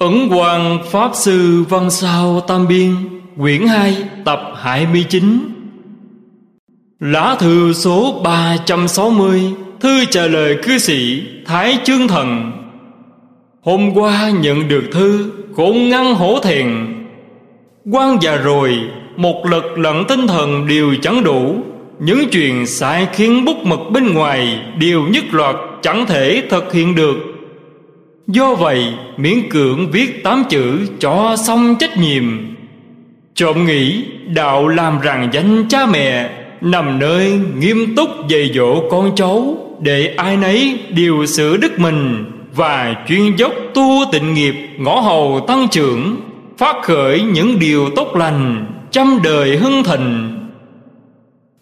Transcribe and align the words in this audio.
Ấn 0.00 0.28
Hoàng 0.28 0.78
Pháp 0.90 1.10
Sư 1.14 1.64
Văn 1.68 1.90
Sao 1.90 2.40
Tam 2.40 2.68
Biên, 2.68 2.94
Quyển 3.38 3.66
2 3.66 3.96
tập 4.24 4.40
29 4.56 5.38
Lá 7.00 7.36
thư 7.38 7.72
số 7.72 8.20
360 8.24 9.42
Thư 9.80 10.04
trả 10.04 10.26
lời 10.26 10.56
cư 10.62 10.78
sĩ 10.78 11.22
Thái 11.46 11.78
Chương 11.84 12.08
Thần. 12.08 12.52
Hôm 13.62 13.94
qua 13.94 14.30
nhận 14.30 14.68
được 14.68 14.84
thư 14.92 15.30
Cũng 15.56 15.88
ngăn 15.88 16.14
hổ 16.14 16.38
thẹn. 16.40 16.86
Quan 17.92 18.18
già 18.20 18.36
rồi, 18.36 18.78
Một 19.16 19.46
lực 19.46 19.78
lẫn 19.78 20.04
tinh 20.08 20.26
thần 20.26 20.66
đều 20.66 20.94
chẳng 21.02 21.24
đủ. 21.24 21.54
Những 21.98 22.28
chuyện 22.32 22.66
sai 22.66 23.08
khiến 23.12 23.44
bút 23.44 23.56
mực 23.64 23.80
bên 23.92 24.14
ngoài 24.14 24.58
Đều 24.78 25.02
nhất 25.02 25.24
loạt 25.30 25.56
chẳng 25.82 26.06
thể 26.06 26.42
thực 26.50 26.72
hiện 26.72 26.94
được. 26.94 27.29
Do 28.32 28.54
vậy, 28.54 28.84
miễn 29.16 29.50
cưỡng 29.50 29.90
viết 29.90 30.24
tám 30.24 30.44
chữ 30.48 30.78
cho 31.00 31.36
xong 31.46 31.76
trách 31.78 31.98
nhiệm. 31.98 32.24
Trộm 33.34 33.66
nghĩ 33.66 34.04
đạo 34.26 34.68
làm 34.68 35.00
rằng 35.00 35.28
danh 35.32 35.68
cha 35.68 35.86
mẹ, 35.86 36.30
Nằm 36.60 36.98
nơi 36.98 37.40
nghiêm 37.58 37.96
túc 37.96 38.28
dạy 38.28 38.50
dỗ 38.54 38.88
con 38.90 39.12
cháu 39.16 39.56
Để 39.80 40.14
ai 40.16 40.36
nấy 40.36 40.78
đều 40.90 41.26
sửa 41.26 41.56
đức 41.56 41.78
mình 41.78 42.24
Và 42.54 42.94
chuyên 43.08 43.36
dốc 43.36 43.52
tu 43.74 44.04
tịnh 44.12 44.34
nghiệp 44.34 44.54
ngõ 44.78 45.00
hầu 45.00 45.44
tăng 45.48 45.68
trưởng, 45.70 46.16
Phát 46.58 46.76
khởi 46.82 47.22
những 47.22 47.58
điều 47.58 47.90
tốt 47.96 48.16
lành, 48.16 48.66
Trăm 48.90 49.20
đời 49.24 49.56
hưng 49.56 49.84
thịnh. 49.84 50.36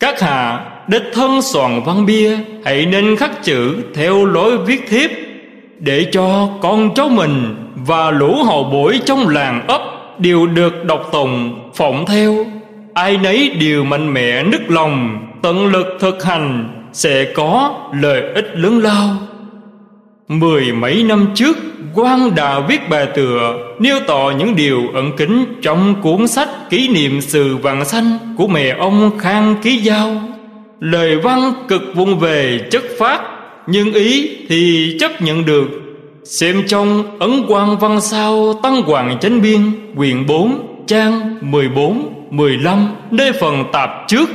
Các 0.01 0.21
hạ, 0.21 0.61
đích 0.89 1.03
thân 1.13 1.43
soạn 1.43 1.83
văn 1.87 2.07
bia, 2.07 2.39
Hãy 2.65 2.87
nên 2.87 3.17
khắc 3.17 3.45
chữ 3.45 3.77
theo 3.95 4.25
lối 4.25 4.59
viết 4.59 4.89
thiếp 4.89 5.11
để 5.81 6.07
cho 6.13 6.49
con 6.63 6.95
cháu 6.95 7.09
mình 7.09 7.57
và 7.75 8.11
lũ 8.11 8.35
hậu 8.45 8.65
bối 8.65 9.01
trong 9.05 9.29
làng 9.29 9.67
ấp 9.67 9.83
đều 10.19 10.47
được 10.47 10.85
đọc 10.85 11.09
tùng 11.13 11.61
phụng 11.75 12.07
theo. 12.07 12.47
Ai 12.95 13.17
nấy 13.17 13.51
đều 13.61 13.85
mạnh 13.85 14.15
mẽ 14.15 14.43
nức 14.43 14.71
lòng, 14.71 15.27
tận 15.43 15.67
lực 15.67 15.87
thực 16.01 16.25
hành, 16.25 16.69
sẽ 16.93 17.25
có 17.25 17.75
lợi 18.01 18.23
ích 18.35 18.51
lớn 18.55 18.79
lao. 18.79 19.17
Mười 20.29 20.73
mấy 20.73 21.03
năm 21.03 21.27
trước 21.35 21.57
quan 21.95 22.35
đã 22.35 22.61
viết 22.61 22.89
bài 22.89 23.07
tựa, 23.15 23.59
nêu 23.79 23.97
tỏ 24.07 24.33
những 24.39 24.57
điều 24.57 24.79
ẩn 24.95 25.17
kín 25.17 25.45
trong 25.63 25.95
cuốn 26.03 26.29
sách 26.29 26.49
kỷ 26.71 26.89
niệm 26.89 27.21
sự 27.21 27.57
vàng 27.57 27.85
xanh 27.85 28.19
của 28.37 28.47
mẹ 28.47 28.77
ông 28.79 29.11
khang 29.19 29.55
ký 29.63 29.77
giao. 29.77 30.23
Lời 30.81 31.17
văn 31.17 31.53
cực 31.69 31.83
vung 31.95 32.19
về 32.19 32.61
chất 32.71 32.83
phát 32.99 33.38
nhưng 33.71 33.95
ý 33.95 34.37
thì 34.49 34.97
chấp 35.01 35.23
nhận 35.23 35.45
được. 35.45 35.69
Xem 36.25 36.63
trong 36.67 37.19
Ấn 37.19 37.31
quan 37.49 37.79
Văn 37.79 38.01
Sao 38.01 38.55
Tăng 38.63 38.83
Hoàng 38.83 39.19
Chánh 39.21 39.43
Biên 39.43 39.61
Quyền 39.97 40.27
4 40.27 40.59
trang 40.87 41.39
14 41.41 42.27
15 42.31 42.89
Nơi 43.11 43.33
phần 43.33 43.65
tạp 43.73 43.91
trước. 44.09 44.31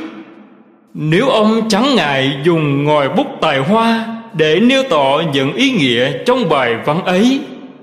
Nếu 0.94 1.30
ông 1.30 1.70
chẳng 1.70 1.96
ngại 1.96 2.32
dùng 2.44 2.84
ngòi 2.84 3.10
bút 3.10 3.28
tài 3.42 3.60
hoa 3.60 4.06
Để 4.34 4.60
nêu 4.60 4.84
tỏ 4.90 5.22
những 5.34 5.54
ý 5.54 5.72
nghĩa 5.72 6.12
trong 6.26 6.50
bài 6.50 6.76
văn 6.86 7.06
ấy 7.06 7.40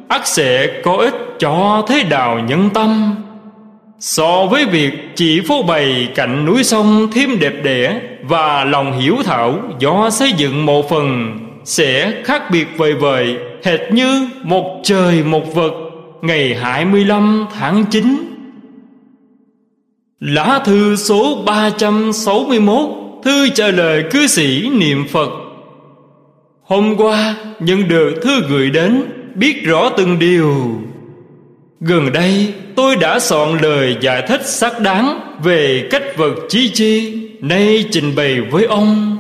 ắt 0.09 0.27
sẽ 0.27 0.81
có 0.83 0.97
ích 0.97 1.15
cho 1.39 1.85
thế 1.89 2.05
đạo 2.11 2.41
nhân 2.49 2.71
tâm. 2.75 3.15
So 4.01 4.47
với 4.47 4.67
việc 4.67 4.93
chỉ 5.17 5.41
phô 5.49 5.63
bày 5.63 6.09
cạnh 6.15 6.47
núi 6.47 6.65
sông 6.65 7.09
thêm 7.13 7.39
đẹp 7.39 7.55
đẽ 7.63 8.01
Và 8.23 8.65
lòng 8.65 9.01
hiểu 9.01 9.17
thảo, 9.25 9.59
do 9.79 10.11
xây 10.11 10.33
dựng 10.33 10.67
một 10.67 10.91
phần 10.91 11.39
Sẽ 11.65 12.23
khác 12.25 12.43
biệt 12.53 12.67
vời 12.77 12.95
vời, 12.95 13.37
Hệt 13.65 13.81
như 13.93 14.29
một 14.43 14.81
trời 14.85 15.23
một 15.23 15.55
vực, 15.55 15.73
Ngày 16.23 16.55
25 16.55 17.47
tháng 17.59 17.85
9 17.91 18.17
Lá 20.21 20.61
thư 20.65 20.97
số 20.97 21.43
361 21.47 22.81
Thư 23.25 23.49
trả 23.49 23.69
lời 23.69 24.05
cư 24.11 24.27
sĩ 24.27 24.71
niệm 24.71 25.05
Phật. 25.09 25.31
Hôm 26.63 26.97
qua 26.97 27.35
nhận 27.61 27.89
được 27.89 28.15
thư 28.23 28.41
gửi 28.49 28.71
đến 28.71 29.03
Biết 29.35 29.65
rõ 29.65 29.91
từng 29.97 30.19
điều. 30.19 30.81
Gần 31.81 32.13
đây, 32.13 32.55
tôi 32.77 32.97
đã 32.97 33.19
soạn 33.19 33.59
lời 33.63 33.97
giải 34.01 34.25
thích 34.29 34.47
xác 34.47 34.81
đáng 34.81 35.21
Về 35.43 35.89
cách 35.91 36.03
vật 36.17 36.35
chi 36.49 36.71
chi 36.75 37.23
Nay 37.41 37.85
trình 37.91 38.17
bày 38.17 38.41
với 38.41 38.65
ông. 38.65 39.19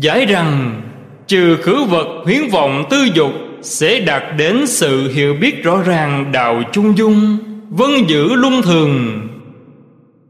Giải 0.00 0.26
rằng, 0.26 0.82
Trừ 1.26 1.56
khử 1.56 1.84
vật 1.84 2.06
huyến 2.24 2.48
vọng 2.48 2.84
tư 2.90 3.08
dục 3.14 3.32
Sẽ 3.62 4.00
đạt 4.00 4.22
đến 4.38 4.66
sự 4.66 5.12
hiểu 5.12 5.34
biết 5.40 5.64
rõ 5.64 5.82
ràng 5.82 6.32
đạo 6.32 6.62
chung 6.72 6.98
dung, 6.98 7.38
Vân 7.70 7.90
giữ 8.06 8.34
luân 8.34 8.62
thường. 8.62 9.20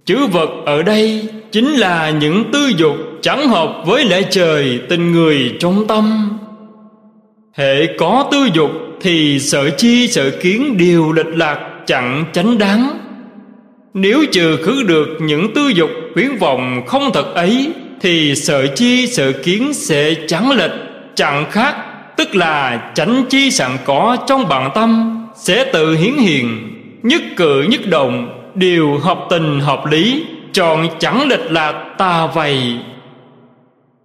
Chữ 0.04 0.26
vật 0.26 0.50
ở 0.66 0.82
đây 0.82 1.28
Chính 1.50 1.72
là 1.72 2.10
những 2.10 2.44
tư 2.52 2.72
dục 2.76 2.96
Chẳng 3.22 3.48
hợp 3.48 3.82
với 3.86 4.04
lẽ 4.04 4.22
trời 4.30 4.80
Tình 4.88 5.12
người 5.12 5.52
trong 5.60 5.86
tâm. 5.86 6.38
Hệ 7.56 7.86
có 7.98 8.28
tư 8.32 8.48
dục 8.54 8.70
thì 9.02 9.38
sợ 9.40 9.70
chi 9.70 10.08
sợ 10.08 10.30
kiến 10.30 10.76
Đều 10.76 11.12
lệch 11.12 11.26
lạc 11.36 11.58
chẳng 11.86 12.24
chánh 12.32 12.58
đáng. 12.58 12.98
Nếu 13.94 14.24
trừ 14.32 14.56
khứ 14.56 14.82
được 14.82 15.08
những 15.20 15.54
tư 15.54 15.68
dục 15.68 15.90
khuyến 16.14 16.36
vọng 16.36 16.82
không 16.86 17.10
thật 17.14 17.34
ấy, 17.34 17.72
Thì 18.00 18.34
sợ 18.34 18.66
chi 18.66 19.06
sợ 19.06 19.32
kiến 19.32 19.72
sẽ 19.74 20.14
chẳng 20.26 20.50
lệch, 20.50 20.70
Chẳng 21.14 21.50
khác, 21.50 21.76
Tức 22.16 22.34
là 22.34 22.90
chánh 22.94 23.24
chi 23.28 23.50
sẵn 23.50 23.70
có 23.84 24.16
trong 24.26 24.48
bản 24.48 24.70
tâm, 24.74 25.18
Sẽ 25.36 25.64
tự 25.72 25.96
hiển 25.96 26.14
hiện 26.14 26.68
Nhất 27.02 27.22
cử 27.36 27.66
nhất 27.68 27.80
động, 27.86 28.38
Đều 28.54 28.98
hợp 28.98 29.18
tình 29.30 29.60
hợp 29.60 29.86
lý, 29.86 30.24
Tròn 30.52 30.88
chẳng 30.98 31.28
lệch 31.28 31.50
lạc 31.50 31.94
ta 31.98 32.26
vầy. 32.26 32.78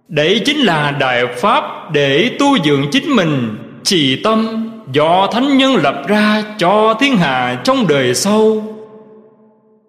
Đấy 0.08 0.40
chính 0.44 0.58
là 0.58 0.90
đại 0.90 1.26
pháp 1.36 1.92
Để 1.92 2.30
tu 2.38 2.58
dưỡng 2.64 2.86
chính 2.92 3.16
mình, 3.16 3.56
Trì 3.84 4.16
tâm. 4.16 4.68
Do 4.92 5.28
thánh 5.32 5.58
nhân 5.58 5.76
lập 5.76 6.04
ra 6.08 6.42
cho 6.58 6.94
thiên 7.00 7.16
hạ 7.16 7.60
trong 7.64 7.86
đời 7.88 8.14
sau. 8.14 8.62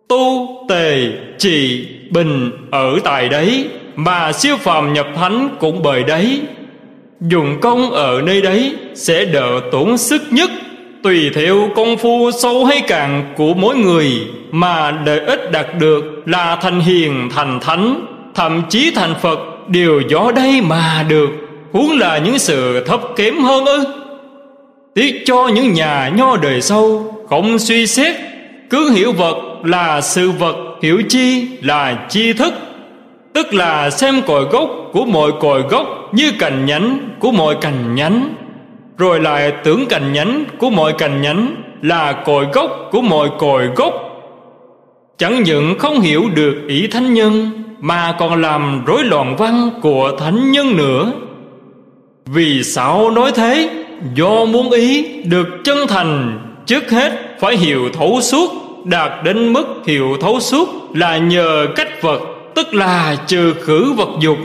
Tu, 0.08 0.48
tề, 0.70 1.08
trị 1.38 1.88
bình 2.12 2.52
ở 2.72 3.00
tại 3.04 3.30
đấy 3.30 3.68
Mà 3.96 4.32
siêu 4.32 4.58
phàm 4.58 4.94
nhập 4.94 5.08
thánh 5.16 5.58
cũng 5.60 5.84
bởi 5.84 6.04
đấy. 6.04 6.42
Dùng 7.22 7.58
công 7.62 7.92
ở 7.92 8.22
nơi 8.22 8.42
đấy 8.42 8.76
Sẽ 8.96 9.26
đỡ 9.26 9.60
tổn 9.72 9.98
sức 9.98 10.22
nhất 10.32 10.50
Tùy 11.04 11.30
theo 11.36 11.70
công 11.76 11.98
phu 11.98 12.32
sâu 12.42 12.66
hay 12.66 12.82
cạn 12.82 13.34
của 13.38 13.54
mỗi 13.54 13.78
người 13.78 14.12
Mà 14.52 14.92
lợi 15.06 15.20
ích 15.20 15.52
đạt 15.52 15.68
được 15.80 16.04
là 16.26 16.56
thành 16.56 16.80
hiền 16.80 17.30
thành 17.36 17.60
thánh 17.60 18.06
Thậm 18.36 18.62
chí 18.70 18.92
thành 18.96 19.14
Phật 19.22 19.40
đều 19.70 20.02
do 20.10 20.32
đây 20.36 20.62
mà 20.62 21.06
được. 21.10 21.30
Huống 21.72 22.00
là 22.00 22.18
những 22.18 22.40
sự 22.40 22.86
thấp 22.86 23.02
kém 23.16 23.38
hơn 23.40 23.66
ư? 23.66 23.86
Tiếc 24.94 25.22
cho 25.26 25.48
những 25.48 25.74
nhà 25.74 26.12
nho 26.16 26.38
đời 26.38 26.62
sau, 26.62 27.06
Không 27.30 27.60
suy 27.60 27.88
xét. 27.88 28.16
Cứ 28.70 28.92
hiểu 28.92 29.12
vật 29.12 29.36
là 29.64 30.02
sự 30.02 30.32
vật, 30.32 30.56
Hiểu 30.82 31.02
chi 31.10 31.48
là 31.62 32.06
chi 32.10 32.34
thức. 32.34 32.54
Tức 33.34 33.54
là 33.54 33.90
xem 33.90 34.22
cội 34.28 34.44
gốc 34.46 34.70
của 34.94 35.06
mọi 35.06 35.32
cội 35.40 35.62
gốc 35.62 35.88
Như 36.12 36.32
cành 36.40 36.66
nhánh 36.66 37.10
của 37.20 37.32
mọi 37.32 37.56
cành 37.62 37.96
nhánh. 37.96 38.36
Rồi 38.98 39.20
lại 39.20 39.54
tưởng 39.64 39.86
cành 39.86 40.14
nhánh 40.14 40.46
của 40.58 40.70
mọi 40.70 40.94
cành 40.94 41.22
nhánh 41.22 41.56
Là 41.82 42.12
cội 42.12 42.46
gốc 42.54 42.90
của 42.92 43.02
mọi 43.02 43.30
cội 43.40 43.68
gốc. 43.76 43.94
Chẳng 45.18 45.44
những 45.44 45.80
không 45.80 46.00
hiểu 46.00 46.24
được 46.36 46.56
ý 46.68 46.88
thánh 46.88 47.14
nhân, 47.14 47.52
Mà 47.80 48.16
còn 48.20 48.42
làm 48.42 48.84
rối 48.86 49.04
loạn 49.04 49.36
văn 49.36 49.70
của 49.82 50.12
thánh 50.20 50.52
nhân 50.52 50.78
nữa. 50.78 51.12
Vì 52.26 52.64
sao 52.64 53.12
nói 53.12 53.32
thế? 53.36 53.70
Do 54.16 54.46
muốn 54.46 54.72
ý 54.72 55.06
được 55.24 55.48
chân 55.64 55.88
thành, 55.88 56.40
Trước 56.66 56.92
hết 56.92 57.12
phải 57.40 57.58
hiểu 57.58 57.90
thấu 57.94 58.22
suốt, 58.22 58.52
Đạt 58.86 59.24
đến 59.24 59.54
mức 59.54 59.66
hiểu 59.86 60.18
thấu 60.22 60.40
suốt 60.40 60.70
Là 60.94 61.18
nhờ 61.18 61.68
cách 61.76 62.02
vật, 62.02 62.22
Tức 62.56 62.74
là 62.74 63.16
trừ 63.28 63.54
khử 63.54 63.94
vật 63.94 64.10
dục. 64.20 64.38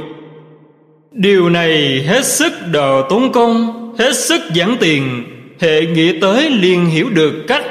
Điều 1.12 1.48
này 1.50 2.04
hết 2.08 2.24
sức 2.24 2.52
đờ 2.72 3.02
tốn 3.08 3.32
công, 3.32 3.94
Hết 3.98 4.16
sức 4.16 4.40
giản 4.54 4.76
tiền, 4.80 5.24
Hệ 5.60 5.86
nghĩ 5.86 6.20
tới 6.20 6.50
liền 6.50 6.86
hiểu 6.86 7.08
được 7.10 7.32
cách. 7.48 7.64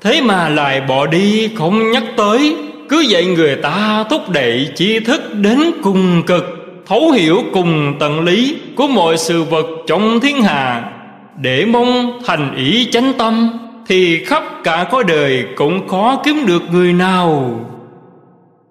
Thế 0.00 0.20
mà 0.20 0.48
lại 0.48 0.80
bỏ 0.80 1.06
đi, 1.06 1.50
không 1.54 1.90
nhắc 1.90 2.02
tới, 2.16 2.56
Cứ 2.88 3.00
dạy 3.00 3.24
người 3.24 3.56
ta 3.56 4.04
thúc 4.10 4.30
đẩy 4.30 4.68
tri 4.74 5.00
thức 5.00 5.34
đến 5.34 5.58
cùng 5.82 6.22
cực, 6.26 6.44
Thấu 6.86 7.10
hiểu 7.10 7.42
cùng 7.52 7.94
tận 8.00 8.24
lý 8.24 8.56
Của 8.76 8.86
mọi 8.86 9.18
sự 9.18 9.42
vật 9.42 9.66
trong 9.86 10.20
thiên 10.20 10.42
hà 10.42 10.90
để 11.36 11.64
mong 11.64 12.20
thành 12.26 12.56
ý 12.56 12.88
chánh 12.92 13.12
tâm 13.18 13.58
Thì 13.86 14.24
khắp 14.24 14.42
cả 14.64 14.86
cõi 14.90 15.04
đời 15.04 15.44
cũng 15.56 15.88
khó 15.88 16.20
kiếm 16.24 16.46
được 16.46 16.62
người 16.72 16.92
nào. 16.92 17.60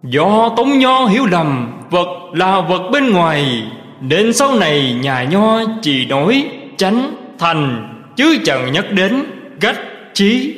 Do 0.03 0.49
Tống 0.57 0.79
Nho 0.79 1.05
hiểu 1.05 1.25
lầm 1.25 1.71
Vật 1.89 2.07
là 2.33 2.61
vật 2.61 2.89
bên 2.91 3.13
ngoài 3.13 3.63
Nên 4.01 4.33
sau 4.33 4.55
này 4.55 4.95
nhà 5.01 5.23
Nho 5.23 5.59
chỉ 5.81 6.05
nói 6.05 6.45
Tránh, 6.77 7.15
thành 7.39 7.93
Chứ 8.15 8.37
chẳng 8.43 8.73
nhắc 8.73 8.91
đến 8.91 9.23
Gách, 9.61 9.79
trí 10.13 10.53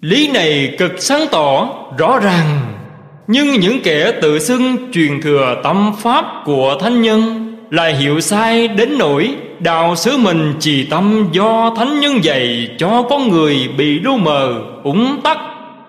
Lý 0.00 0.28
này 0.28 0.74
cực 0.78 0.92
sáng 0.98 1.26
tỏ, 1.30 1.68
rõ 1.98 2.18
ràng. 2.18 2.60
Nhưng 3.26 3.50
những 3.50 3.80
kẻ 3.82 4.12
tự 4.22 4.38
xưng 4.38 4.92
truyền 4.92 5.20
thừa 5.22 5.60
tâm 5.64 5.92
pháp 5.98 6.24
của 6.44 6.76
thánh 6.80 7.02
nhân 7.02 7.52
Lại 7.70 7.94
hiểu 7.94 8.20
sai 8.20 8.68
đến 8.68 8.98
nỗi 8.98 9.34
Đào 9.62 9.96
xứ 9.96 10.16
mình 10.16 10.54
trì 10.60 10.84
tâm 10.84 11.28
do 11.32 11.74
thánh 11.76 12.00
nhân 12.00 12.24
dạy 12.24 12.68
Cho 12.78 13.02
con 13.10 13.28
người 13.28 13.68
bị 13.78 14.00
lu 14.00 14.16
mờ, 14.16 14.62
ủng 14.82 15.20
tắc 15.24 15.38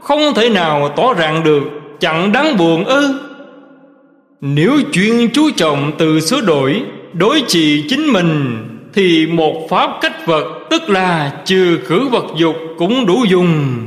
Không 0.02 0.34
thể 0.36 0.50
nào 0.50 0.90
tỏ 0.90 1.14
ràng 1.14 1.44
được 1.44 1.64
Chẳng 2.00 2.32
đáng 2.32 2.58
buồn 2.58 2.86
ư. 2.86 3.20
Nếu 4.42 4.72
chuyên 4.92 5.30
chú 5.34 5.50
trọng 5.56 5.92
từ 5.98 6.20
sửa 6.20 6.42
đổi 6.42 6.82
Đối 7.14 7.44
trị 7.48 7.84
chính 7.90 8.14
mình 8.14 8.58
Thì 8.94 9.28
một 9.28 9.68
pháp 9.70 9.90
cách 10.02 10.26
vật 10.26 10.46
Tức 10.70 10.90
là 10.90 11.32
trừ 11.46 11.80
khử 11.86 12.08
vật 12.08 12.26
dục 12.38 12.56
cũng 12.78 13.06
đủ 13.06 13.26
dùng. 13.30 13.78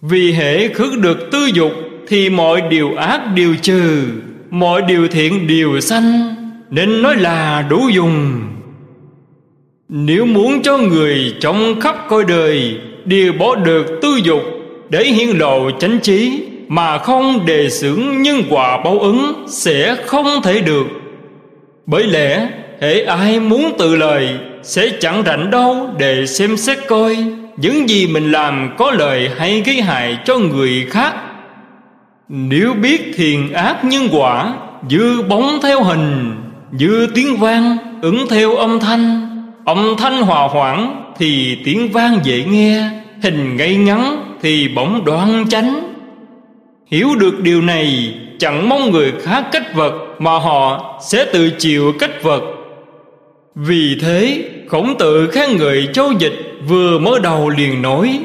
Vì 0.00 0.32
hệ 0.32 0.68
khước 0.68 0.98
được 0.98 1.30
tư 1.32 1.50
dục 1.54 1.72
Thì 2.08 2.30
mọi 2.30 2.60
điều 2.60 2.96
ác 2.96 3.20
đều 3.34 3.54
trừ 3.62 4.04
Mọi 4.50 4.82
điều 4.82 5.08
thiện 5.08 5.46
đều 5.46 5.80
sanh 5.80 6.34
Nên 6.70 7.02
nói 7.02 7.16
là 7.16 7.66
đủ 7.70 7.88
dùng. 7.88 8.40
Nếu 9.92 10.26
muốn 10.26 10.62
cho 10.62 10.78
người 10.78 11.34
trong 11.40 11.80
khắp 11.80 11.96
coi 12.08 12.24
đời 12.24 12.78
Đều 13.04 13.32
bỏ 13.32 13.54
được 13.54 13.86
tư 14.02 14.20
dục 14.24 14.42
Để 14.90 15.04
hiển 15.04 15.28
lộ 15.28 15.70
chánh 15.70 15.98
trí 16.02 16.42
Mà 16.68 16.98
không 16.98 17.46
đề 17.46 17.70
xưởng 17.70 18.22
nhân 18.22 18.42
quả 18.50 18.80
báo 18.84 18.98
ứng 18.98 19.46
Sẽ 19.48 19.96
không 20.06 20.26
thể 20.42 20.60
được. 20.60 20.86
Bởi 21.86 22.04
lẽ 22.04 22.48
hệ 22.80 23.04
ai 23.04 23.40
muốn 23.40 23.72
tự 23.78 23.96
lời 23.96 24.28
Sẽ 24.62 24.88
chẳng 25.00 25.22
rảnh 25.26 25.50
đâu 25.50 25.88
để 25.98 26.26
xem 26.26 26.56
xét 26.56 26.78
coi 26.88 27.16
những 27.56 27.88
gì 27.88 28.06
mình 28.06 28.32
làm 28.32 28.74
có 28.78 28.90
lợi 28.90 29.30
hay 29.36 29.60
gây 29.60 29.80
hại 29.80 30.18
cho 30.24 30.38
người 30.38 30.86
khác. 30.90 31.14
Nếu 32.28 32.74
biết 32.74 33.12
thiền 33.16 33.52
ác 33.52 33.84
nhân 33.84 34.08
quả, 34.12 34.54
dư 34.90 35.22
bóng 35.22 35.58
theo 35.62 35.82
hình, 35.82 36.32
dư 36.78 37.06
tiếng 37.14 37.36
vang 37.36 37.76
ứng 38.02 38.26
theo 38.30 38.56
âm 38.56 38.80
thanh 38.80 39.29
Âm 39.64 39.94
thanh 39.98 40.22
hòa 40.22 40.48
hoãn 40.48 41.04
Thì 41.18 41.58
tiếng 41.64 41.92
vang 41.92 42.18
dễ 42.22 42.44
nghe, 42.44 42.90
Hình 43.22 43.56
ngay 43.56 43.76
ngắn 43.76 44.34
Thì 44.42 44.68
bỗng 44.68 45.04
đoan 45.04 45.44
chánh. 45.48 45.94
Hiểu 46.86 47.08
được 47.18 47.40
điều 47.40 47.62
này, 47.62 48.14
Chẳng 48.38 48.68
mong 48.68 48.90
người 48.90 49.12
khác 49.22 49.44
cách 49.52 49.74
vật 49.74 49.92
Mà 50.18 50.38
họ 50.38 50.94
sẽ 51.08 51.24
tự 51.24 51.50
chịu 51.58 51.92
cách 51.98 52.22
vật. 52.22 52.42
Vì 53.54 53.98
thế, 54.02 54.44
Khổng 54.68 54.94
tự 54.98 55.30
khen 55.30 55.56
người 55.56 55.88
châu 55.92 56.12
dịch 56.18 56.58
Vừa 56.68 56.98
mới 56.98 57.20
đầu 57.20 57.48
liền 57.48 57.82
nói 57.82 58.20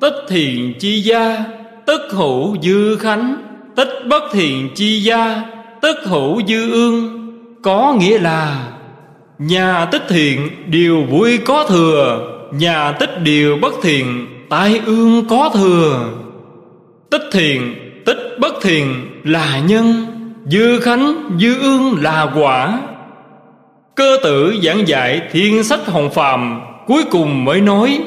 Tích 0.00 0.14
thiền 0.28 0.72
chi 0.78 1.00
gia, 1.00 1.44
Tất 1.86 2.00
hữu 2.10 2.56
dư 2.62 2.96
khánh 2.96 3.36
Tích 3.76 3.90
bất 4.08 4.22
thiền 4.32 4.68
chi 4.74 5.02
gia, 5.02 5.42
Tất 5.80 5.96
hữu 6.04 6.42
dư 6.48 6.70
ương. 6.72 7.18
Có 7.62 7.94
nghĩa 7.98 8.18
là 8.18 8.72
Nhà 9.46 9.84
tích 9.84 10.02
thiện, 10.08 10.48
điều 10.66 11.02
vui 11.02 11.38
có 11.38 11.66
thừa. 11.68 12.28
Nhà 12.52 12.92
tích 12.92 13.22
điều 13.22 13.56
bất 13.56 13.74
thiện, 13.82 14.26
Tai 14.48 14.80
ương 14.86 15.28
có 15.28 15.50
thừa. 15.54 16.10
Tích 17.10 17.22
thiện, 17.32 17.74
Tích 18.06 18.18
bất 18.40 18.54
thiện 18.62 19.06
là 19.24 19.58
nhân, 19.58 20.06
Dư 20.46 20.80
khánh, 20.80 21.30
dư 21.40 21.60
ương 21.60 22.02
là 22.02 22.32
quả. 22.34 22.80
Cơ 23.94 24.18
tử 24.22 24.54
giảng 24.62 24.88
dạy 24.88 25.20
thiên 25.32 25.64
sách 25.64 25.86
hồng 25.86 26.10
phàm, 26.10 26.60
Cuối 26.86 27.04
cùng 27.10 27.44
mới 27.44 27.60
nói, 27.60 28.00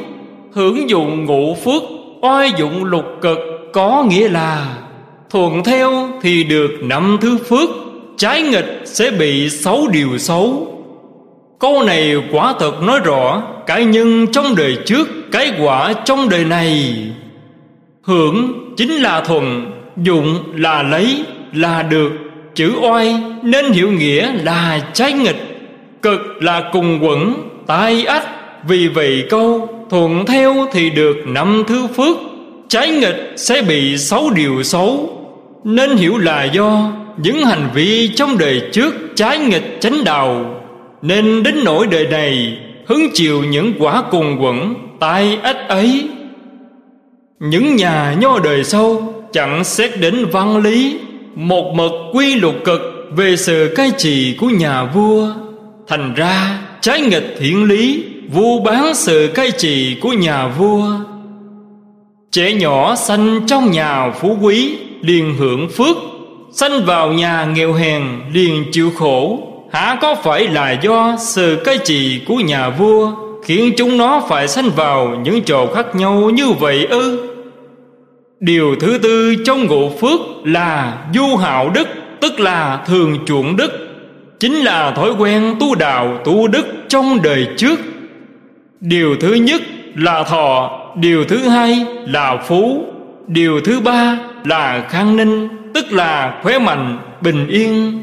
Hưởng 0.54 0.90
dụng 0.90 1.26
ngũ 1.26 1.56
phước, 1.56 1.84
Oai 2.22 2.52
dụng 2.58 2.84
lục 2.84 3.06
cực 3.22 3.40
Có 3.74 4.06
nghĩa 4.10 4.30
là, 4.30 4.78
Thuận 5.30 5.64
theo 5.64 6.10
thì 6.22 6.44
được 6.44 6.72
năm 6.82 7.18
thứ 7.22 7.38
phước, 7.38 7.70
Trái 8.18 8.42
nghịch 8.42 8.82
sẽ 8.86 9.12
bị 9.12 9.50
xấu 9.50 9.88
điều 9.88 10.18
xấu. 10.18 10.75
Câu 11.60 11.84
này 11.84 12.16
quả 12.32 12.54
thật 12.60 12.84
nói 12.84 13.00
rõ 13.04 13.42
Cái 13.68 13.86
nhân 13.86 14.28
trong 14.32 14.56
đời 14.56 14.78
trước, 14.86 15.08
Cái 15.32 15.54
quả 15.60 15.94
trong 15.94 16.30
đời 16.30 16.46
này. 16.46 16.96
Hưởng 18.02 18.54
chính 18.78 18.92
là 18.92 19.22
thuận, 19.22 19.72
Dụng 19.98 20.44
là 20.56 20.84
lấy, 20.84 21.24
Là 21.54 21.84
được. 21.84 22.12
Chữ 22.56 22.74
oai 22.82 23.24
nên 23.44 23.72
hiểu 23.72 23.92
nghĩa 23.92 24.32
là 24.44 24.80
trái 24.94 25.14
nghịch. 25.14 25.72
Cực 26.02 26.44
là 26.44 26.70
cùng 26.74 27.00
quẩn, 27.04 27.34
Tai 27.68 28.06
ách 28.06 28.28
vì 28.68 28.88
vậy 28.88 29.24
câu, 29.30 29.70
thuận 29.90 30.26
theo 30.26 30.68
thì 30.72 30.90
được 30.90 31.16
năm 31.26 31.64
thứ 31.68 31.88
phước. 31.96 32.18
Trái 32.70 32.92
nghịch 32.92 33.34
sẽ 33.36 33.62
bị 33.62 33.98
xấu 33.98 34.30
điều 34.30 34.64
xấu. 34.64 35.22
Nên 35.64 35.98
hiểu 35.98 36.18
là 36.18 36.44
do 36.44 36.92
những 37.18 37.46
hành 37.46 37.70
vi 37.74 38.08
trong 38.16 38.38
đời 38.38 38.62
trước 38.72 38.96
trái 39.16 39.38
nghịch 39.38 39.78
chánh 39.80 40.04
đạo 40.04 40.62
nên 41.06 41.44
đến 41.44 41.56
nỗi 41.64 41.88
đời 41.88 42.08
này, 42.08 42.58
hứng 42.88 43.10
chịu 43.14 43.44
những 43.44 43.74
quả 43.80 44.04
cùng 44.12 44.44
quẩn, 44.44 44.74
tai 45.00 45.38
ách 45.44 45.68
ấy. 45.68 46.10
Những 47.40 47.76
nhà 47.76 48.16
nho 48.20 48.40
đời 48.40 48.64
sau 48.64 49.14
chẳng 49.34 49.64
xét 49.64 50.00
đến 50.00 50.26
văn 50.32 50.58
lý, 50.58 51.00
một 51.36 51.74
mực 51.76 51.92
quy 52.14 52.36
luật 52.36 52.56
cực 52.64 52.82
về 53.16 53.36
sự 53.36 53.74
cai 53.76 53.92
trị 53.98 54.36
của 54.40 54.50
nhà 54.50 54.84
vua. 54.84 55.34
Thành 55.88 56.14
ra, 56.14 56.60
trái 56.82 57.02
nghịch 57.02 57.36
thiện 57.40 57.64
lý, 57.64 58.06
vu 58.32 58.60
bán 58.60 58.96
sự 58.96 59.32
cai 59.34 59.52
trị 59.52 59.98
của 60.02 60.14
nhà 60.14 60.48
vua. 60.48 60.88
Trẻ 62.32 62.54
nhỏ 62.54 62.96
sanh 62.96 63.42
trong 63.48 63.72
nhà 63.72 64.12
phú 64.12 64.38
quý, 64.42 64.78
liền 65.02 65.36
hưởng 65.38 65.70
phước. 65.70 65.98
Sanh 66.52 66.86
vào 66.86 67.14
nhà 67.14 67.46
nghèo 67.46 67.74
hèn, 67.74 68.04
liền 68.34 68.66
chịu 68.72 68.92
khổ 68.98 69.40
hả 69.76 69.98
có 70.02 70.16
phải 70.16 70.48
là 70.48 70.72
do 70.72 71.16
sự 71.20 71.62
cai 71.66 71.78
trị 71.78 72.22
của 72.28 72.36
nhà 72.36 72.70
vua 72.70 73.12
khiến 73.44 73.74
chúng 73.78 73.98
nó 73.98 74.22
phải 74.30 74.48
sanh 74.48 74.70
vào 74.76 75.08
những 75.24 75.44
chỗ 75.44 75.74
khác 75.74 75.96
nhau 75.96 76.30
như 76.30 76.52
vậy 76.52 76.86
ư? 76.86 77.30
Điều 78.40 78.76
thứ 78.80 78.98
tư 78.98 79.36
trong 79.46 79.66
ngộ 79.66 79.90
phước 80.02 80.20
là 80.44 80.98
du 81.14 81.36
hạo 81.36 81.70
đức 81.70 81.88
tức 82.22 82.40
là 82.40 82.84
thường 82.88 83.18
chuộng 83.26 83.56
đức 83.56 83.72
chính 84.40 84.54
là 84.54 84.92
thói 84.92 85.12
quen 85.20 85.56
tu 85.60 85.76
đạo 85.76 86.18
tu 86.26 86.48
đức 86.48 86.66
trong 86.88 87.22
đời 87.22 87.48
trước. 87.58 87.80
Điều 88.80 89.16
thứ 89.22 89.34
nhất 89.34 89.62
là 89.96 90.24
thọ 90.24 90.80
Điều 90.96 91.24
thứ 91.24 91.38
hai 91.38 91.86
là 92.06 92.38
phú 92.48 92.86
Điều 93.28 93.62
thứ 93.62 93.80
ba 93.80 94.18
là 94.44 94.86
khang 94.90 95.16
ninh 95.16 95.48
Tức 95.74 95.92
là 95.92 96.40
khỏe 96.44 96.60
mạnh, 96.60 96.98
bình 97.22 97.48
yên. 97.48 98.02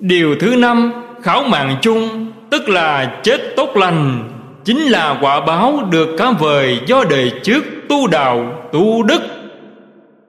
Điều 0.00 0.36
thứ 0.40 0.56
năm 0.56 0.92
khảo 1.28 1.42
mạng 1.42 1.76
chung 1.82 2.32
Tức 2.50 2.68
là 2.68 3.20
chết 3.22 3.56
tốt 3.56 3.76
lành 3.76 4.28
Chính 4.64 4.78
là 4.78 5.18
quả 5.20 5.40
báo 5.40 5.88
được 5.90 6.08
cá 6.18 6.30
vời 6.30 6.80
Do 6.86 7.04
đời 7.10 7.32
trước 7.42 7.64
tu 7.88 8.06
đạo, 8.06 8.68
tu 8.72 9.02
đức. 9.02 9.22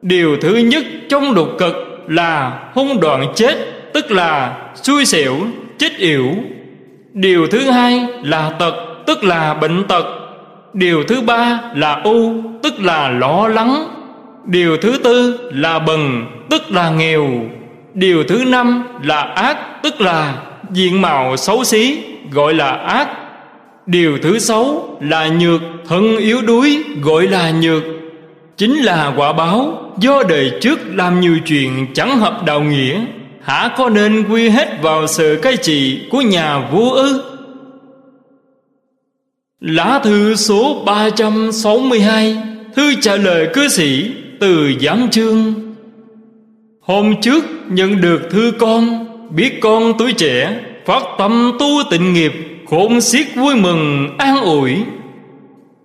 Điều 0.02 0.38
thứ 0.42 0.56
nhất 0.56 0.84
trong 1.10 1.32
lục 1.32 1.50
cực 1.60 1.76
là 2.08 2.60
hung 2.74 3.00
đoạn 3.00 3.32
chết 3.36 3.56
Tức 3.94 4.12
là 4.12 4.58
xui 4.76 5.06
xẻo, 5.06 5.36
chết 5.78 5.98
yểu. 5.98 6.26
Điều 7.14 7.48
thứ 7.48 7.72
hai 7.72 8.08
là 8.24 8.50
tật 8.60 8.74
tức 9.08 9.24
là 9.24 9.54
bệnh 9.54 9.84
tật. 9.84 10.06
Điều 10.74 11.04
thứ 11.04 11.22
ba 11.22 11.60
là 11.76 12.02
u 12.04 12.34
tức 12.64 12.74
là 12.80 13.10
lo 13.10 13.48
lắng. 13.48 13.86
Điều 14.46 14.78
thứ 14.78 15.00
tư 15.04 15.40
là 15.54 15.80
bần 15.80 16.26
tức 16.50 16.72
là 16.72 16.90
nghèo. 16.90 17.28
Điều 17.94 18.24
thứ 18.24 18.44
năm 18.48 18.84
là 19.04 19.22
ác 19.22 19.58
tức 19.84 20.02
là 20.02 20.34
diện 20.72 21.02
mạo 21.02 21.38
xấu 21.38 21.64
xí 21.64 21.98
gọi 22.32 22.54
là 22.54 22.70
ác. 22.72 23.10
Điều 23.86 24.18
thứ 24.18 24.40
sáu 24.40 24.98
là 25.02 25.28
nhược 25.28 25.62
thân 25.88 26.18
yếu 26.18 26.42
đuối 26.42 26.84
gọi 27.02 27.28
là 27.28 27.52
nhược. 27.52 27.84
Chính 28.58 28.76
là 28.76 29.14
quả 29.18 29.34
báo 29.34 29.92
do 30.00 30.24
đời 30.30 30.52
trước 30.62 30.80
làm 30.94 31.20
nhiều 31.20 31.40
chuyện 31.46 31.88
chẳng 31.94 32.20
hợp 32.20 32.46
đạo 32.46 32.62
nghĩa. 32.62 33.02
Hả 33.42 33.70
có 33.78 33.90
nên 33.90 34.24
quy 34.30 34.50
hết 34.50 34.82
vào 34.82 35.08
sự 35.08 35.40
cai 35.42 35.58
trị 35.58 36.00
của 36.12 36.22
nhà 36.22 36.60
vua 36.72 36.92
ư? 36.92 37.24
Lá 39.60 40.00
thư 40.04 40.36
số 40.36 40.84
362 40.86 42.38
Thư 42.76 42.94
trả 43.02 43.16
lời 43.16 43.50
cư 43.54 43.68
sĩ 43.68 44.12
từ 44.40 44.74
giám 44.82 45.10
chương 45.10 45.54
Hôm 46.82 47.22
trước 47.22 47.46
nhận 47.70 48.02
được 48.02 48.22
thư 48.32 48.52
con 48.60 49.09
Biết 49.30 49.60
con 49.62 49.94
tuổi 49.98 50.14
trẻ, 50.14 50.60
Phát 50.86 51.04
tâm 51.18 51.52
tu 51.60 51.68
tịnh 51.92 52.14
nghiệp, 52.14 52.34
Khôn 52.70 53.02
xiết 53.02 53.28
vui 53.36 53.56
mừng, 53.56 54.10
an 54.18 54.42
ủi. 54.42 54.76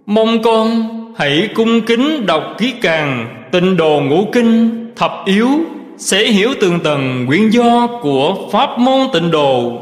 Mong 0.06 0.42
con 0.42 0.68
hãy 1.16 1.48
cung 1.54 1.80
kính 1.80 2.26
đọc 2.26 2.42
ký 2.58 2.74
càng 2.82 3.26
Tình 3.52 3.76
đồ 3.76 4.00
ngũ 4.00 4.24
kinh, 4.32 4.70
thập 4.96 5.12
yếu, 5.24 5.48
Sẽ 5.96 6.26
hiểu 6.26 6.50
tường 6.60 6.80
tầng 6.80 7.24
nguyên 7.24 7.52
do 7.52 7.86
của 8.02 8.36
Pháp 8.52 8.78
môn 8.78 9.00
tịnh 9.12 9.30
đồ. 9.30 9.72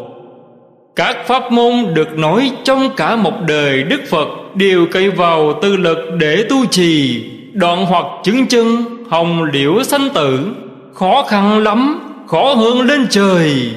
Các 0.97 1.16
pháp 1.26 1.52
môn 1.52 1.95
được 1.95 2.19
nói 2.19 2.50
trong 2.64 2.90
cả 2.97 3.16
một 3.16 3.33
đời 3.49 3.83
Đức 3.83 4.00
Phật 4.11 4.28
Đều 4.54 4.87
cậy 4.92 5.11
vào 5.11 5.52
tư 5.62 5.76
lực 5.76 5.99
để 6.19 6.45
tu 6.49 6.66
trì, 6.66 7.25
Đoạn 7.52 7.87
hoặc 7.87 8.07
chứng 8.25 8.47
chân, 8.47 8.85
Hồng 9.11 9.42
liễu 9.42 9.83
sanh 9.83 10.09
tử. 10.14 10.40
Khó 10.95 11.25
khăn 11.28 11.59
lắm 11.59 12.00
Khó 12.33 12.55
hơn 12.55 12.81
lên 12.81 13.07
trời. 13.11 13.71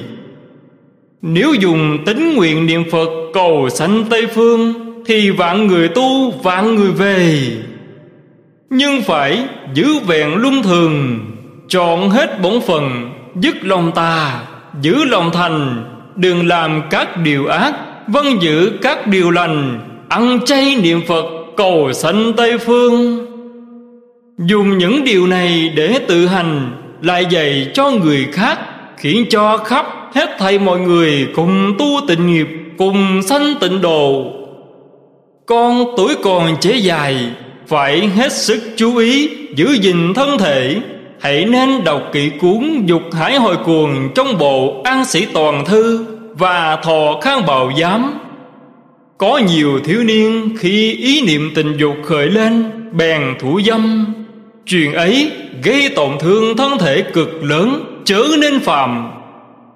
Nếu 1.22 1.54
dùng 1.54 1.98
tính 2.06 2.34
nguyện 2.36 2.66
niệm 2.66 2.84
Phật 2.90 3.08
Cầu 3.32 3.68
sanh 3.68 4.04
Tây 4.10 4.26
Phương 4.26 4.74
Thì 5.06 5.30
vạn 5.30 5.66
người 5.66 5.88
tu 5.88 6.30
vạn 6.30 6.74
người 6.74 6.92
về. 6.92 7.40
Nhưng 8.70 9.02
phải 9.02 9.44
giữ 9.74 9.86
vẹn 10.06 10.36
luân 10.36 10.62
thường 10.62 11.18
Chọn 11.68 12.10
hết 12.10 12.42
bổn 12.42 12.60
phần, 12.66 13.10
Dứt 13.40 13.64
lòng 13.64 13.92
tà 13.94 14.42
Giữ 14.80 15.04
lòng 15.04 15.30
thành 15.32 15.84
Đừng 16.16 16.46
làm 16.46 16.82
các 16.90 17.08
điều 17.22 17.46
ác 17.46 17.74
Vâng 18.06 18.42
giữ 18.42 18.72
các 18.82 19.06
điều 19.06 19.30
lành 19.30 19.80
Ăn 20.08 20.38
chay 20.44 20.76
niệm 20.82 21.00
Phật 21.08 21.24
Cầu 21.56 21.92
sanh 21.92 22.32
Tây 22.36 22.58
Phương. 22.58 23.26
Dùng 24.38 24.78
những 24.78 25.04
điều 25.04 25.26
này 25.26 25.72
để 25.76 25.98
tự 26.08 26.26
hành 26.26 26.82
lại 27.02 27.26
dạy 27.30 27.70
cho 27.74 27.90
người 27.90 28.26
khác, 28.32 28.58
Khiến 28.96 29.26
cho 29.30 29.56
khắp 29.56 29.86
hết 30.14 30.36
thầy 30.38 30.58
mọi 30.58 30.80
người 30.80 31.28
Cùng 31.34 31.74
tu 31.78 31.86
tịnh 32.08 32.26
nghiệp, 32.26 32.48
Cùng 32.78 33.22
sanh 33.22 33.54
tịnh 33.60 33.80
độ. 33.80 34.32
Con 35.46 35.84
tuổi 35.96 36.14
còn 36.22 36.56
chế 36.60 36.76
dài, 36.76 37.16
Phải 37.66 38.08
hết 38.08 38.32
sức 38.32 38.60
chú 38.76 38.96
ý, 38.96 39.28
Giữ 39.54 39.72
gìn 39.80 40.14
thân 40.14 40.38
thể. 40.38 40.76
Hãy 41.20 41.44
nên 41.44 41.84
đọc 41.84 42.02
kỹ 42.12 42.30
cuốn 42.40 42.86
Dục 42.86 43.02
Hải 43.12 43.36
Hồi 43.36 43.56
Cuồng 43.56 44.08
Trong 44.14 44.38
bộ 44.38 44.82
An 44.84 45.04
Sĩ 45.04 45.26
Toàn 45.34 45.64
Thư 45.64 46.06
Và 46.34 46.76
Thọ 46.82 47.20
Khang 47.22 47.46
Bào 47.46 47.72
Giám. 47.80 48.18
Có 49.18 49.38
nhiều 49.38 49.80
thiếu 49.84 50.02
niên 50.04 50.56
Khi 50.58 50.92
ý 50.92 51.22
niệm 51.26 51.52
tình 51.54 51.76
dục 51.76 51.96
khởi 52.04 52.26
lên, 52.26 52.64
Bèn 52.92 53.22
thủ 53.40 53.60
dâm. 53.66 54.14
Chuyện 54.66 54.92
ấy 54.92 55.32
gây 55.62 55.88
tổn 55.96 56.10
thương 56.20 56.56
thân 56.56 56.78
thể 56.78 57.02
cực 57.02 57.44
lớn, 57.44 57.84
Chớ 58.04 58.24
nên 58.38 58.60
phạm. 58.60 59.10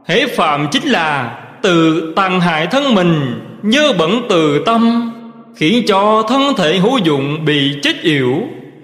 Hễ 0.06 0.26
phạm 0.26 0.68
chính 0.70 0.82
là 0.84 1.38
Tự 1.62 2.12
tàn 2.16 2.40
hại 2.40 2.66
thân 2.66 2.94
mình 2.94 3.40
Nhớ 3.62 3.92
bẩn 3.98 4.22
từ 4.28 4.62
tâm, 4.66 5.12
Khiến 5.56 5.84
cho 5.86 6.22
thân 6.28 6.54
thể 6.56 6.78
hữu 6.78 6.98
dụng 6.98 7.44
bị 7.44 7.78
chết 7.82 8.02
yểu 8.02 8.34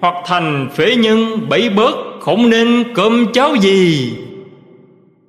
Hoặc 0.01 0.15
thành 0.25 0.69
phế 0.75 0.95
nhân 0.95 1.49
bẫy 1.49 1.69
bớt 1.69 1.95
Không 2.21 2.49
nên 2.49 2.83
cơm 2.95 3.25
cháo 3.33 3.55
gì. 3.55 4.13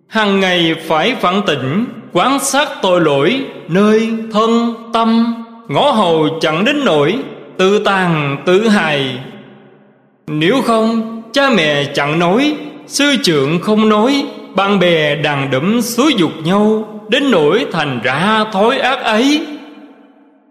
Hàng 0.09 0.41
ngày 0.41 0.75
phải 0.87 1.15
phản 1.21 1.43
tỉnh, 1.47 1.85
Quán 2.13 2.39
sát 2.39 2.69
tội 2.83 3.01
lỗi 3.01 3.45
Nơi 3.69 4.09
thân 4.33 4.75
tâm, 4.93 5.35
Ngõ 5.69 5.91
hầu 5.91 6.39
chẳng 6.41 6.65
đến 6.65 6.85
nổi 6.85 7.15
Tự 7.57 7.85
tàn 7.85 8.43
tự 8.47 8.69
hại 8.69 9.19
nếu 10.29 10.63
không, 10.63 11.23
cha 11.33 11.51
mẹ 11.51 11.85
chẳng 11.95 12.19
nói, 12.19 12.55
Sư 12.87 13.17
trưởng 13.23 13.61
không 13.61 13.89
nói, 13.89 14.25
Bạn 14.55 14.79
bè 14.79 15.15
đàn 15.15 15.51
đẫm 15.51 15.83
xúi 15.83 16.15
dục 16.19 16.31
nhau, 16.45 16.89
Đến 17.09 17.31
nỗi 17.31 17.67
thành 17.73 18.01
ra 18.03 18.45
thói 18.53 18.79
ác 18.79 19.05
ấy. 19.05 19.47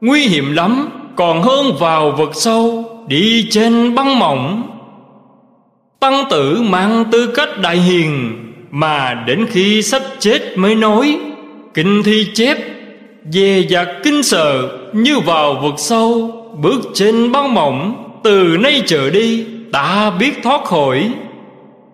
Nguy 0.02 0.28
hiểm 0.28 0.56
lắm, 0.56 0.90
Còn 1.16 1.42
hơn 1.42 1.76
vào 1.80 2.12
vực 2.12 2.30
sâu, 2.34 2.86
Đi 3.08 3.48
trên 3.52 3.96
băng 3.96 4.20
mỏng. 4.20 4.64
Tăng 6.00 6.24
tử 6.30 6.62
mang 6.62 7.06
tư 7.12 7.28
cách 7.28 7.50
đại 7.62 7.78
hiền, 7.78 8.36
Mà 8.72 9.24
đến 9.28 9.46
khi 9.50 9.82
sắp 9.82 10.02
chết 10.20 10.58
mới 10.58 10.76
nói, 10.76 11.18
Kinh 11.74 12.04
thi 12.04 12.28
chép, 12.34 12.58
dè 13.30 13.62
dặt 13.70 13.88
kinh 14.04 14.24
sợ, 14.24 14.78
Như 14.94 15.20
vào 15.20 15.60
vực 15.62 15.76
sâu, 15.78 16.32
Bước 16.62 16.82
trên 16.94 17.32
băng 17.32 17.54
mỏng, 17.54 18.04
Từ 18.24 18.58
nay 18.60 18.82
trở 18.86 19.10
đi 19.10 19.46
ta 19.72 20.10
biết 20.20 20.34
thoát 20.44 20.64
khỏi, 20.66 21.12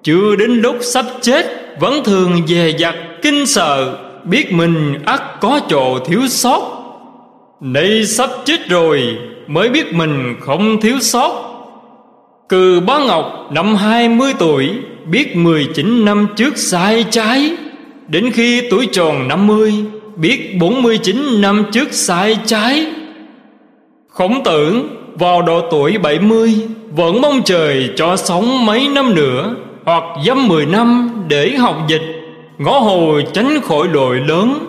chưa 0.03 0.35
đến 0.35 0.51
lúc 0.51 0.75
sắp 0.81 1.05
chết, 1.21 1.45
vẫn 1.79 2.03
thường 2.03 2.47
dè 2.47 2.71
dặt, 2.79 2.95
kinh 3.21 3.45
sợ, 3.45 3.97
biết 4.23 4.53
mình 4.53 4.99
ắt 5.05 5.21
có 5.41 5.59
chỗ 5.69 5.99
thiếu 5.99 6.21
sót. 6.27 6.79
Nay 7.61 8.05
sắp 8.05 8.29
chết 8.45 8.69
rồi, 8.69 9.17
mới 9.47 9.69
biết 9.69 9.93
mình 9.93 10.35
không 10.41 10.81
thiếu 10.81 10.99
sót. 10.99 11.49
Cừ 12.49 12.79
bá 12.79 12.99
Ngọc, 12.99 13.49
năm 13.51 13.75
hai 13.75 14.09
mươi 14.09 14.33
tuổi, 14.39 14.69
Biết 15.05 15.35
mười 15.35 15.67
chín 15.73 16.05
năm 16.05 16.27
trước 16.35 16.57
sai 16.57 17.05
trái. 17.09 17.55
Đến 18.07 18.31
khi 18.31 18.69
tuổi 18.69 18.87
tròn 18.91 19.27
năm 19.27 19.47
mươi, 19.47 19.73
Biết 20.15 20.57
bốn 20.59 20.81
mươi 20.81 20.97
chín 20.97 21.41
năm 21.41 21.65
trước 21.71 21.93
sai 21.93 22.37
trái. 22.45 22.85
Khổng 24.07 24.43
tưởng 24.43 25.02
vào 25.15 25.41
độ 25.41 25.61
tuổi 25.71 25.97
70 25.97 26.55
Vẫn 26.91 27.21
mong 27.21 27.41
trời 27.45 27.89
cho 27.95 28.15
sống 28.15 28.65
mấy 28.65 28.87
năm 28.87 29.15
nữa 29.15 29.55
Hoặc 29.85 30.03
dăm 30.25 30.47
10 30.47 30.65
năm 30.65 31.09
để 31.27 31.49
học 31.57 31.77
dịch 31.87 32.01
Ngõ 32.57 32.79
hồ 32.79 33.21
tránh 33.33 33.61
khỏi 33.61 33.87
lội 33.87 34.19
lớn. 34.19 34.65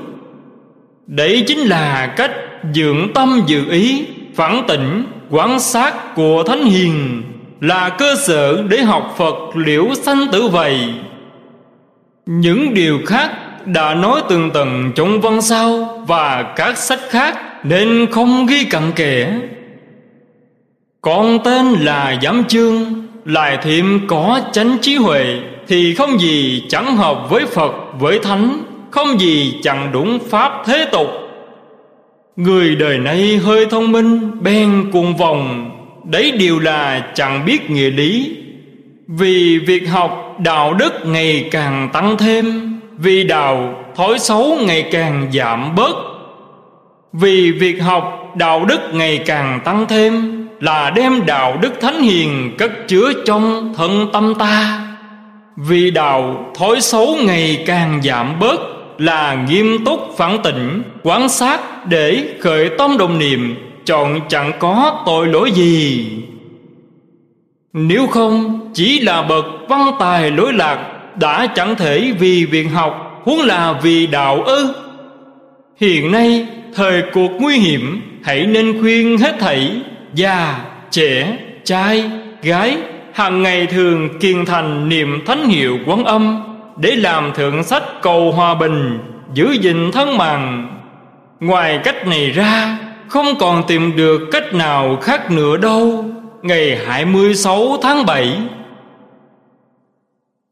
Đấy 1.06 1.44
chính 1.46 1.58
là 1.58 2.06
cách 2.16 2.30
dưỡng 2.74 3.12
tâm 3.14 3.42
dự 3.46 3.70
ý 3.70 4.06
Phản 4.34 4.64
tỉnh, 4.68 5.04
quán 5.30 5.60
sát 5.60 6.14
của 6.14 6.42
Thánh 6.42 6.64
Hiền 6.64 7.22
Là 7.60 7.88
cơ 7.88 8.14
sở 8.26 8.62
để 8.62 8.82
học 8.82 9.14
Phật 9.18 9.34
liễu 9.54 9.94
sanh 9.94 10.26
tử 10.32 10.48
vầy. 10.48 10.78
Những 12.26 12.74
điều 12.74 12.98
khác 13.06 13.30
đã 13.66 13.94
nói 13.94 14.22
tường 14.28 14.50
tầng 14.50 14.92
trong 14.94 15.20
văn 15.20 15.42
sau 15.42 16.02
Và 16.06 16.52
các 16.56 16.78
sách 16.78 17.00
khác 17.10 17.64
Nên 17.64 18.06
không 18.10 18.46
ghi 18.46 18.64
cặn 18.64 18.92
kẽ 18.92 19.38
con 21.04 21.38
tên 21.44 21.66
là 21.66 22.18
Giám 22.22 22.44
Chương, 22.44 22.84
Lại 23.24 23.58
thiệm 23.62 24.06
có 24.06 24.40
chánh 24.52 24.76
trí 24.80 24.96
huệ, 24.96 25.38
Thì 25.68 25.94
không 25.94 26.20
gì 26.20 26.62
chẳng 26.68 26.96
hợp 26.96 27.30
với 27.30 27.46
Phật, 27.46 27.72
với 27.98 28.18
Thánh, 28.18 28.64
Không 28.90 29.20
gì 29.20 29.54
chẳng 29.62 29.90
đúng 29.92 30.18
Pháp 30.30 30.52
thế 30.66 30.86
tục. 30.92 31.08
Người 32.36 32.74
đời 32.74 32.98
nay 32.98 33.40
hơi 33.42 33.66
thông 33.66 33.92
minh, 33.92 34.30
Bèn 34.42 34.90
cuồng 34.92 35.16
vòng 35.16 35.70
Đấy 36.04 36.30
điều 36.30 36.58
là 36.60 37.06
chẳng 37.14 37.44
biết 37.46 37.70
nghĩa 37.70 37.90
lý. 37.90 38.36
Vì 39.06 39.58
việc 39.58 39.88
học 39.88 40.36
đạo 40.38 40.74
đức 40.74 40.92
ngày 41.06 41.48
càng 41.50 41.88
tăng 41.92 42.16
thêm, 42.16 42.72
Vì 42.98 43.24
đạo 43.24 43.84
thói 43.96 44.18
xấu 44.18 44.58
ngày 44.66 44.88
càng 44.92 45.30
giảm 45.32 45.74
bớt. 45.74 45.96
Vì 47.12 47.50
việc 47.52 47.82
học 47.82 48.32
đạo 48.36 48.64
đức 48.64 48.80
ngày 48.92 49.18
càng 49.18 49.60
tăng 49.64 49.86
thêm 49.88 50.43
là 50.64 50.90
đem 50.90 51.26
đạo 51.26 51.58
đức 51.62 51.80
thánh 51.80 52.02
hiền 52.02 52.54
cất 52.58 52.72
chứa 52.88 53.12
trong 53.26 53.74
thân 53.76 54.08
tâm 54.12 54.34
ta. 54.38 54.80
Vì 55.56 55.90
đạo 55.90 56.52
thói 56.58 56.80
xấu 56.80 57.16
ngày 57.26 57.64
càng 57.66 58.00
giảm 58.04 58.40
bớt 58.40 58.60
là 58.98 59.44
nghiêm 59.48 59.84
túc 59.84 60.14
phản 60.16 60.42
tỉnh, 60.42 60.82
quán 61.02 61.28
sát 61.28 61.86
để 61.86 62.24
khởi 62.40 62.70
tâm 62.78 62.98
đồng 62.98 63.18
niệm, 63.18 63.56
chọn 63.84 64.20
chẳng 64.28 64.52
có 64.58 65.02
tội 65.06 65.26
lỗi 65.26 65.50
gì. 65.50 66.06
Nếu 67.72 68.06
không, 68.06 68.60
chỉ 68.74 69.00
là 69.00 69.22
bậc 69.22 69.44
văn 69.68 69.90
tài 69.98 70.30
lối 70.30 70.52
lạc 70.52 70.78
đã 71.16 71.46
chẳng 71.46 71.76
thể 71.76 72.12
vì 72.18 72.44
việc 72.44 72.66
học 72.74 73.22
huống 73.24 73.40
là 73.40 73.80
vì 73.82 74.06
đạo 74.06 74.42
ư. 74.42 74.74
Hiện 75.80 76.12
nay, 76.12 76.46
thời 76.74 77.02
cuộc 77.12 77.30
nguy 77.40 77.56
hiểm, 77.56 78.00
hãy 78.22 78.46
nên 78.46 78.80
khuyên 78.80 79.18
hết 79.18 79.36
thảy 79.40 79.70
già, 80.14 80.64
trẻ, 80.90 81.38
trai, 81.64 82.10
gái 82.42 82.78
hàng 83.12 83.42
ngày 83.42 83.66
thường 83.66 84.18
kiên 84.20 84.46
thành 84.46 84.88
niệm 84.88 85.24
thánh 85.26 85.48
hiệu 85.48 85.78
quán 85.86 86.04
âm 86.04 86.42
để 86.76 86.96
làm 86.96 87.32
thượng 87.34 87.64
sách 87.64 87.82
cầu 88.02 88.32
hòa 88.32 88.54
bình 88.54 88.98
giữ 89.34 89.52
gìn 89.60 89.90
thân 89.92 90.16
mạng. 90.16 90.70
Ngoài 91.40 91.80
cách 91.84 92.06
này 92.06 92.30
ra 92.30 92.78
không 93.08 93.26
còn 93.38 93.62
tìm 93.68 93.96
được 93.96 94.20
cách 94.32 94.54
nào 94.54 94.98
khác 95.02 95.30
nữa 95.30 95.56
đâu. 95.56 96.04
Ngày 96.42 96.78
26 96.86 97.78
tháng 97.82 98.06
7 98.06 98.38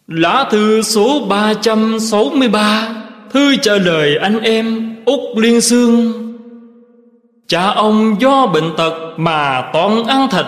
Lá 0.06 0.44
thư 0.50 0.82
số 0.82 1.26
363 1.28 2.88
Thư 3.32 3.56
trả 3.56 3.74
lời 3.74 4.16
anh 4.16 4.40
em 4.40 4.96
Úc 5.04 5.20
Liên 5.36 5.60
Sương 5.60 6.12
Cha 7.52 7.66
ông 7.66 8.20
do 8.20 8.46
bệnh 8.46 8.76
tật 8.76 8.94
mà 9.16 9.62
toàn 9.72 10.04
ăn 10.04 10.28
thịt. 10.30 10.46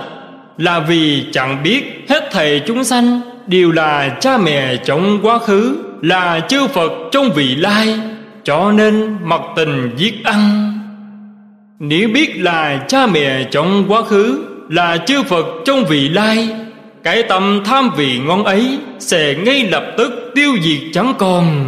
Là 0.59 0.81
vì 0.81 1.25
chẳng 1.33 1.63
biết 1.63 2.05
hết 2.09 2.29
thầy 2.33 2.63
chúng 2.67 2.85
sanh, 2.85 3.21
Đều 3.47 3.73
là 3.73 4.17
cha 4.21 4.39
mẹ 4.39 4.77
trong 4.77 5.19
quá 5.23 5.39
khứ, 5.39 5.77
Là 6.03 6.41
chư 6.49 6.67
Phật 6.67 6.93
trong 7.13 7.31
vị 7.33 7.55
lai, 7.55 8.01
Cho 8.45 8.73
nên 8.73 9.17
mặc 9.23 9.41
tình 9.57 9.91
giết 9.97 10.25
ăn. 10.25 10.73
Nếu 11.79 12.09
biết 12.15 12.37
là 12.37 12.85
cha 12.89 13.07
mẹ 13.07 13.45
trong 13.51 13.85
quá 13.89 14.03
khứ, 14.03 14.45
Là 14.69 14.97
chư 14.97 15.23
Phật 15.23 15.47
trong 15.65 15.85
vị 15.85 16.09
lai, 16.09 16.49
Cái 17.03 17.23
tâm 17.23 17.63
tham 17.65 17.91
vị 17.97 18.21
ngon 18.27 18.45
ấy 18.45 18.79
Sẽ 18.99 19.35
ngay 19.35 19.69
lập 19.71 19.85
tức 19.99 20.33
tiêu 20.35 20.53
diệt 20.63 20.81
chẳng 20.93 21.15
còn. 21.19 21.67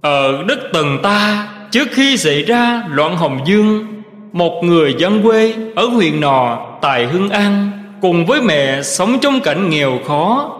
Ở 0.00 0.44
đất 0.48 0.58
tầng 0.72 0.98
ta, 1.02 1.48
Trước 1.70 1.88
khi 1.90 2.16
xảy 2.16 2.42
ra 2.42 2.82
loạn 2.90 3.16
Hồng 3.16 3.40
Dương 3.46 3.94
một 4.34 4.64
người 4.64 4.94
dân 4.98 5.22
quê 5.22 5.54
ở 5.74 5.86
huyện 5.86 6.20
Nò 6.20 6.66
tại 6.82 7.06
Hưng 7.06 7.28
An 7.28 7.70
Cùng 8.00 8.26
với 8.26 8.42
mẹ 8.42 8.82
sống 8.82 9.18
trong 9.20 9.40
cảnh 9.40 9.70
nghèo 9.70 9.98
khó. 10.06 10.52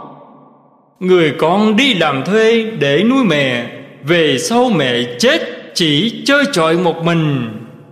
Người 1.00 1.32
con 1.38 1.76
đi 1.76 1.94
làm 1.94 2.24
thuê 2.24 2.64
để 2.78 3.02
nuôi 3.02 3.24
mẹ, 3.24 3.66
Về 4.02 4.38
sau 4.38 4.70
mẹ 4.70 5.02
chết 5.18 5.40
chỉ 5.74 6.22
chơi 6.26 6.44
trọi 6.52 6.76
một 6.76 7.04
mình. 7.04 7.48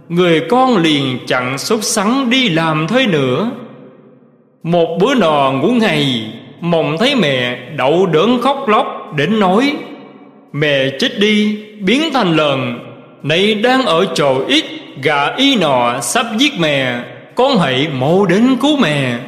Người 0.08 0.40
con 0.40 0.76
liền 0.76 1.18
chặn 1.26 1.58
sốt 1.58 1.84
sắng 1.84 2.30
đi 2.30 2.48
làm 2.48 2.86
thuê 2.86 3.06
nữa. 3.06 3.50
Một 4.62 4.98
bữa 5.00 5.14
nọ 5.14 5.52
ngủ 5.52 5.68
ngày, 5.68 6.32
Mộng 6.60 6.96
thấy 6.98 7.14
mẹ 7.14 7.58
đậu 7.76 8.06
đớn 8.06 8.40
khóc 8.42 8.68
lóc 8.68 9.12
đến 9.16 9.40
nói, 9.40 9.76
Mẹ 10.52 10.90
chết 10.98 11.18
đi, 11.18 11.64
biến 11.80 12.02
thành 12.12 12.36
lợn 12.36 12.78
nay 13.22 13.54
đang 13.54 13.86
ở 13.86 14.06
chỗ 14.14 14.44
ít 14.48 14.64
Gà 15.02 15.34
y 15.36 15.56
nọ 15.56 16.00
sắp 16.00 16.26
giết 16.38 16.52
mẹ 16.58 17.04
Con 17.34 17.58
hãy 17.58 17.88
mau 18.00 18.26
đến 18.26 18.56
cứu 18.60 18.76
mẹ. 18.76 19.18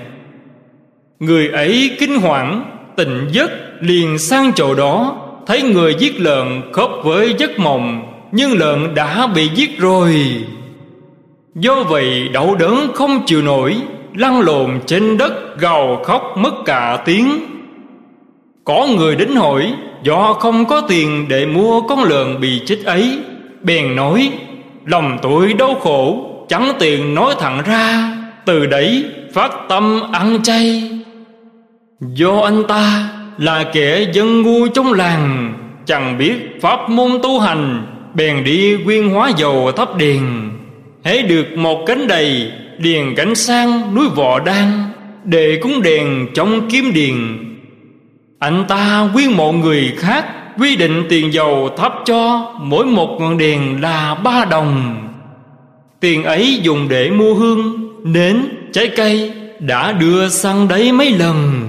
Người 1.19 1.49
ấy 1.49 1.97
kinh 1.99 2.21
hoảng, 2.21 2.65
Tỉnh 2.97 3.29
giấc 3.33 3.51
liền 3.81 4.19
sang 4.19 4.53
chỗ 4.53 4.75
đó. 4.75 5.17
Thấy 5.47 5.63
người 5.63 5.95
giết 5.99 6.21
lợn 6.21 6.73
khớp 6.73 6.91
với 7.05 7.35
giấc 7.39 7.59
mộng 7.59 8.13
Nhưng 8.33 8.59
lợn 8.59 8.95
đã 8.95 9.27
bị 9.27 9.51
giết 9.55 9.79
rồi. 9.79 10.15
Do 11.55 11.83
vậy 11.83 12.29
đau 12.33 12.55
đớn 12.55 12.91
không 12.95 13.27
chịu 13.27 13.43
nổi 13.43 13.77
Lăn 14.15 14.41
lộn 14.41 14.81
trên 14.87 15.19
đất 15.19 15.59
gào 15.59 16.03
khóc 16.05 16.35
mất 16.37 16.55
cả 16.65 17.03
tiếng. 17.05 17.41
Có 18.65 18.87
người 18.97 19.17
đến 19.17 19.35
hỏi 19.35 19.75
Do 20.05 20.33
không 20.33 20.65
có 20.65 20.81
tiền 20.81 21.27
để 21.29 21.47
mua 21.47 21.81
con 21.81 22.05
lợn 22.05 22.41
bị 22.41 22.63
chết 22.67 22.79
ấy? 22.85 23.19
Bèn 23.63 23.97
nói 23.97 24.31
Lòng 24.87 25.19
tuổi 25.23 25.53
đau 25.53 25.75
khổ, 25.75 26.31
Chẳng 26.49 26.73
tiền 26.79 27.15
nói 27.15 27.35
thẳng 27.41 27.63
ra. 27.67 28.13
Từ 28.45 28.67
đấy, 28.67 29.05
phát 29.33 29.53
tâm 29.69 30.01
ăn 30.13 30.43
chay. 30.43 30.91
Do 32.01 32.41
anh 32.41 32.63
ta 32.69 33.09
là 33.39 33.65
kẻ 33.73 34.07
dân 34.13 34.43
ngu 34.43 34.69
trong 34.69 34.93
làng, 34.93 35.55
Chẳng 35.87 36.19
biết 36.19 36.35
pháp 36.61 36.91
môn 36.91 37.11
tu 37.23 37.41
hành, 37.41 37.87
Bèn 38.15 38.45
đi 38.45 38.77
quyên 38.85 39.09
hóa 39.09 39.31
dầu 39.37 39.73
thắp 39.77 39.97
đèn. 39.97 40.51
Hễ 41.05 41.23
được 41.23 41.47
một 41.57 41.85
cánh 41.87 42.07
đầy, 42.07 42.53
điền 42.79 43.15
cảnh 43.15 43.35
sang 43.35 43.95
núi 43.95 44.09
vọ 44.15 44.41
đan, 44.41 44.67
để 45.25 45.59
cúng 45.63 45.83
đèn 45.83 46.27
trong 46.35 46.69
kiếm 46.71 46.93
điền. 46.95 47.15
Anh 48.39 48.65
ta 48.69 49.09
quyên 49.15 49.33
mộ 49.33 49.53
người 49.53 49.93
khác 49.97 50.25
quy 50.59 50.77
định 50.77 51.07
tiền 51.09 51.33
dầu 51.33 51.69
thắp 51.77 51.93
cho 52.05 52.53
mỗi 52.61 52.87
một 52.87 53.17
ngọn 53.21 53.39
đèn 53.39 53.83
là 53.83 54.15
ba 54.15 54.45
đồng. 54.45 54.97
Tiền 56.01 56.25
ấy 56.25 56.61
dùng 56.63 56.89
để 56.89 57.11
mua 57.11 57.35
hương, 57.35 57.91
nến, 58.05 58.43
trái 58.73 58.89
cây 58.97 59.33
đã 59.59 59.93
đưa 59.93 60.29
sang 60.29 60.69
đấy 60.69 60.93
mấy 60.93 61.11
lần. 61.11 61.63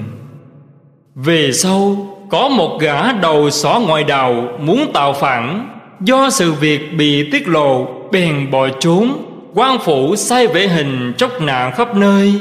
Về 1.15 1.51
sau, 1.51 2.07
có 2.29 2.49
một 2.49 2.77
gã 2.81 3.11
đầu 3.11 3.49
xỏ 3.49 3.81
ngoài 3.87 4.03
đào 4.03 4.47
muốn 4.59 4.91
tạo 4.93 5.13
phản. 5.13 5.69
Do 6.01 6.29
sự 6.29 6.53
việc 6.53 6.93
bị 6.97 7.31
tiết 7.31 7.47
lộ, 7.47 7.87
bèn 8.11 8.51
bỏ 8.51 8.67
trốn, 8.79 9.11
quan 9.53 9.79
phủ 9.79 10.15
sai 10.15 10.47
vệ 10.47 10.67
hình 10.67 11.13
chốc 11.17 11.41
nạn 11.41 11.71
khắp 11.75 11.95
nơi. 11.95 12.33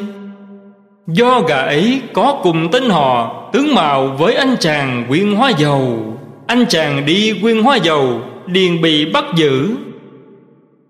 Do 1.06 1.40
gã 1.40 1.56
ấy 1.56 2.00
có 2.12 2.40
cùng 2.42 2.68
tên 2.72 2.90
họ, 2.90 3.42
tướng 3.52 3.74
mạo 3.74 4.06
với 4.06 4.34
anh 4.34 4.56
chàng 4.60 5.04
quyên 5.08 5.34
hóa 5.34 5.50
dầu 5.58 6.13
anh 6.46 6.64
chàng 6.68 7.06
đi 7.06 7.38
quyên 7.42 7.62
hóa 7.62 7.76
dầu 7.76 8.20
liền 8.46 8.82
bị 8.82 9.12
bắt 9.12 9.24
giữ. 9.36 9.76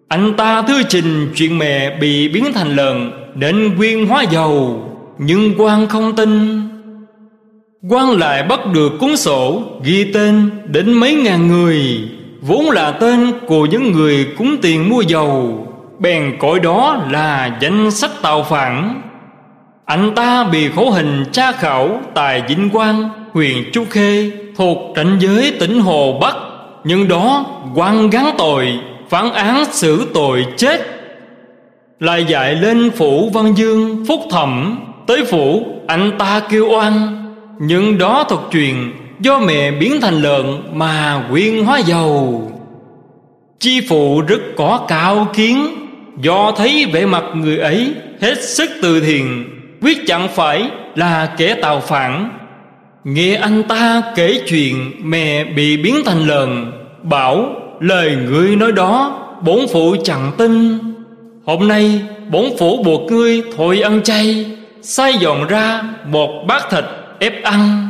Anh 0.08 0.34
ta 0.36 0.62
thư 0.62 0.82
trình 0.82 1.32
chuyện 1.34 1.58
mẹ 1.58 1.98
bị 2.00 2.28
biến 2.28 2.52
thành 2.54 2.76
lợn 2.76 3.10
đến 3.34 3.74
quyên 3.76 4.06
hóa 4.06 4.22
dầu, 4.22 4.84
nhưng 5.18 5.54
quan 5.58 5.86
không 5.86 6.16
tin. 6.16 6.62
Quan 7.88 8.10
lại 8.10 8.42
bắt 8.42 8.60
được 8.74 8.92
cuốn 9.00 9.16
sổ 9.16 9.62
ghi 9.84 10.12
tên 10.12 10.50
đến 10.66 10.92
mấy 10.92 11.14
ngàn 11.14 11.48
người, 11.48 11.98
vốn 12.40 12.70
là 12.70 12.90
tên 12.90 13.32
của 13.46 13.66
những 13.66 13.92
người 13.92 14.26
cúng 14.38 14.56
tiền 14.62 14.88
mua 14.88 15.00
dầu. 15.00 15.66
Bèn 15.98 16.36
cõi 16.38 16.60
đó 16.60 17.06
là 17.10 17.58
danh 17.60 17.90
sách 17.90 18.10
tàu 18.22 18.42
phản. 18.42 19.02
Anh 19.84 20.14
ta 20.14 20.44
bị 20.44 20.68
khổ 20.68 20.90
hình 20.90 21.24
tra 21.32 21.52
khảo 21.52 22.00
tại 22.14 22.42
vĩnh 22.48 22.70
quang, 22.70 23.08
huyện 23.32 23.70
chu 23.72 23.84
khê 23.90 24.30
thuộc 24.56 24.78
ranh 24.96 25.16
giới 25.20 25.52
tỉnh 25.60 25.80
hồ 25.80 26.18
bắc. 26.20 26.36
Nhưng 26.84 27.08
đó, 27.08 27.46
quan 27.74 28.10
gắn 28.10 28.34
tội, 28.38 28.78
phán 29.08 29.32
án 29.32 29.64
xử 29.70 30.08
tội 30.14 30.46
chết. 30.56 30.80
Lại 32.00 32.24
dạy 32.28 32.54
lên 32.54 32.90
phủ 32.90 33.30
văn 33.32 33.54
dương 33.56 34.04
phúc 34.08 34.20
thẩm, 34.30 34.78
tới 35.06 35.24
phủ 35.24 35.66
anh 35.86 36.12
ta 36.18 36.40
kêu 36.50 36.68
oan. 36.68 37.20
Nhưng 37.60 37.98
đó 37.98 38.24
thuật 38.28 38.40
truyền, 38.50 38.74
do 39.20 39.38
mẹ 39.38 39.70
biến 39.70 40.00
thành 40.00 40.22
lợn 40.22 40.46
mà 40.72 41.24
quyên 41.30 41.64
hóa 41.64 41.78
dầu. 41.78 42.42
Chi 43.60 43.80
phụ 43.88 44.22
rất 44.28 44.40
có 44.56 44.84
cao 44.88 45.26
kiến, 45.34 45.66
do 46.20 46.52
thấy 46.56 46.86
vẻ 46.92 47.06
mặt 47.06 47.24
người 47.34 47.58
ấy 47.58 47.94
hết 48.20 48.42
sức 48.42 48.70
từ 48.82 49.00
thiện, 49.00 49.44
quyết 49.82 49.98
chẳng 50.06 50.28
phải 50.28 50.70
là 50.94 51.26
kẻ 51.36 51.54
tào 51.54 51.80
phản 51.80 52.30
nghe 53.04 53.34
anh 53.34 53.62
ta 53.62 54.02
kể 54.14 54.40
chuyện 54.46 54.92
mẹ 55.02 55.44
bị 55.44 55.76
biến 55.76 55.94
thành 56.04 56.26
lợn, 56.26 56.72
bảo 57.02 57.46
lời 57.80 58.16
người 58.26 58.56
nói 58.56 58.72
đó, 58.72 59.20
bổn 59.44 59.58
phụ 59.72 59.96
chẳng 60.04 60.32
tin. 60.38 60.78
Hôm 61.44 61.68
nay, 61.68 62.00
bổn 62.30 62.44
phủ 62.58 62.82
buộc 62.82 63.12
ngươi 63.12 63.42
thôi 63.56 63.80
ăn 63.80 64.02
chay, 64.02 64.46
sai 64.82 65.14
dọn 65.20 65.46
ra 65.48 65.82
một 66.06 66.44
bát 66.48 66.62
thịt 66.70 66.84
ép 67.18 67.42
ăn. 67.42 67.88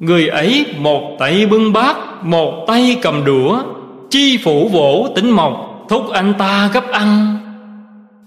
Người 0.00 0.28
ấy 0.28 0.66
một 0.78 1.16
tay 1.18 1.46
bưng 1.46 1.72
bát, 1.72 1.96
một 2.22 2.64
tay 2.66 2.96
cầm 3.02 3.24
đũa, 3.24 3.62
chi 4.10 4.38
phủ 4.44 4.68
vỗ 4.68 5.08
tính 5.16 5.30
mộc 5.30 5.84
thúc 5.88 6.10
anh 6.12 6.34
ta 6.38 6.70
gấp 6.72 6.90
ăn. 6.90 7.38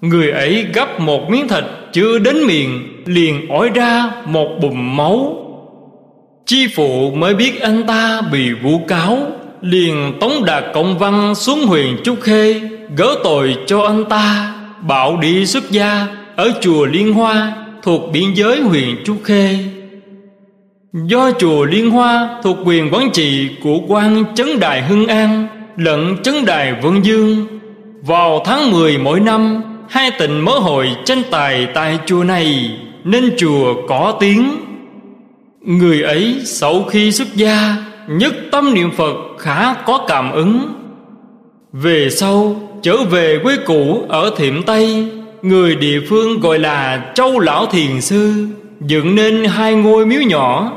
Người 0.01 0.31
ấy 0.31 0.65
gấp 0.73 0.99
một 0.99 1.29
miếng 1.29 1.47
thịt 1.47 1.63
chưa 1.93 2.19
đến 2.19 2.47
miệng, 2.47 3.03
liền 3.05 3.49
ói 3.49 3.69
ra 3.69 4.11
một 4.25 4.47
bùm 4.61 4.97
máu 4.97 5.40
chi 6.45 6.67
phụ 6.75 7.12
mới 7.12 7.34
biết 7.34 7.62
anh 7.62 7.84
ta 7.88 8.21
bị 8.32 8.51
vu 8.51 8.82
cáo, 8.88 9.17
liền 9.62 10.13
tống 10.19 10.45
đạt 10.45 10.63
công 10.73 10.97
văn 10.97 11.36
xuống 11.36 11.65
huyện 11.65 12.04
trúc 12.04 12.21
khê, 12.21 12.62
gỡ 12.97 13.15
tội 13.23 13.56
cho 13.67 13.82
anh 13.82 14.06
ta, 14.06 14.54
bảo 14.82 15.17
đi 15.17 15.45
xuất 15.45 15.71
gia 15.71 16.08
ở 16.36 16.51
chùa 16.62 16.86
liên 16.86 17.13
hoa 17.13 17.54
thuộc 17.84 18.01
biên 18.13 18.34
giới 18.34 18.62
huyện 18.62 19.04
trúc 19.06 19.17
khê. 19.23 19.58
Do 20.93 21.32
chùa 21.32 21.65
liên 21.65 21.91
hoa 21.91 22.30
thuộc 22.43 22.58
quyền 22.65 22.93
quản 22.93 23.10
trị 23.13 23.49
của 23.63 23.80
quan 23.88 24.23
chấn 24.36 24.60
đài 24.60 24.82
hưng 24.82 25.08
an 25.08 25.47
lẫn 25.77 26.17
chấn 26.23 26.45
đài 26.45 26.73
vân 26.82 27.01
dương, 27.01 27.47
vào 28.01 28.41
tháng 28.45 28.71
10 28.71 28.97
mỗi 28.97 29.19
năm, 29.19 29.62
hai 29.89 30.12
tỉnh 30.19 30.39
mở 30.39 30.51
hội 30.51 30.88
tranh 31.06 31.21
tài 31.32 31.67
tại 31.73 31.99
chùa 32.06 32.23
này, 32.23 32.71
nên 33.04 33.34
chùa 33.38 33.88
có 33.88 34.17
tiếng 34.19 34.70
người 35.62 36.02
ấy 36.02 36.41
sau 36.45 36.84
khi 36.84 37.12
xuất 37.12 37.36
gia, 37.36 37.76
nhất 38.08 38.34
tâm 38.52 38.74
niệm 38.74 38.91
phật 38.91 39.15
khá 39.39 39.74
có 39.74 40.06
cảm 40.08 40.32
ứng. 40.32 40.74
Về 41.74 42.10
sau, 42.10 42.56
trở 42.82 42.97
về 43.04 43.39
quê 43.43 43.58
cũ 43.65 44.06
ở 44.10 44.32
thiểm 44.38 44.63
tây, 44.63 45.12
người 45.41 45.76
địa 45.76 46.00
phương 46.10 46.39
gọi 46.39 46.60
là 46.60 47.12
châu 47.15 47.39
lão 47.39 47.65
thiền 47.65 48.02
sư, 48.02 48.47
dựng 48.82 49.15
nên 49.15 49.45
hai 49.45 49.74
ngôi 49.74 50.06
miếu 50.06 50.21
nhỏ. 50.21 50.71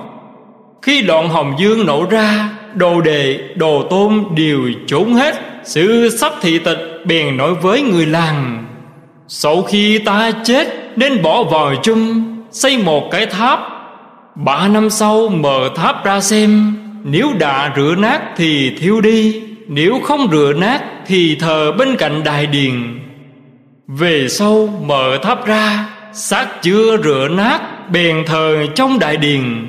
Khi 0.83 1.03
đoạn 1.03 1.29
hồng 1.29 1.55
dương 1.59 1.87
nổ 1.87 2.07
ra, 2.11 2.49
đồ 2.75 3.01
đệ, 3.01 3.39
đồ 3.57 3.83
tôn 3.91 4.25
đều 4.37 4.61
trốn 4.87 5.15
hết. 5.15 5.35
Sự 5.65 6.11
sắp 6.19 6.33
thị 6.41 6.59
tịch 6.59 6.79
bèn 7.05 7.37
nói 7.37 7.55
với 7.55 7.83
người 7.83 8.07
làng, 8.07 8.65
sau 9.29 9.63
khi 9.63 9.99
ta 9.99 10.31
chết, 10.45 10.69
nên 10.97 11.23
bỏ 11.23 11.43
vào 11.43 11.75
chung 11.83 12.25
xây 12.51 12.79
một 12.79 13.11
cái 13.11 13.27
tháp 13.27 13.74
ba 14.35 14.69
năm 14.69 14.91
sau 14.91 15.29
mở 15.29 15.71
tháp 15.77 16.05
ra 16.05 16.21
xem, 16.21 16.77
nếu 17.05 17.33
đã 17.39 17.73
rửa 17.77 17.95
nát 17.99 18.21
thì 18.37 18.77
thiêu 18.79 19.01
đi, 19.01 19.43
nếu 19.69 20.01
không 20.05 20.29
rửa 20.33 20.53
nát 20.57 20.83
thì 21.07 21.37
thờ 21.41 21.73
bên 21.79 21.97
cạnh 21.97 22.25
đài 22.25 22.47
điền. 22.47 23.01
Về 23.87 24.29
sau 24.29 24.67
mở 24.87 25.19
tháp 25.23 25.47
ra, 25.47 25.89
xác 26.13 26.63
chưa 26.63 26.97
rửa 27.03 27.29
nát, 27.31 27.91
bèn 27.91 28.25
thờ 28.27 28.67
trong 28.75 28.99
đại 28.99 29.17
điền. 29.17 29.67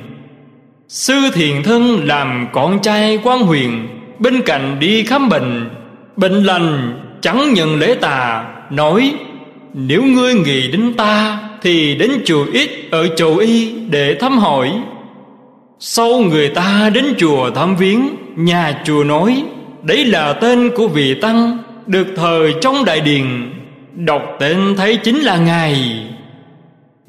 Sư 0.88 1.14
thiền 1.34 1.62
thân 1.62 2.06
làm 2.06 2.48
con 2.52 2.78
trai 2.82 3.18
quan 3.22 3.38
huyền, 3.38 3.88
bên 4.18 4.42
cạnh 4.42 4.76
đi 4.78 5.02
khám 5.04 5.28
bệnh. 5.28 5.70
Bệnh 6.16 6.44
lành, 6.44 7.00
chẳng 7.20 7.52
nhận 7.54 7.78
lễ 7.78 7.94
tà, 8.00 8.44
nói, 8.70 9.14
nếu 9.74 10.02
ngươi 10.02 10.34
nghĩ 10.34 10.70
đến 10.70 10.94
ta 10.96 11.38
thì 11.62 11.94
đến 11.94 12.10
chùa 12.24 12.46
ít 12.52 12.70
ở 12.90 13.08
chầu 13.16 13.36
y 13.36 13.72
để 13.90 14.16
thăm 14.20 14.38
hỏi. 14.38 14.72
Sau 15.78 16.18
người 16.18 16.48
ta 16.48 16.90
đến 16.94 17.04
chùa 17.18 17.50
thăm 17.50 17.76
viếng, 17.76 18.08
Nhà 18.36 18.82
chùa 18.84 19.04
nói, 19.04 19.42
Đấy 19.82 20.04
là 20.04 20.32
tên 20.32 20.70
của 20.76 20.88
vị 20.88 21.14
tăng, 21.14 21.58
Được 21.86 22.06
thờ 22.16 22.50
trong 22.60 22.84
đại 22.84 23.00
điền 23.00 23.52
Đọc 23.94 24.22
tên 24.40 24.74
thấy 24.76 24.96
chính 24.96 25.16
là 25.16 25.36
Ngài. 25.36 26.06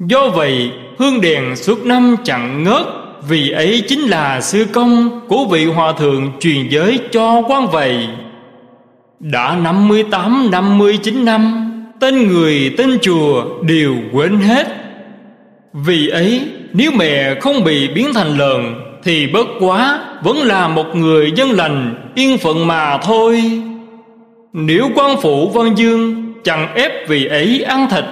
Do 0.00 0.28
vậy, 0.28 0.70
hương 0.98 1.20
đèn 1.20 1.56
suốt 1.56 1.86
năm 1.86 2.16
chẳng 2.24 2.64
ngớt, 2.64 2.86
Vì 3.28 3.50
ấy 3.50 3.82
chính 3.88 4.00
là 4.00 4.40
sư 4.40 4.66
công 4.72 5.20
của 5.28 5.44
vị 5.44 5.64
hòa 5.64 5.92
thượng 5.92 6.32
truyền 6.40 6.68
giới 6.68 6.98
cho 7.12 7.42
quan 7.48 7.66
vậy. 7.66 8.08
Đã 9.20 9.56
năm 9.62 9.88
mươi 9.88 10.02
tám, 10.02 10.48
năm 10.50 10.78
mươi 10.78 10.98
chín 11.02 11.24
năm 11.24 11.67
Tên 12.00 12.28
người, 12.28 12.74
tên 12.78 12.98
chùa 13.02 13.44
đều 13.62 13.94
quên 14.12 14.40
hết. 14.40 14.66
Vì 15.72 16.08
ấy, 16.08 16.42
nếu 16.72 16.90
mẹ 16.90 17.34
không 17.40 17.64
bị 17.64 17.88
biến 17.88 18.14
thành 18.14 18.38
lợn, 18.38 18.74
Thì 19.02 19.26
bất 19.26 19.46
quá 19.60 20.00
vẫn 20.22 20.36
là 20.36 20.68
một 20.68 20.96
người 20.96 21.32
dân 21.36 21.50
lành, 21.50 21.94
Yên 22.14 22.38
phận 22.38 22.66
mà 22.66 22.98
thôi. 22.98 23.42
Nếu 24.52 24.90
quan 24.94 25.20
phủ 25.20 25.50
Văn 25.50 25.74
Dương 25.76 26.32
Chẳng 26.44 26.74
ép 26.74 27.08
vì 27.08 27.26
ấy 27.26 27.62
ăn 27.62 27.86
thịt 27.90 28.04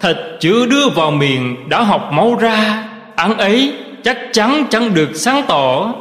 Thịt 0.00 0.16
chưa 0.40 0.66
đưa 0.66 0.88
vào 0.88 1.10
miệng 1.10 1.68
đã 1.68 1.82
học 1.82 2.10
máu 2.12 2.36
ra, 2.40 2.84
Ăn 3.16 3.38
ấy 3.38 3.72
chắc 4.04 4.18
chắn 4.32 4.64
chẳng 4.70 4.94
được 4.94 5.10
sáng 5.14 5.42
tỏ. 5.48 5.94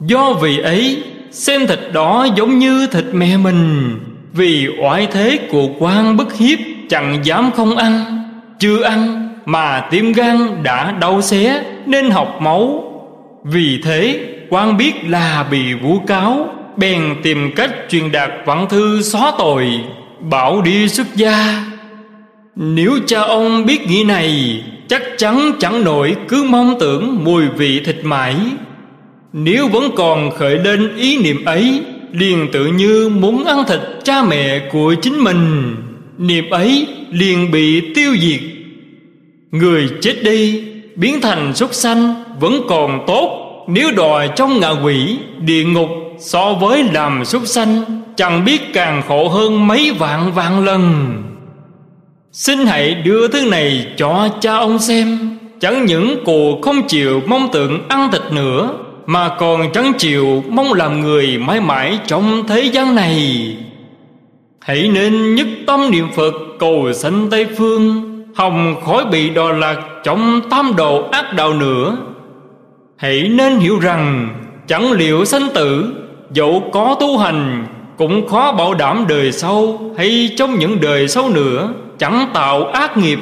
Do 0.00 0.32
vì 0.32 0.58
ấy, 0.58 1.02
Xem 1.30 1.66
thịt 1.66 1.80
đó 1.92 2.26
giống 2.36 2.58
như 2.58 2.86
thịt 2.86 3.04
mẹ 3.12 3.36
mình. 3.36 3.90
Vì 4.32 4.68
oai 4.82 5.08
thế 5.12 5.38
của 5.50 5.68
quan 5.78 6.16
bức 6.16 6.36
hiếp, 6.36 6.58
Chẳng 6.88 7.18
dám 7.24 7.50
không 7.56 7.76
ăn. 7.76 8.22
Chưa 8.58 8.82
ăn 8.82 9.28
mà 9.44 9.80
tim 9.90 10.12
gan 10.12 10.62
đã 10.62 10.92
đau 10.92 11.22
xé, 11.22 11.62
Nên 11.86 12.10
học 12.10 12.36
máu. 12.40 12.84
Vì 13.44 13.80
thế 13.84 14.20
quan 14.48 14.76
biết 14.76 14.92
là 15.08 15.46
bị 15.50 15.74
vu 15.74 15.98
cáo, 16.06 16.48
Bèn 16.76 17.16
tìm 17.22 17.52
cách 17.56 17.70
truyền 17.88 18.12
đạt 18.12 18.30
văn 18.44 18.66
thư 18.70 19.02
xóa 19.02 19.32
tội, 19.38 19.80
Bảo 20.20 20.62
đi 20.62 20.88
xuất 20.88 21.06
gia. 21.16 21.64
Nếu 22.56 22.92
cha 23.06 23.20
ông 23.20 23.66
biết 23.66 23.86
nghĩ 23.86 24.04
này, 24.04 24.62
Chắc 24.88 25.02
chắn 25.18 25.52
chẳng 25.58 25.84
nổi, 25.84 26.16
cứ 26.28 26.46
mong 26.48 26.74
tưởng 26.80 27.24
mùi 27.24 27.48
vị 27.48 27.80
thịt 27.84 27.96
mãi. 28.02 28.34
Nếu 29.32 29.68
vẫn 29.68 29.90
còn 29.96 30.30
khởi 30.30 30.58
lên 30.58 30.96
ý 30.96 31.22
niệm 31.22 31.44
ấy 31.44 31.82
Liền 32.12 32.48
tự 32.52 32.66
như 32.66 33.08
muốn 33.08 33.44
ăn 33.44 33.64
thịt 33.68 33.80
cha 34.04 34.22
mẹ 34.22 34.68
của 34.72 34.94
chính 35.02 35.24
mình. 35.24 35.74
Niệm 36.18 36.50
ấy 36.50 36.86
liền 37.10 37.50
bị 37.50 37.94
tiêu 37.94 38.16
diệt. 38.20 38.40
Người 39.50 39.88
chết 40.00 40.22
đi, 40.22 40.64
Biến 40.94 41.20
thành 41.20 41.54
súc 41.54 41.74
sanh, 41.74 42.14
Vẫn 42.40 42.62
còn 42.68 43.04
tốt. 43.06 43.46
Nếu 43.68 43.90
đòi 43.96 44.28
trong 44.36 44.60
ngạ 44.60 44.70
quỷ, 44.70 45.18
Địa 45.40 45.64
ngục 45.64 45.88
so 46.18 46.52
với 46.52 46.84
làm 46.92 47.24
súc 47.24 47.46
sanh, 47.46 47.82
Chẳng 48.16 48.44
biết 48.44 48.72
càng 48.72 49.02
khổ 49.08 49.28
hơn 49.28 49.66
mấy 49.66 49.90
vạn 49.98 50.32
vạn 50.32 50.64
lần. 50.64 51.14
Xin 52.32 52.58
hãy 52.66 52.94
đưa 52.94 53.28
thứ 53.28 53.50
này 53.50 53.86
cho 53.96 54.28
cha 54.40 54.56
ông 54.56 54.78
xem. 54.78 55.38
Chẳng 55.60 55.86
những 55.86 56.24
cụ 56.24 56.60
không 56.62 56.88
chịu 56.88 57.22
mong 57.26 57.48
tượng 57.52 57.88
ăn 57.88 58.10
thịt 58.12 58.22
nữa 58.32 58.70
mà 59.10 59.28
còn 59.38 59.72
chẳng 59.72 59.92
chịu 59.98 60.42
mong 60.48 60.72
làm 60.72 61.00
người 61.00 61.38
mãi 61.38 61.60
mãi 61.60 61.98
trong 62.06 62.46
thế 62.48 62.60
gian 62.60 62.94
này. 62.94 63.56
Hãy 64.60 64.88
nên 64.88 65.34
nhất 65.34 65.46
tâm 65.66 65.90
niệm 65.90 66.08
Phật 66.16 66.34
cầu 66.58 66.92
sanh 66.92 67.28
Tây 67.30 67.46
Phương, 67.58 68.02
Hồng 68.34 68.74
khỏi 68.86 69.04
bị 69.04 69.30
đò 69.30 69.52
lạc 69.52 69.76
trong 70.04 70.40
tam 70.50 70.76
độ 70.76 71.08
ác 71.12 71.34
đạo 71.34 71.54
nữa. 71.54 71.96
Hãy 72.96 73.28
nên 73.28 73.58
hiểu 73.58 73.78
rằng 73.78 74.28
Chẳng 74.66 74.92
liệu 74.92 75.24
sanh 75.24 75.48
tử, 75.54 75.94
Dẫu 76.32 76.70
có 76.72 76.96
tu 77.00 77.18
hành, 77.18 77.66
Cũng 77.96 78.28
khó 78.28 78.52
bảo 78.52 78.74
đảm 78.74 79.04
đời 79.08 79.32
sau 79.32 79.78
Hay 79.98 80.30
trong 80.36 80.58
những 80.58 80.80
đời 80.80 81.08
sau 81.08 81.28
nữa, 81.28 81.72
Chẳng 81.98 82.26
tạo 82.34 82.64
ác 82.64 82.96
nghiệp. 82.96 83.18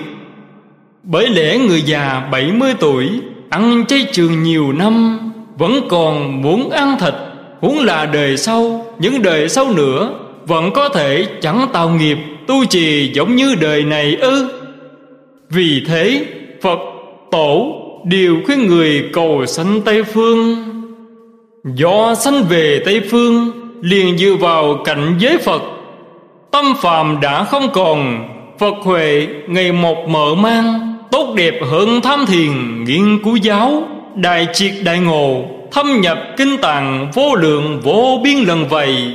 Bởi 1.03 1.29
lẽ 1.29 1.59
người 1.59 1.83
già 1.83 2.29
70 2.31 2.75
tuổi, 2.81 3.09
Ăn 3.51 3.85
chay 3.87 4.07
trường 4.13 4.43
nhiều 4.43 4.73
năm 4.73 5.28
vẫn 5.59 5.81
còn 5.89 6.43
muốn 6.43 6.71
ăn 6.71 6.97
thịt, 7.01 7.15
Huống 7.61 7.79
là 7.79 8.07
đời 8.07 8.37
sau, 8.37 8.87
Những 8.99 9.23
đời 9.23 9.49
sau 9.49 9.73
nữa, 9.73 10.11
Vẫn 10.47 10.71
có 10.73 10.89
thể 10.89 11.27
chẳng 11.41 11.67
tạo 11.73 11.91
nghiệp, 11.91 12.19
Tu 12.47 12.65
trì 12.65 13.13
giống 13.15 13.37
như 13.37 13.55
đời 13.61 13.85
này 13.85 14.17
ư. 14.21 14.49
Vì 15.51 15.83
thế, 15.87 16.27
Phật 16.63 16.79
Tổ 17.31 17.73
đều 18.05 18.37
khuyên 18.47 18.67
người 18.67 19.05
cầu 19.13 19.47
sanh 19.47 19.81
Tây 19.81 20.03
Phương. 20.03 20.57
Do 21.65 22.15
sanh 22.15 22.45
về 22.49 22.83
Tây 22.85 23.01
Phương, 23.11 23.51
liền 23.81 24.19
dựa 24.19 24.35
vào 24.41 24.79
cảnh 24.85 25.15
giới 25.19 25.39
Phật. 25.39 25.63
Tâm 26.51 26.65
phàm 26.77 27.21
đã 27.21 27.45
không 27.45 27.69
còn, 27.73 28.29
Phật 28.59 28.75
Huệ 28.83 29.27
ngày 29.49 29.73
một 29.73 30.09
mở 30.09 30.35
mang, 30.35 30.95
Tốt 31.11 31.35
đẹp 31.37 31.55
hơn 31.71 32.01
tham 32.01 32.27
thiền 32.27 32.85
nghiên 32.85 33.23
cứu 33.25 33.37
giáo. 33.37 33.83
Đại 34.21 34.49
triệt 34.53 34.73
đại 34.85 34.99
ngộ, 34.99 35.45
Thâm 35.73 36.01
nhập 36.01 36.19
kinh 36.37 36.57
tạng, 36.63 37.11
vô 37.15 37.35
lượng, 37.35 37.81
vô 37.85 38.21
biên 38.25 38.37
lần 38.39 38.69
vậy. 38.69 39.15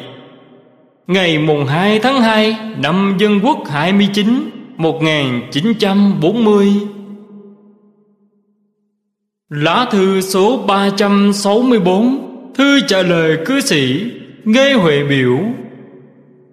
Ngày 1.08 1.38
mùng 1.38 1.66
2 1.66 2.00
tháng 2.00 2.22
2 2.22 2.58
năm 2.78 3.16
Dân 3.20 3.40
Quốc 3.44 3.58
29 3.70 4.50
1940 4.78 6.74
Lá 9.50 9.86
thư 9.92 10.22
số 10.22 10.58
364 10.68 12.30
Thư 12.56 12.80
trả 12.88 13.02
lời 13.02 13.38
cư 13.46 13.62
sĩ 13.62 14.12
nghe 14.44 14.74
Huệ 14.74 15.04
biểu. 15.04 15.40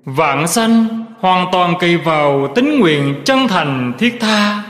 Vạn 0.05 0.49
sanh, 0.49 1.05
hoàn 1.21 1.47
toàn 1.53 1.75
kỳ 1.81 1.97
vào 1.97 2.49
tính 2.55 2.81
nguyện 2.81 3.15
chân 3.25 3.49
thành 3.49 3.93
thiết 3.99 4.21
tha. 4.21 4.63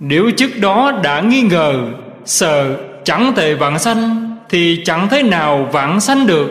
Nếu 0.00 0.30
trước 0.30 0.50
đó 0.60 0.92
đã 1.02 1.20
nghi 1.20 1.42
ngờ, 1.42 1.86
Sợ 2.24 2.76
chẳng 3.04 3.32
thể 3.36 3.54
vạn 3.54 3.78
sanh 3.78 4.30
Thì 4.50 4.82
chẳng 4.84 5.08
thế 5.10 5.22
nào 5.22 5.68
vạn 5.72 6.00
sanh 6.00 6.26
được. 6.26 6.48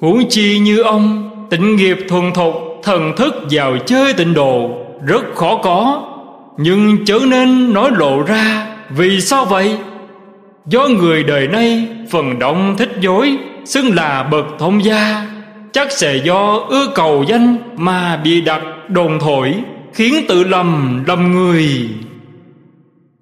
Huống 0.00 0.28
chi 0.28 0.58
như 0.58 0.82
ông, 0.82 1.30
Tịnh 1.50 1.76
nghiệp 1.76 1.98
thuần 2.08 2.32
thục, 2.32 2.54
Thần 2.82 3.16
thức 3.16 3.34
vào 3.50 3.76
chơi 3.86 4.12
tịnh 4.12 4.34
độ, 4.34 4.70
Rất 5.06 5.34
khó 5.34 5.56
có. 5.56 6.02
Nhưng 6.58 7.04
chớ 7.04 7.18
nên 7.26 7.72
nói 7.72 7.90
lộ 7.96 8.22
ra, 8.22 8.66
Vì 8.90 9.20
sao 9.20 9.44
vậy? 9.44 9.78
Do 10.66 10.86
người 10.88 11.22
đời 11.22 11.48
nay 11.48 11.88
phần 12.10 12.38
đông 12.38 12.74
thích 12.78 12.92
dối, 13.00 13.36
Xưng 13.64 13.94
là 13.94 14.22
bậc 14.22 14.44
thông 14.58 14.84
gia, 14.84 15.26
Chắc 15.72 15.92
sẽ 15.92 16.16
do 16.24 16.60
ưa 16.68 16.86
cầu 16.94 17.24
danh 17.28 17.56
Mà 17.76 18.16
bị 18.16 18.40
đặt 18.40 18.62
đồn 18.88 19.18
thổi, 19.18 19.54
Khiến 19.94 20.14
tự 20.28 20.44
lầm 20.44 21.02
lầm 21.06 21.32
người. 21.32 21.88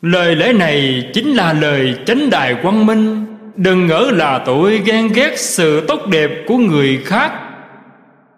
Lời 0.03 0.37
lẽ 0.37 0.53
này 0.53 1.05
chính 1.15 1.29
là 1.29 1.53
lời 1.53 1.95
chánh 2.07 2.31
đại 2.31 2.55
quang 2.63 2.87
minh. 2.87 3.25
Đừng 3.57 3.87
ngỡ 3.87 4.11
là 4.13 4.39
tội 4.39 4.81
ghen 4.85 5.09
ghét 5.15 5.39
sự 5.39 5.81
tốt 5.81 6.07
đẹp 6.07 6.31
của 6.47 6.57
người 6.57 7.01
khác. 7.05 7.33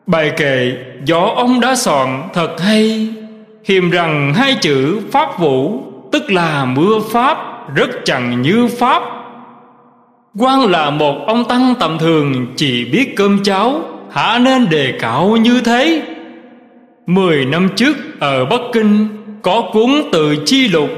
Bài 0.06 0.32
kệ 0.36 0.72
do 1.04 1.20
ông 1.20 1.60
đã 1.60 1.74
soạn 1.74 2.22
thật 2.34 2.60
hay? 2.60 3.08
Hiềm 3.64 3.90
rằng 3.90 4.34
hai 4.34 4.54
chữ 4.60 5.00
pháp 5.12 5.38
vũ 5.38 5.82
Tức 6.12 6.30
là 6.30 6.64
mưa 6.64 7.00
pháp, 7.10 7.38
rất 7.74 7.90
chẳng 8.04 8.42
như 8.42 8.68
pháp. 8.78 9.02
Quan 10.38 10.70
là 10.70 10.90
một 10.90 11.24
ông 11.26 11.44
tăng 11.44 11.74
tầm 11.80 11.98
thường, 11.98 12.46
chỉ 12.56 12.84
biết 12.84 13.16
cơm 13.16 13.42
cháo, 13.42 13.80
hả 14.12 14.38
nên 14.38 14.68
đề 14.68 14.92
cạo 15.00 15.36
như 15.36 15.60
thế. 15.60 16.02
Mười 17.06 17.44
năm 17.44 17.68
trước, 17.76 17.96
ở 18.20 18.44
bắc 18.44 18.60
kinh, 18.72 19.08
có 19.42 19.70
cuốn 19.72 19.90
từ 20.12 20.36
chi 20.46 20.68
lục 20.68 20.90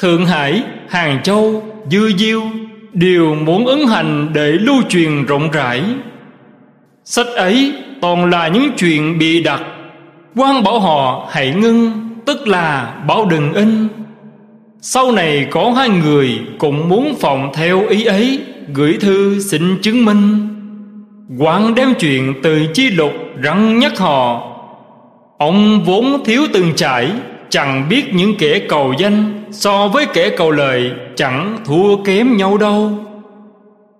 thượng 0.00 0.26
hải, 0.26 0.62
hàng 0.88 1.22
châu, 1.22 1.62
dư 1.90 2.12
diêu 2.16 2.42
đều 2.92 3.34
muốn 3.34 3.66
ứng 3.66 3.86
hành 3.86 4.30
để 4.34 4.52
lưu 4.52 4.82
truyền 4.88 5.26
rộng 5.26 5.50
rãi. 5.50 5.82
Sách 7.04 7.26
ấy 7.26 7.72
toàn 8.00 8.30
là 8.30 8.48
những 8.48 8.70
chuyện 8.78 9.18
bị 9.18 9.42
đặt. 9.42 9.62
Quan 10.36 10.62
bảo 10.62 10.80
họ 10.80 11.28
hãy 11.30 11.54
ngưng, 11.54 11.92
tức 12.26 12.48
là 12.48 12.94
bảo 13.08 13.26
đừng 13.26 13.52
in. 13.52 13.88
Sau 14.80 15.12
này 15.12 15.46
có 15.50 15.70
hai 15.70 15.88
người 15.88 16.40
cũng 16.58 16.88
muốn 16.88 17.14
phòng 17.20 17.50
theo 17.54 17.86
ý 17.88 18.04
ấy, 18.04 18.40
Gửi 18.74 18.96
thư 19.00 19.40
xin 19.40 19.78
chứng 19.82 20.04
minh. 20.04 20.48
Quảng 21.38 21.74
đem 21.74 21.94
chuyện 22.00 22.34
từ 22.42 22.66
chi 22.74 22.90
lục 22.90 23.12
răng 23.42 23.78
nhắc 23.78 23.98
họ. 23.98 24.46
Ông 25.38 25.84
vốn 25.84 26.24
thiếu 26.24 26.42
từng 26.52 26.72
trải, 26.76 27.10
Chẳng 27.50 27.88
biết 27.88 28.14
những 28.14 28.34
kẻ 28.38 28.58
cầu 28.68 28.94
danh. 28.98 29.39
So 29.52 29.88
với 29.88 30.06
kẻ 30.06 30.30
cầu 30.36 30.50
lợi 30.50 30.92
Chẳng 31.16 31.58
thua 31.64 31.96
kém 31.96 32.36
nhau 32.36 32.58
đâu 32.58 32.98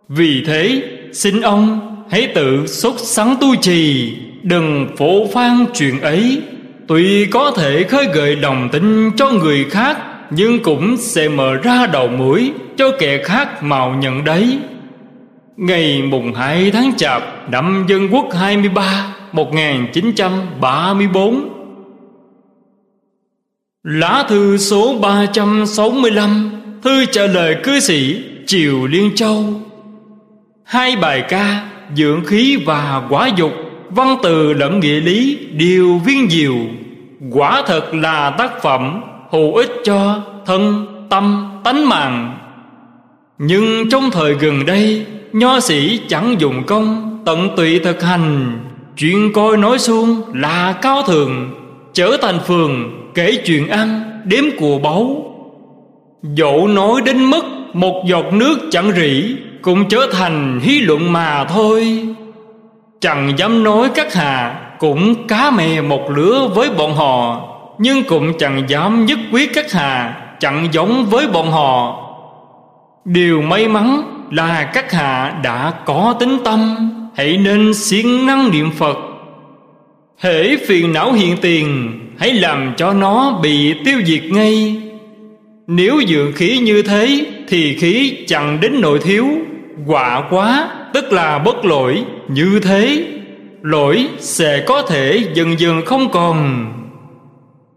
Vì 0.08 0.44
thế, 0.46 0.82
xin 1.12 1.40
ông 1.40 1.80
hãy 2.10 2.26
tự 2.34 2.66
xuất 2.66 2.98
sắng 2.98 3.36
tu 3.40 3.56
trì, 3.56 4.12
Đừng 4.42 4.88
phổ 4.96 5.26
phan 5.26 5.66
chuyện 5.74 6.00
ấy 6.00 6.42
Tuy 6.90 7.26
có 7.26 7.52
thể 7.56 7.84
khơi 7.84 8.08
gợi 8.12 8.36
đồng 8.36 8.68
tin 8.72 9.10
cho 9.16 9.30
người 9.30 9.66
khác, 9.70 9.98
nhưng 10.30 10.62
cũng 10.62 10.96
sẽ 10.96 11.28
mở 11.28 11.54
ra 11.54 11.86
đầu 11.86 12.08
mũi 12.08 12.52
cho 12.76 12.90
kẻ 12.98 13.22
khác 13.22 13.62
mạo 13.62 13.94
nhận 13.94 14.24
đấy. 14.24 14.58
Ngày 15.56 16.02
mùng 16.02 16.34
2 16.34 16.70
tháng 16.70 16.92
Chạp 16.96 17.50
năm 17.50 17.84
Dân 17.88 18.08
Quốc 18.12 18.26
23 18.38 19.16
1934 19.32 21.48
Lá 23.84 24.24
thư 24.28 24.56
số 24.56 24.98
365 24.98 26.50
Thư 26.82 27.04
trả 27.04 27.26
lời 27.26 27.56
cư 27.62 27.80
sĩ 27.80 28.24
Triều 28.46 28.86
Liên 28.86 29.10
Châu. 29.14 29.44
Hai 30.64 30.96
bài 30.96 31.24
ca 31.28 31.68
Dưỡng 31.96 32.24
khí 32.24 32.56
và 32.66 33.02
quả 33.10 33.30
dục 33.36 33.52
Văn 33.90 34.16
từ 34.22 34.52
lẫn 34.52 34.80
nghĩa 34.80 35.00
lý 35.00 35.38
Đều 35.52 36.00
viên 36.04 36.30
diệu. 36.30 36.54
Quả 37.30 37.62
thật 37.66 37.94
là 37.94 38.30
tác 38.30 38.62
phẩm 38.62 39.02
Hữu 39.30 39.54
ích 39.54 39.70
cho 39.84 40.22
thân, 40.46 40.86
tâm, 41.10 41.50
tánh 41.64 41.88
mạng. 41.88 42.38
Nhưng 43.38 43.90
trong 43.90 44.10
thời 44.10 44.34
gần 44.34 44.66
đây 44.66 45.06
Nho 45.32 45.60
sĩ 45.60 46.00
chẳng 46.08 46.36
dùng 46.38 46.64
công 46.66 47.18
Tận 47.26 47.56
tụy 47.56 47.78
thực 47.78 48.02
hành. 48.02 48.58
Chuyện 48.96 49.32
coi 49.32 49.56
nói 49.56 49.78
xuông 49.78 50.22
là 50.34 50.72
cao 50.72 51.02
thường 51.02 51.50
Trở 51.92 52.16
thành 52.22 52.38
phường 52.46 52.99
Kể 53.14 53.36
chuyện 53.44 53.68
ăn, 53.68 54.02
Đếm 54.24 54.44
của 54.58 54.78
báu. 54.78 55.24
Dẫu 56.22 56.68
nói 56.68 57.00
đến 57.04 57.24
mức 57.24 57.44
Một 57.72 58.04
giọt 58.06 58.32
nước 58.32 58.56
chẳng 58.70 58.92
rỉ, 58.92 59.36
Cũng 59.62 59.88
trở 59.88 60.06
thành 60.12 60.60
hí 60.62 60.78
luận 60.80 61.12
mà 61.12 61.44
thôi. 61.44 62.04
Chẳng 63.00 63.32
dám 63.36 63.64
nói 63.64 63.90
các 63.94 64.14
hà 64.14 64.60
Cũng 64.78 65.26
cá 65.26 65.50
mè 65.50 65.80
một 65.80 66.10
lứa 66.10 66.48
với 66.54 66.70
bọn 66.78 66.94
họ, 66.94 67.48
Nhưng 67.78 68.02
cũng 68.04 68.38
chẳng 68.38 68.62
dám 68.68 69.06
nhất 69.06 69.18
quyết 69.32 69.50
các 69.54 69.72
hà 69.72 70.16
Chẳng 70.40 70.68
giống 70.72 71.06
với 71.10 71.26
bọn 71.28 71.50
họ. 71.50 71.96
Điều 73.04 73.42
may 73.42 73.68
mắn 73.68 74.02
là 74.30 74.70
các 74.74 74.92
hạ 74.92 75.40
đã 75.42 75.72
có 75.84 76.16
tính 76.20 76.38
tâm, 76.44 76.76
Hãy 77.16 77.36
nên 77.36 77.74
siêng 77.74 78.26
năng 78.26 78.50
niệm 78.50 78.70
Phật. 78.70 78.96
Hễ 80.18 80.56
phiền 80.56 80.92
não 80.92 81.12
hiện 81.12 81.36
tiền 81.40 81.92
Hãy 82.20 82.32
làm 82.34 82.74
cho 82.76 82.92
nó 82.92 83.38
bị 83.42 83.74
tiêu 83.84 83.98
diệt 84.04 84.24
ngay. 84.24 84.82
Nếu 85.66 86.00
dưỡng 86.08 86.32
khí 86.32 86.58
như 86.58 86.82
thế, 86.82 87.26
Thì 87.48 87.74
khí 87.74 88.16
chẳng 88.26 88.58
đến 88.60 88.80
nội 88.80 88.98
thiếu. 88.98 89.26
Quả 89.86 90.22
quá, 90.30 90.68
tức 90.94 91.12
là 91.12 91.38
bất 91.38 91.64
lỗi. 91.64 92.04
Như 92.28 92.60
thế, 92.62 93.04
Lỗi 93.62 94.08
sẽ 94.18 94.64
có 94.66 94.82
thể 94.82 95.24
dần 95.34 95.60
dần 95.60 95.84
không 95.84 96.10
còn. 96.12 96.66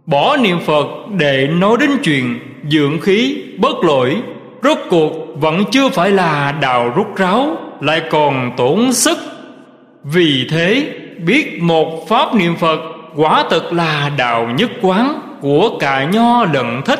Bỏ 0.05 0.37
niệm 0.37 0.59
Phật 0.65 0.87
để 1.17 1.47
nói 1.47 1.77
đến 1.79 1.89
chuyện 2.03 2.39
Dưỡng 2.69 2.99
khí 2.99 3.37
bất 3.57 3.83
lỗi, 3.83 4.15
Rốt 4.63 4.77
cuộc 4.89 5.13
vẫn 5.35 5.63
chưa 5.71 5.89
phải 5.89 6.11
là 6.11 6.51
đào 6.61 6.93
rút 6.95 7.07
ráo, 7.15 7.57
Lại 7.81 8.01
còn 8.09 8.51
tổn 8.57 8.93
sức. 8.93 9.17
Vì 10.03 10.47
thế, 10.49 10.87
biết 11.25 11.61
một 11.61 12.09
pháp 12.09 12.35
niệm 12.35 12.55
Phật 12.55 12.92
Quả 13.15 13.45
thực 13.49 13.73
là 13.73 14.11
đạo 14.17 14.49
nhất 14.57 14.71
quán 14.81 15.19
Của 15.41 15.77
cả 15.79 16.03
nho 16.03 16.45
lận 16.45 16.81
thích 16.85 16.99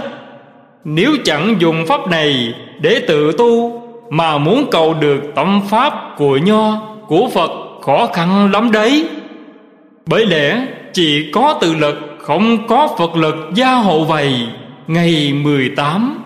Nếu 0.83 1.15
chẳng 1.23 1.55
dùng 1.59 1.85
pháp 1.87 2.07
này 2.07 2.53
Để 2.79 3.01
tự 3.07 3.31
tu 3.37 3.81
Mà 4.09 4.37
muốn 4.37 4.65
cầu 4.71 4.93
được 4.93 5.21
tâm 5.35 5.61
pháp 5.69 5.93
của 6.17 6.37
nho, 6.37 6.81
Của 7.07 7.29
Phật, 7.33 7.51
khó 7.81 8.07
khăn 8.13 8.51
lắm 8.51 8.71
đấy. 8.71 9.09
Bởi 10.05 10.25
lẽ 10.25 10.65
chỉ 10.93 11.31
có 11.31 11.57
tự 11.61 11.75
lực, 11.75 11.95
Không 12.19 12.67
có 12.67 12.95
Phật 12.97 13.15
lực 13.15 13.35
gia 13.53 13.73
hộ 13.73 14.03
vầy 14.03 14.47
Ngày 14.87 15.33
18 15.33 16.23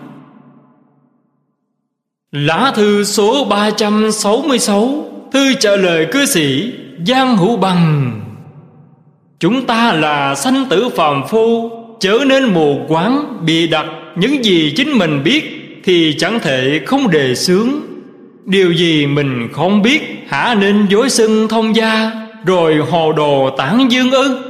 Lá 2.32 2.72
thư 2.74 3.04
số 3.04 3.44
366 3.44 5.04
Thư 5.32 5.54
trả 5.54 5.76
lời 5.76 6.06
cư 6.12 6.26
sĩ 6.26 6.72
Giang 7.06 7.36
Hữu 7.36 7.56
Bằng. 7.56 8.20
Chúng 9.40 9.66
ta 9.66 9.92
là 9.92 10.34
sanh 10.34 10.64
tử 10.70 10.88
phàm 10.96 11.22
phu, 11.28 11.70
Chớ 12.00 12.18
nên 12.26 12.44
mù 12.44 12.80
quáng 12.88 13.38
Bị 13.46 13.68
đặt 13.68 13.86
những 14.16 14.44
gì 14.44 14.72
chính 14.76 14.98
mình 14.98 15.22
biết 15.24 15.44
Thì 15.84 16.14
chẳng 16.18 16.40
thể 16.42 16.80
không 16.86 17.10
đề 17.10 17.34
xướng. 17.34 17.68
Điều 18.44 18.72
gì 18.72 19.06
mình 19.06 19.48
không 19.52 19.82
biết, 19.82 20.24
Hả 20.28 20.56
nên 20.60 20.86
dối 20.90 21.10
xưng 21.10 21.48
thông 21.48 21.76
gia, 21.76 22.10
Rồi 22.46 22.76
hồ 22.90 23.12
đồ 23.12 23.50
tản 23.50 23.88
dương 23.88 24.10
ư. 24.10 24.40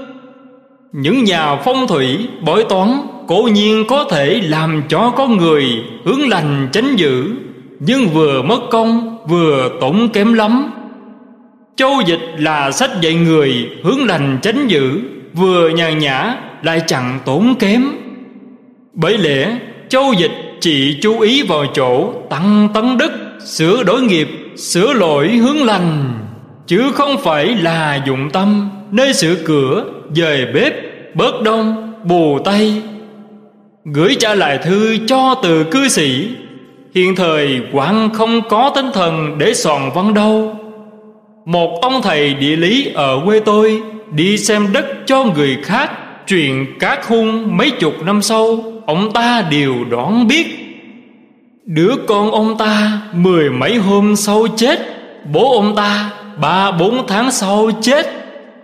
Những 0.92 1.24
nhà 1.24 1.57
phong 1.64 1.87
thủy, 1.87 2.18
bói 2.44 2.64
toán, 2.68 3.01
Cố 3.29 3.48
nhiên 3.53 3.85
có 3.88 4.05
thể 4.05 4.40
làm 4.44 4.83
cho 4.88 5.12
có 5.16 5.27
người 5.27 5.64
Hướng 6.05 6.29
lành 6.29 6.68
tránh 6.72 6.96
dữ, 6.96 7.24
Nhưng 7.81 8.09
vừa 8.09 8.42
mất 8.42 8.61
công, 8.70 9.18
Vừa 9.29 9.70
tổn 9.81 10.09
kém 10.12 10.33
lắm. 10.33 10.70
Châu 11.79 12.01
dịch 12.07 12.21
là 12.38 12.71
sách 12.71 12.91
dạy 13.01 13.14
người 13.14 13.69
Hướng 13.83 14.07
lành 14.07 14.38
tránh 14.43 14.69
dữ, 14.69 15.01
Vừa 15.35 15.69
nhàn 15.69 15.99
nhã 15.99 16.37
lại 16.62 16.83
chẳng 16.87 17.19
tốn 17.25 17.55
kém. 17.59 17.88
Bởi 18.93 19.19
lẽ, 19.19 19.59
Châu 19.88 20.12
dịch 20.12 20.31
chỉ 20.61 20.99
chú 21.03 21.21
ý 21.21 21.43
vào 21.43 21.67
chỗ 21.75 22.12
Tăng 22.31 22.69
tấn 22.75 22.99
đức, 22.99 23.11
Sửa 23.45 23.83
đổi 23.83 24.03
nghiệp, 24.03 24.29
Sửa 24.57 24.93
lỗi 24.93 25.29
hướng 25.29 25.64
lành, 25.64 26.19
Chứ 26.67 26.93
không 26.95 27.17
phải 27.23 27.47
là 27.47 28.03
dụng 28.07 28.31
tâm 28.31 28.71
Nơi 28.91 29.14
sửa 29.14 29.35
cửa, 29.35 29.85
Dời 30.14 30.47
bếp, 30.55 30.73
Bớt 31.14 31.43
đông, 31.43 31.93
Bù 32.05 32.38
tay. 32.38 32.83
Gửi 33.85 34.17
trả 34.19 34.35
lại 34.35 34.59
thư 34.59 34.97
cho 35.07 35.35
từ 35.43 35.64
cư 35.64 35.88
sĩ, 35.88 36.29
Hiện 36.95 37.17
thời 37.17 37.61
quảng 37.73 38.11
không 38.14 38.41
có 38.49 38.73
tinh 38.75 38.87
thần 38.95 39.38
Để 39.38 39.55
soạn 39.55 39.91
văn 39.95 40.14
đâu 40.14 40.58
một 41.49 41.79
ông 41.83 42.03
thầy 42.03 42.35
địa 42.35 42.57
lý 42.57 42.91
ở 42.95 43.21
quê 43.25 43.41
tôi 43.41 43.83
Đi 44.11 44.39
xem 44.39 44.73
đất 44.73 44.87
cho 45.07 45.25
người 45.25 45.59
khác 45.63 45.91
Truyền 46.27 46.67
các 46.81 47.07
hung 47.07 47.57
mấy 47.57 47.71
chục 47.71 48.03
năm 48.03 48.23
sau, 48.23 48.65
Ông 48.87 49.13
ta 49.13 49.45
đều 49.51 49.75
đoán 49.91 50.29
biết. 50.29 50.47
Đứa 51.65 51.95
con 52.07 52.31
ông 52.31 52.59
ta 52.59 53.01
Mười 53.13 53.51
mấy 53.51 53.77
hôm 53.77 54.17
sau 54.17 54.47
chết, 54.57 54.79
Bố 55.33 55.57
ông 55.57 55.77
ta 55.77 56.11
Ba 56.41 56.71
bốn 56.71 57.07
tháng 57.07 57.31
sau 57.31 57.71
chết. 57.81 58.07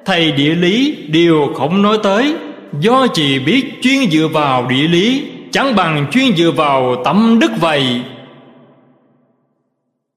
Thầy 0.04 0.32
địa 0.32 0.54
lý 0.54 0.96
đều 1.08 1.52
không 1.54 1.82
nói 1.82 1.98
tới, 2.02 2.34
Do 2.80 3.06
chỉ 3.06 3.38
biết 3.38 3.64
chuyên 3.82 4.10
dựa 4.10 4.28
vào 4.32 4.66
địa 4.66 4.88
lý, 4.88 5.22
Chẳng 5.50 5.74
bằng 5.74 6.06
chuyên 6.12 6.36
dựa 6.36 6.50
vào 6.50 7.02
tâm 7.04 7.38
đức 7.40 7.50
vậy. 7.60 7.84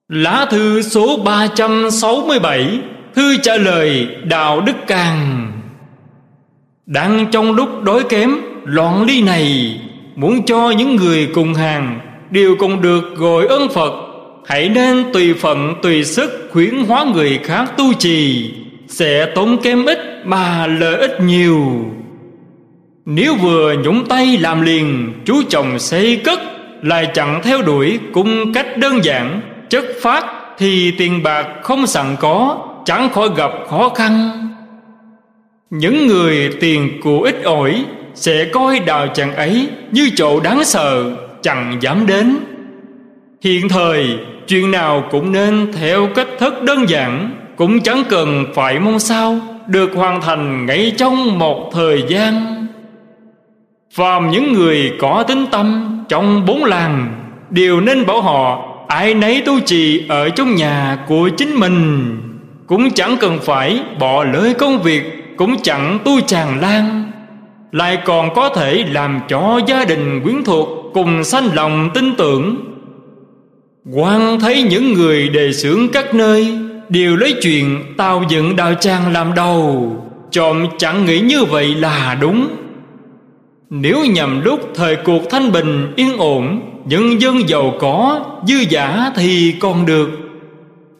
Lá 0.10 0.48
thư 0.50 0.82
số 0.82 1.18
367 1.26 2.80
Thư 3.16 3.38
trả 3.38 3.58
lời 3.58 4.08
Đạo 4.24 4.62
Đức 4.62 4.74
Càng. 4.88 5.52
Đang 6.86 7.26
trong 7.32 7.52
lúc 7.52 7.84
đói 7.84 8.04
kém, 8.10 8.38
Loạn 8.64 9.04
ly 9.04 9.22
này, 9.22 9.80
Muốn 10.16 10.46
cho 10.46 10.72
những 10.72 10.96
người 10.96 11.28
cùng 11.34 11.54
hàng 11.54 12.00
Đều 12.32 12.56
cùng 12.60 12.82
được 12.82 13.16
gọi 13.16 13.48
ơn 13.48 13.70
Phật, 13.70 13.94
Hãy 14.46 14.70
nên 14.70 15.04
tùy 15.14 15.34
phận, 15.34 15.76
tùy 15.82 16.04
sức 16.04 16.50
Khuyến 16.52 16.76
hóa 16.76 17.06
người 17.14 17.40
khác 17.44 17.72
tu 17.78 17.94
trì, 17.94 18.52
Sẽ 18.88 19.26
tốn 19.36 19.58
kém 19.64 19.86
ít 19.86 20.00
Mà 20.26 20.68
lợi 20.68 20.96
ích 20.96 21.22
nhiều. 21.22 21.86
Nếu 23.06 23.36
vừa 23.36 23.76
nhúng 23.84 24.06
tay 24.06 24.38
làm 24.38 24.62
liền, 24.62 25.14
Chú 25.26 25.42
chồng 25.50 25.80
xây 25.80 26.22
cất, 26.24 26.40
Lại 26.82 27.08
chẳng 27.14 27.42
theo 27.44 27.62
đuổi 27.62 28.00
cung 28.14 28.54
cách 28.54 28.78
đơn 28.78 29.04
giản 29.04 29.42
chất 29.70 29.86
phát 30.02 30.26
thì 30.58 30.92
tiền 30.98 31.24
bạc 31.24 31.48
không 31.64 31.88
sẵn 31.88 32.16
có, 32.20 32.58
chẳng 32.86 33.10
khỏi 33.10 33.30
gặp 33.36 33.52
khó 33.70 33.90
khăn. 33.90 34.32
Những 35.70 36.08
người 36.08 36.50
tiền 36.60 37.02
của 37.04 37.22
ít 37.22 37.44
ỏi 37.44 37.86
sẽ 38.14 38.46
coi 38.54 38.80
đào 38.80 39.08
chẳng 39.14 39.36
ấy 39.36 39.70
như 39.92 40.10
chỗ 40.16 40.40
đáng 40.40 40.64
sợ, 40.64 41.16
chẳng 41.42 41.78
dám 41.82 42.08
đến. 42.08 42.38
Hiện 43.42 43.70
thời, 43.70 44.18
chuyện 44.48 44.72
nào 44.72 45.04
cũng 45.12 45.32
nên 45.32 45.72
theo 45.80 46.08
cách 46.16 46.28
thức 46.40 46.64
đơn 46.64 46.90
giản, 46.90 47.32
cũng 47.56 47.80
chẳng 47.80 48.04
cần 48.10 48.46
phải 48.56 48.80
mong 48.80 49.00
sao, 49.00 49.40
được 49.68 49.92
hoàn 49.96 50.22
thành 50.22 50.66
ngay 50.66 50.94
trong 50.98 51.40
một 51.40 51.70
thời 51.74 52.04
gian. 52.08 52.68
Phàm 53.94 54.32
những 54.32 54.54
người 54.54 54.92
có 55.00 55.24
tính 55.28 55.46
tâm 55.52 55.98
trong 56.10 56.46
bốn 56.46 56.64
làng, 56.64 57.14
đều 57.50 57.82
nên 57.82 58.06
bảo 58.06 58.22
họ 58.22 58.77
ai 58.88 59.14
nấy 59.14 59.42
tu 59.46 59.60
trì 59.60 60.04
ở 60.08 60.30
trong 60.30 60.56
nhà 60.56 60.98
của 61.08 61.30
chính 61.38 61.56
mình. 61.56 62.10
Cũng 62.68 62.92
chẳng 62.92 63.18
cần 63.20 63.40
phải 63.42 63.80
bỏ 64.00 64.24
lỡ 64.24 64.54
công 64.58 64.82
việc, 64.82 65.04
cũng 65.38 65.56
chẳng 65.64 66.00
tu 66.06 66.22
tràn 66.22 66.62
lan. 66.62 67.12
Lại 67.72 67.98
còn 68.06 68.34
có 68.36 68.50
thể 68.50 68.86
làm 68.92 69.20
cho 69.28 69.60
gia 69.68 69.86
đình 69.86 70.22
quyến 70.24 70.44
thuộc 70.44 70.70
cùng 70.94 71.24
sanh 71.24 71.50
lòng 71.54 71.90
tin 71.94 72.16
tưởng. 72.16 72.56
Quan 73.94 74.40
thấy 74.40 74.64
những 74.64 74.94
người 74.94 75.30
đề 75.30 75.54
xướng 75.54 75.88
các 75.94 76.16
nơi, 76.16 76.58
đều 76.90 77.16
lấy 77.16 77.36
chuyện 77.42 77.84
tao 77.98 78.24
dựng 78.30 78.56
đạo 78.56 78.74
tràng 78.74 79.14
làm 79.14 79.34
đầu. 79.34 79.94
Trộm 80.32 80.68
chẳng 80.78 81.06
nghĩ 81.06 81.20
như 81.20 81.44
vậy 81.44 81.76
là 81.76 82.18
đúng 82.22 82.48
nếu 83.70 84.06
nhằm 84.06 84.42
lúc 84.42 84.72
thời 84.76 84.96
cuộc 84.96 85.30
thanh 85.30 85.52
bình 85.52 85.94
yên 85.96 86.18
ổn, 86.18 86.62
Nhân 86.86 87.22
dân 87.22 87.50
giàu 87.50 87.74
có, 87.80 88.26
dư 88.48 88.56
giả 88.70 89.12
thì 89.16 89.56
còn 89.60 89.86
được. 89.86 90.10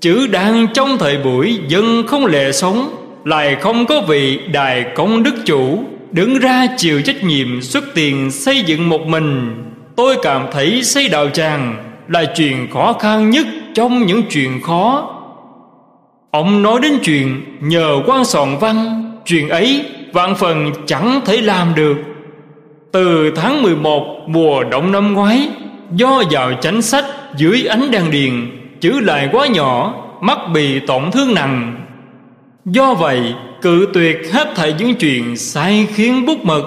Chữ 0.02 0.28
đang 0.28 0.68
trong 0.74 0.98
thời 0.98 1.18
buổi, 1.18 1.60
dân 1.68 2.08
không 2.08 2.26
lệ 2.26 2.52
sống, 2.52 2.90
Lại 3.26 3.58
không 3.62 3.86
có 3.86 4.02
vị 4.02 4.40
đài 4.52 4.86
công 4.96 5.24
đức 5.24 5.36
chủ. 5.46 5.84
Đứng 6.12 6.40
ra 6.40 6.68
chịu 6.78 7.02
trách 7.02 7.24
nhiệm 7.24 7.62
xuất 7.62 7.84
tiền 7.96 8.32
xây 8.32 8.62
dựng 8.62 8.90
một 8.90 9.02
mình, 9.08 9.56
Tôi 9.96 10.16
cảm 10.22 10.46
thấy 10.52 10.84
xây 10.84 11.10
đạo 11.10 11.30
tràng 11.30 11.76
Là 12.08 12.26
chuyện 12.36 12.68
khó 12.74 12.94
khăn 12.94 13.30
nhất 13.30 13.48
trong 13.74 14.06
những 14.06 14.24
chuyện 14.30 14.62
khó. 14.62 15.14
Ông 16.32 16.64
nói 16.64 16.80
đến 16.82 17.00
chuyện 17.04 17.42
nhờ 17.60 18.02
quan 18.06 18.26
soạn 18.26 18.58
văn, 18.60 19.04
Chuyện 19.26 19.50
ấy 19.50 19.86
vạn 20.14 20.36
phần 20.36 20.72
chẳng 20.86 21.22
thể 21.26 21.42
làm 21.42 21.76
được. 21.76 21.96
Từ 22.98 23.32
tháng 23.36 23.62
11 23.62 24.24
mùa 24.28 24.64
động 24.64 24.92
năm 24.92 25.14
ngoái, 25.14 25.50
Do 25.96 26.24
vào 26.32 26.54
chánh 26.62 26.82
sách 26.82 27.06
dưới 27.36 27.66
ánh 27.66 27.92
đèn 27.92 28.12
điền 28.12 28.32
Chữ 28.80 29.00
lại 29.00 29.30
quá 29.32 29.48
nhỏ, 29.48 29.94
Mắt 30.22 30.38
bị 30.54 30.80
tổn 30.80 31.12
thương 31.12 31.34
nặng. 31.34 31.76
Do 32.66 32.94
vậy, 32.94 33.22
cự 33.62 33.88
tuyệt 33.94 34.18
hết 34.34 34.48
thảy 34.56 34.76
những 34.80 34.96
chuyện 34.96 35.38
sai 35.38 35.88
khiến 35.94 36.26
bút 36.26 36.46
mực. 36.46 36.64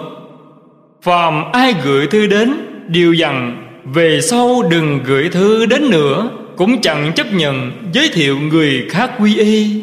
Phàm 1.02 1.52
ai 1.52 1.74
gửi 1.84 2.06
thư 2.06 2.26
đến, 2.26 2.54
Đều 2.88 3.12
dặn, 3.12 3.66
Về 3.84 4.20
sau 4.20 4.62
đừng 4.70 5.00
gửi 5.04 5.28
thư 5.28 5.66
đến 5.66 5.90
nữa, 5.90 6.30
Cũng 6.56 6.80
chẳng 6.80 7.12
chấp 7.16 7.32
nhận 7.32 7.72
giới 7.92 8.08
thiệu 8.12 8.38
người 8.38 8.86
khác 8.90 9.10
quy 9.18 9.36
y. 9.36 9.82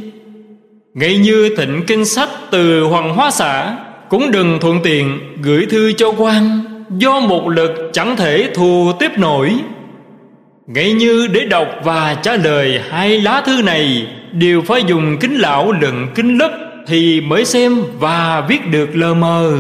Ngay 0.94 1.18
như 1.18 1.56
thịnh 1.58 1.84
kinh 1.88 2.06
sách 2.06 2.30
từ 2.52 2.84
Hoàng 2.84 3.16
Hóa 3.16 3.32
xã 3.32 3.76
cũng 4.10 4.32
đừng 4.32 4.60
thuận 4.60 4.80
tiện 4.84 5.20
gửi 5.42 5.66
thư 5.70 5.94
cho 5.94 6.12
quan, 6.18 6.64
Do 6.90 7.20
một 7.20 7.50
lực 7.50 7.90
chẳng 7.94 8.16
thể 8.16 8.50
thù 8.56 8.92
tiếp 9.00 9.12
nổi. 9.18 9.54
Ngay 10.68 10.94
như 10.94 11.28
để 11.28 11.46
đọc 11.46 11.68
và 11.84 12.14
trả 12.14 12.36
lời 12.36 12.82
hai 12.90 13.22
lá 13.22 13.42
thư 13.46 13.62
này, 13.62 14.08
Đều 14.32 14.62
phải 14.62 14.84
dùng 14.88 15.18
kính 15.20 15.36
lão 15.36 15.72
lận 15.72 16.08
kính 16.16 16.38
lấp 16.38 16.52
Thì 16.88 17.22
mới 17.22 17.46
xem 17.46 17.84
và 18.00 18.46
viết 18.50 18.68
được 18.72 18.90
lờ 18.94 19.14
mờ. 19.14 19.58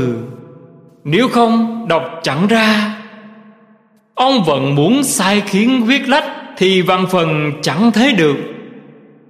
Nếu 1.04 1.28
không, 1.28 1.86
đọc 1.88 2.20
chẳng 2.24 2.48
ra. 2.48 2.96
Ông 4.16 4.44
vẫn 4.44 4.76
muốn 4.76 5.04
sai 5.04 5.42
khiến 5.46 5.84
viết 5.84 6.10
lách 6.10 6.26
Thì 6.58 6.82
văn 6.82 7.06
phần 7.12 7.52
chẳng 7.62 7.92
thế 7.92 8.14
được. 8.18 8.38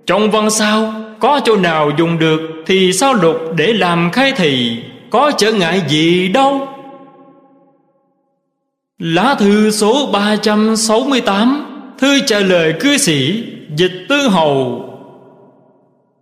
Trong 0.05 0.31
văn 0.31 0.49
sao, 0.49 0.93
có 1.19 1.39
chỗ 1.45 1.55
nào 1.55 1.91
dùng 1.97 2.19
được 2.19 2.41
Thì 2.65 2.93
sao 2.93 3.13
lục 3.13 3.37
để 3.55 3.73
làm 3.73 4.11
khai 4.11 4.31
thị? 4.31 4.77
Có 5.17 5.31
trở 5.37 5.51
ngại 5.51 5.81
gì 5.87 6.27
đâu. 6.27 6.67
Lá 8.99 9.35
thư 9.39 9.71
số 9.71 10.09
368 10.13 11.65
Thư 11.99 12.19
trả 12.25 12.39
lời 12.39 12.73
cư 12.79 12.97
sĩ 12.97 13.43
Dịch 13.75 14.05
tư 14.09 14.27
hầu. 14.27 14.83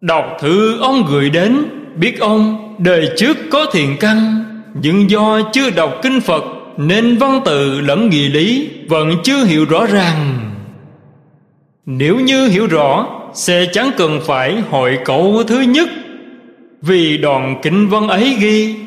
Đọc 0.02 0.38
thư 0.40 0.80
ông 0.80 1.06
gửi 1.10 1.30
đến, 1.30 1.66
Biết 1.96 2.20
ông 2.20 2.76
đời 2.78 3.10
trước 3.18 3.38
có 3.52 3.66
thiện 3.72 3.98
căn, 4.00 4.46
Nhưng 4.82 5.10
do 5.10 5.42
chưa 5.54 5.70
đọc 5.70 6.00
kinh 6.02 6.22
Phật 6.22 6.44
Nên 6.78 7.18
văn 7.18 7.42
tự 7.46 7.82
lẫn 7.82 8.10
nghị 8.10 8.28
lý 8.30 8.70
Vẫn 8.88 9.16
chưa 9.24 9.44
hiểu 9.46 9.66
rõ 9.66 9.86
ràng. 9.86 10.52
Nếu 11.86 12.20
như 12.20 12.48
hiểu 12.48 12.68
rõ, 12.68 13.08
sẽ 13.34 13.66
chẳng 13.74 13.92
cần 13.98 14.20
phải 14.26 14.62
hội 14.70 15.00
cậu 15.06 15.44
thứ 15.48 15.60
nhất. 15.62 15.90
Vì 16.82 17.18
đoạn 17.18 17.60
kinh 17.64 17.88
văn 17.90 18.08
ấy 18.08 18.36
ghi 18.40 18.85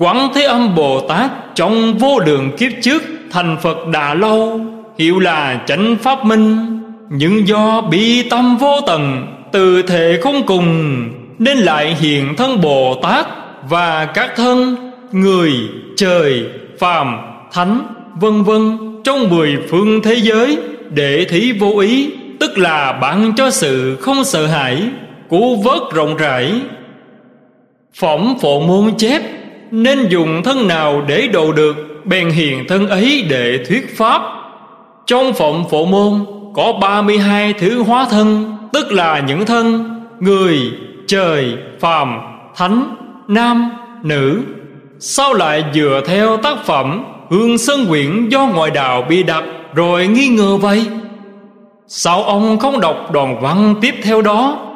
quán 0.00 0.28
thế 0.34 0.42
âm 0.42 0.74
bồ 0.74 1.00
tát 1.00 1.30
trong 1.54 1.98
vô 1.98 2.18
lượng 2.18 2.50
kiếp 2.58 2.72
trước 2.82 3.02
thành 3.30 3.56
phật 3.62 3.86
đà 3.92 4.14
lâu 4.14 4.60
hiệu 4.98 5.18
là 5.18 5.60
chánh 5.66 5.96
pháp 6.02 6.24
minh. 6.24 6.80
Nhưng 7.10 7.48
do 7.48 7.80
bi 7.80 8.28
tâm 8.30 8.56
vô 8.56 8.80
tận, 8.86 9.26
từ 9.52 9.82
thể 9.82 10.18
không 10.22 10.46
cùng, 10.46 10.98
nên 11.38 11.58
lại 11.58 11.96
hiện 12.00 12.34
thân 12.36 12.60
bồ 12.60 12.94
tát 13.02 13.26
và 13.68 14.06
các 14.06 14.30
thân, 14.36 14.76
người, 15.12 15.52
trời, 15.96 16.44
phàm, 16.78 17.16
thánh, 17.52 17.80
vân 18.20 18.42
vân 18.42 18.78
trong 19.04 19.28
mười 19.28 19.56
phương 19.70 20.02
thế 20.02 20.14
giới 20.14 20.58
để 20.90 21.26
thí 21.28 21.52
vô 21.52 21.78
ý, 21.78 22.10
tức 22.40 22.58
là 22.58 22.92
bạn 22.92 23.32
cho 23.36 23.50
sự 23.50 23.96
không 24.00 24.24
sợ 24.24 24.46
hãi 24.46 24.82
cứu 25.30 25.56
vớt 25.56 25.82
rộng 25.92 26.16
rãi. 26.16 26.52
Phỏng 27.94 28.38
phổ 28.40 28.60
môn 28.60 28.96
chép 28.98 29.22
nên 29.70 30.08
dùng 30.08 30.42
thân 30.42 30.68
nào 30.68 31.02
để 31.06 31.28
độ 31.32 31.52
được 31.52 31.76
bèn 32.04 32.30
hiền 32.30 32.64
thân 32.68 32.88
ấy 32.88 33.26
để 33.30 33.64
thuyết 33.68 33.96
pháp. 33.96 34.22
Trong 35.06 35.32
phộng 35.32 35.68
phổ 35.70 35.86
môn 35.86 36.24
có 36.54 36.72
32 36.80 37.52
thứ 37.52 37.82
hóa 37.82 38.06
thân 38.10 38.56
tức 38.72 38.92
là 38.92 39.20
những 39.20 39.46
thân 39.46 39.84
người 40.20 40.58
trời 41.06 41.54
phàm 41.80 42.20
thánh 42.56 42.96
nam 43.28 43.70
nữ. 44.02 44.40
Sao 44.98 45.34
lại 45.34 45.64
dựa 45.74 46.02
theo 46.06 46.36
tác 46.36 46.64
phẩm 46.64 47.04
hương 47.30 47.58
sơn 47.58 47.86
quyển 47.88 48.28
do 48.28 48.46
ngoại 48.46 48.70
đạo 48.70 49.02
bị 49.08 49.22
đặt 49.22 49.44
rồi 49.74 50.06
nghi 50.06 50.28
ngờ 50.28 50.56
vậy. 50.56 50.86
Sao 51.86 52.22
ông 52.22 52.58
không 52.58 52.80
đọc 52.80 53.12
đoạn 53.12 53.40
văn 53.40 53.74
tiếp 53.80 53.94
theo 54.02 54.22
đó? 54.22 54.66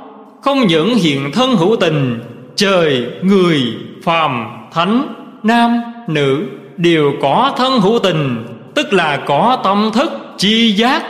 Không 0.42 0.66
những 0.66 0.94
hiện 0.94 1.32
thân 1.32 1.56
hữu 1.56 1.76
tình 1.76 2.20
Trời, 2.56 3.06
người, 3.22 3.60
phàm, 4.02 4.53
thánh, 4.74 5.14
nam, 5.42 5.82
nữ 6.08 6.46
Đều 6.76 7.12
có 7.22 7.54
thân 7.56 7.80
hữu 7.80 7.98
tình 7.98 8.46
Tức 8.74 8.92
là 8.92 9.16
có 9.16 9.60
tâm 9.64 9.90
thức, 9.94 10.12
chi 10.38 10.72
giác. 10.72 11.02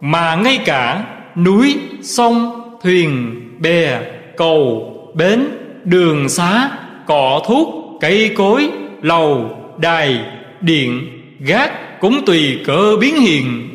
Mà 0.00 0.34
ngay 0.34 0.58
cả 0.64 1.04
núi, 1.36 1.78
sông, 2.02 2.60
thuyền, 2.82 3.40
bè, 3.58 4.00
cầu, 4.36 4.90
bến, 5.14 5.44
đường 5.84 6.28
xá 6.28 6.70
Cỏ 7.06 7.40
thuốc, 7.46 7.68
cây 8.00 8.34
cối, 8.36 8.70
lầu, 9.02 9.58
đài, 9.78 10.20
điện, 10.60 11.08
gác 11.40 12.00
Cũng 12.00 12.24
tùy 12.26 12.60
cơ 12.66 12.96
biến 13.00 13.16
hiện. 13.16 13.68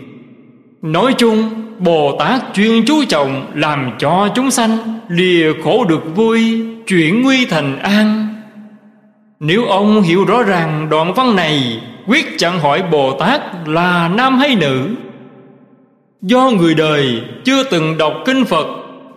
Nói 0.81 1.13
chung 1.17 1.49
Bồ 1.79 2.15
Tát 2.19 2.41
chuyên 2.53 2.85
chú 2.85 3.05
trọng 3.05 3.51
Làm 3.53 3.91
cho 3.99 4.29
chúng 4.35 4.51
sanh 4.51 4.77
Lìa 5.09 5.53
khổ 5.63 5.85
được 5.85 6.15
vui 6.15 6.61
Chuyển 6.87 7.21
nguy 7.21 7.45
thành 7.45 7.79
an. 7.79 8.38
Nếu 9.39 9.65
ông 9.65 10.01
hiểu 10.01 10.25
rõ 10.25 10.43
ràng 10.43 10.87
đoạn 10.89 11.13
văn 11.13 11.35
này 11.35 11.81
Quyết 12.07 12.25
chẳng 12.37 12.59
hỏi 12.59 12.83
Bồ 12.91 13.13
Tát 13.19 13.41
là 13.65 14.07
nam 14.07 14.37
hay 14.37 14.55
nữ. 14.55 14.89
Do 16.21 16.49
người 16.49 16.75
đời 16.75 17.21
chưa 17.43 17.63
từng 17.63 17.97
đọc 17.97 18.13
kinh 18.25 18.45
Phật 18.45 18.67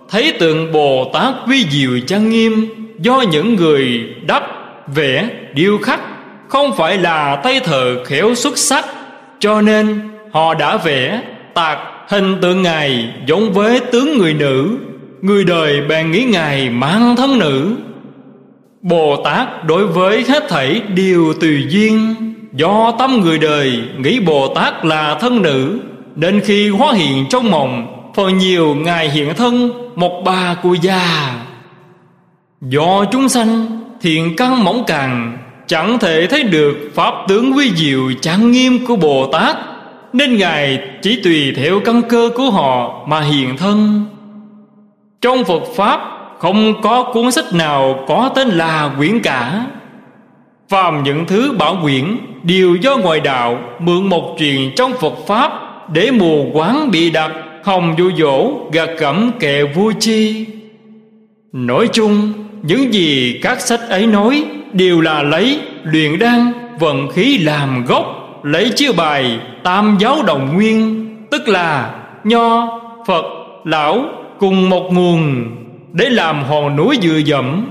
Thấy 0.09 0.33
tượng 0.41 0.73
Bồ 0.73 1.11
Tát 1.13 1.35
vi 1.47 1.65
diệu 1.71 2.01
trang 2.07 2.31
nghiêm 2.31 2.69
Do 2.99 3.25
những 3.31 3.57
người 3.57 4.15
đắp, 4.27 4.43
vẽ, 4.95 5.29
điêu 5.55 5.79
khắc 5.79 6.01
Không 6.49 6.77
phải 6.77 6.99
là 6.99 7.37
tay 7.37 7.61
thợ 7.61 8.05
khéo 8.05 8.35
xuất 8.35 8.59
sắc 8.59 8.85
Cho 9.39 9.61
nên 9.61 10.01
họ 10.33 10.55
đã 10.55 10.77
vẽ 10.77 11.23
tạc 11.55 11.79
hình 12.09 12.37
tượng 12.41 12.63
ngài 12.63 13.15
giống 13.27 13.53
với 13.53 13.81
tướng 13.81 14.19
người 14.19 14.35
nữ. 14.35 14.77
Người 15.23 15.45
đời 15.45 15.81
bèn 15.81 16.11
nghĩ 16.11 16.25
ngài 16.25 16.71
mang 16.71 17.17
thân 17.17 17.39
nữ 17.39 17.77
bồ 18.83 19.17
tát 19.25 19.65
đối 19.65 19.87
với 19.87 20.25
hết 20.29 20.49
thảy 20.49 20.81
đều 20.95 21.33
tùy 21.41 21.67
duyên. 21.69 22.15
Do 22.53 22.93
tâm 22.99 23.21
người 23.21 23.39
đời 23.39 23.83
nghĩ 23.99 24.21
bồ 24.21 24.55
tát 24.55 24.85
là 24.85 25.19
thân 25.21 25.43
nữ, 25.43 25.81
nên 26.17 26.41
khi 26.41 26.69
hóa 26.69 26.93
hiện 26.93 27.27
trong 27.31 27.51
mộng, 27.51 27.87
phần 28.15 28.39
nhiều 28.39 28.75
ngài 28.75 29.11
hiện 29.11 29.35
thân 29.35 29.71
một 29.95 30.23
bà 30.25 30.55
cụ 30.63 30.75
già. 30.75 31.35
Do 32.61 33.05
chúng 33.05 33.29
sanh, 33.29 33.81
thiện 34.01 34.37
căn 34.37 34.65
mỏng 34.65 34.85
càng 34.87 35.39
chẳng 35.67 35.99
thể 35.99 36.27
thấy 36.27 36.43
được 36.43 36.91
pháp 36.95 37.15
tướng 37.29 37.53
vi 37.53 37.71
diệu 37.75 38.13
trang 38.21 38.51
nghiêm 38.51 38.87
của 38.87 38.97
bồ 38.97 39.27
tát 39.33 39.57
nên 40.13 40.37
Ngài 40.37 40.81
chỉ 41.03 41.21
tùy 41.25 41.53
theo 41.57 41.81
căn 41.81 42.03
cơ 42.09 42.31
của 42.35 42.51
họ 42.51 43.05
mà 43.07 43.21
hiện 43.21 43.57
thân. 43.57 44.05
Trong 45.21 45.45
Phật 45.45 45.63
Pháp 45.77 46.12
không 46.43 46.83
có 46.83 47.03
cuốn 47.03 47.33
sách 47.33 47.53
nào 47.53 48.05
có 48.09 48.31
tên 48.35 48.49
là 48.49 48.91
quyển 48.97 49.21
cả. 49.21 49.67
Phàm 50.69 51.03
những 51.03 51.25
thứ 51.27 51.53
bảo 51.59 51.79
quyển 51.83 52.17
đều 52.43 52.75
do 52.75 52.97
ngoại 52.97 53.21
đạo 53.21 53.59
mượn 53.79 54.07
một 54.07 54.37
truyền 54.39 54.75
trong 54.77 54.93
Phật 55.01 55.13
Pháp 55.27 55.53
Để 55.93 56.11
mù 56.11 56.51
quáng 56.53 56.91
bị 56.91 57.11
đặt, 57.11 57.31
hồng 57.65 57.95
dụ 57.99 58.11
dỗ, 58.19 58.53
gạt 58.73 58.89
gẫm 58.99 59.31
kẻ 59.41 59.65
vui 59.65 59.95
chi. 60.01 60.47
Nói 61.53 61.89
chung, 61.93 62.33
những 62.63 62.95
gì 62.95 63.39
các 63.43 63.61
sách 63.61 63.81
ấy 63.89 64.07
nói 64.07 64.45
đều 64.73 65.01
là 65.01 65.23
lấy, 65.23 65.61
luyện 65.83 66.19
đan, 66.19 66.53
vận 66.79 67.09
khí 67.09 67.39
làm 67.39 67.85
gốc, 67.85 68.07
lấy 68.43 68.71
chiêu 68.77 68.93
bài, 68.97 69.39
tam 69.63 69.97
giáo 70.01 70.23
đồng 70.27 70.55
nguyên, 70.55 71.07
tức 71.31 71.49
là 71.49 71.95
nho, 72.25 72.81
phật, 73.07 73.25
lão 73.65 74.05
cùng 74.39 74.71
một 74.71 74.91
nguồn 74.93 75.45
để 75.93 76.11
làm 76.11 76.45
hòn 76.45 76.77
núi 76.77 76.99
dừa 77.03 77.17
dẫm. 77.17 77.67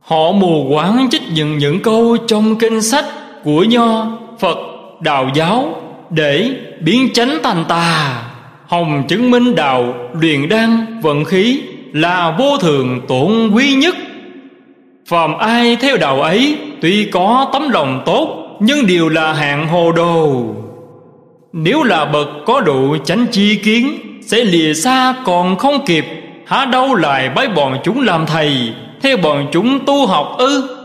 Họ 0.00 0.32
mù 0.32 0.66
quáng 0.70 1.08
trích 1.10 1.22
những 1.34 1.58
những 1.58 1.80
câu 1.80 2.16
trong 2.26 2.56
kinh 2.56 2.82
sách 2.82 3.04
của 3.44 3.64
nho, 3.64 4.18
phật, 4.38 4.58
đạo 5.00 5.30
giáo 5.34 5.82
để 6.10 6.50
biến 6.80 7.08
chánh 7.12 7.38
thành 7.42 7.64
tà, 7.68 8.22
hồng 8.66 9.02
chứng 9.08 9.30
minh 9.30 9.54
đạo, 9.54 9.94
luyện 10.20 10.48
đan, 10.48 11.00
vận 11.02 11.24
khí 11.24 11.60
là 11.92 12.36
vô 12.38 12.58
thường 12.58 13.00
tổn 13.08 13.50
quý 13.54 13.74
nhất. 13.74 13.96
Phàm 15.06 15.38
ai 15.38 15.76
theo 15.76 15.96
đạo 15.96 16.22
ấy, 16.22 16.58
Tuy 16.80 17.04
có 17.04 17.50
tấm 17.52 17.70
lòng 17.70 18.02
tốt, 18.06 18.58
Nhưng 18.60 18.86
đều 18.86 19.08
là 19.08 19.32
hạng 19.32 19.68
hồ 19.68 19.92
đồ. 19.92 20.44
Nếu 21.52 21.82
là 21.82 22.04
bậc 22.04 22.28
có 22.46 22.60
độ 22.60 22.96
chánh 23.04 23.26
chi 23.30 23.56
kiến, 23.56 23.98
Sẽ 24.26 24.44
lìa 24.44 24.74
xa 24.74 25.14
còn 25.24 25.56
không 25.56 25.84
kịp. 25.86 26.04
Há 26.46 26.64
đâu 26.64 26.94
lại 26.94 27.28
bái 27.28 27.48
bọn 27.48 27.78
chúng 27.84 28.00
làm 28.00 28.26
thầy? 28.26 28.72
Theo 29.02 29.16
bọn 29.16 29.46
chúng 29.52 29.84
tu 29.86 30.06
học 30.06 30.34
ư? 30.38 30.76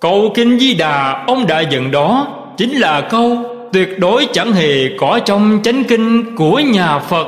Câu 0.00 0.32
Kinh 0.34 0.58
Di 0.58 0.74
Đà, 0.74 1.24
ông 1.26 1.46
đã 1.46 1.60
dựng 1.60 1.90
đó, 1.90 2.26
Chính 2.56 2.72
là 2.72 3.00
câu, 3.00 3.38
tuyệt 3.72 3.98
đối 3.98 4.26
chẳng 4.32 4.52
hề 4.52 4.88
có 4.98 5.20
trong 5.24 5.60
chánh 5.64 5.84
kinh 5.84 6.36
của 6.36 6.58
nhà 6.58 6.98
Phật. 6.98 7.26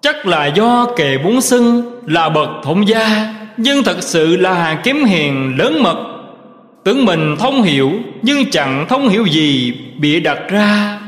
Chắc 0.00 0.26
là 0.26 0.46
do 0.46 0.86
kệ 0.96 1.18
bốn 1.24 1.40
xưng 1.40 1.82
là 2.06 2.28
bậc 2.28 2.48
thông 2.62 2.88
gia, 2.88 3.34
Nhưng 3.56 3.82
thật 3.82 3.96
sự 4.00 4.36
là 4.36 4.80
kiếm 4.82 5.04
hiền 5.04 5.54
lớn 5.58 5.82
mật. 5.82 5.96
Tưởng 6.84 7.04
mình 7.04 7.36
thông 7.38 7.62
hiểu, 7.62 7.92
Nhưng 8.22 8.50
chẳng 8.50 8.86
thông 8.88 9.08
hiểu 9.08 9.26
gì 9.26 9.74
bị 9.98 10.20
đặt 10.20 10.38
ra. 10.48 10.98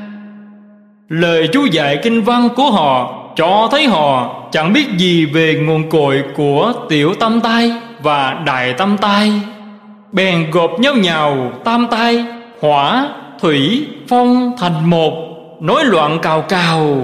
Lời 1.08 1.48
chú 1.52 1.64
dạy 1.64 1.98
kinh 2.02 2.22
văn 2.22 2.48
của 2.56 2.70
họ 2.70 3.19
cho 3.36 3.68
thấy 3.70 3.86
họ 3.86 4.36
chẳng 4.52 4.72
biết 4.72 4.86
gì 4.96 5.24
về 5.24 5.54
nguồn 5.54 5.90
cội 5.90 6.22
của 6.36 6.72
tiểu 6.88 7.14
tâm 7.20 7.40
tai 7.40 7.72
và 8.02 8.42
đại 8.46 8.72
tâm 8.72 8.96
tai. 9.00 9.32
Bèn 10.12 10.50
gộp 10.50 10.80
nhau 10.80 10.94
nhào 10.94 11.52
tam 11.64 11.86
tai 11.90 12.24
Hỏa, 12.60 13.08
thủy, 13.40 13.86
phong 14.08 14.52
thành 14.58 14.90
một 14.90 15.12
Nói 15.60 15.84
loạn 15.84 16.18
cào 16.22 16.42
cào. 16.42 16.96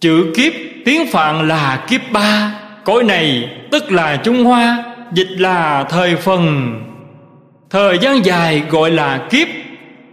Chữ 0.00 0.32
kiếp 0.36 0.52
tiếng 0.84 1.06
Phạn 1.12 1.48
là 1.48 1.84
kiếp 1.88 2.00
ba 2.12 2.52
Cõi 2.84 3.02
này 3.04 3.48
tức 3.70 3.92
là 3.92 4.16
Trung 4.16 4.44
Hoa 4.44 4.84
Dịch 5.12 5.30
là 5.30 5.84
thời 5.88 6.16
phần. 6.16 6.74
Thời 7.70 7.98
gian 7.98 8.24
dài 8.24 8.62
gọi 8.70 8.90
là 8.90 9.18
kiếp 9.30 9.48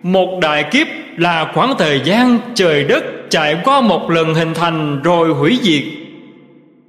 Một 0.04 0.40
đại 0.42 0.64
kiếp 0.64 0.88
là 1.18 1.52
khoảng 1.54 1.74
thời 1.78 2.02
gian 2.04 2.40
trời 2.56 2.84
đất 2.84 3.04
Trải 3.34 3.58
qua 3.64 3.82
một 3.82 4.10
lần 4.10 4.34
hình 4.34 4.54
thành 4.54 5.02
rồi 5.04 5.30
hủy 5.30 5.60
diệt 5.62 5.84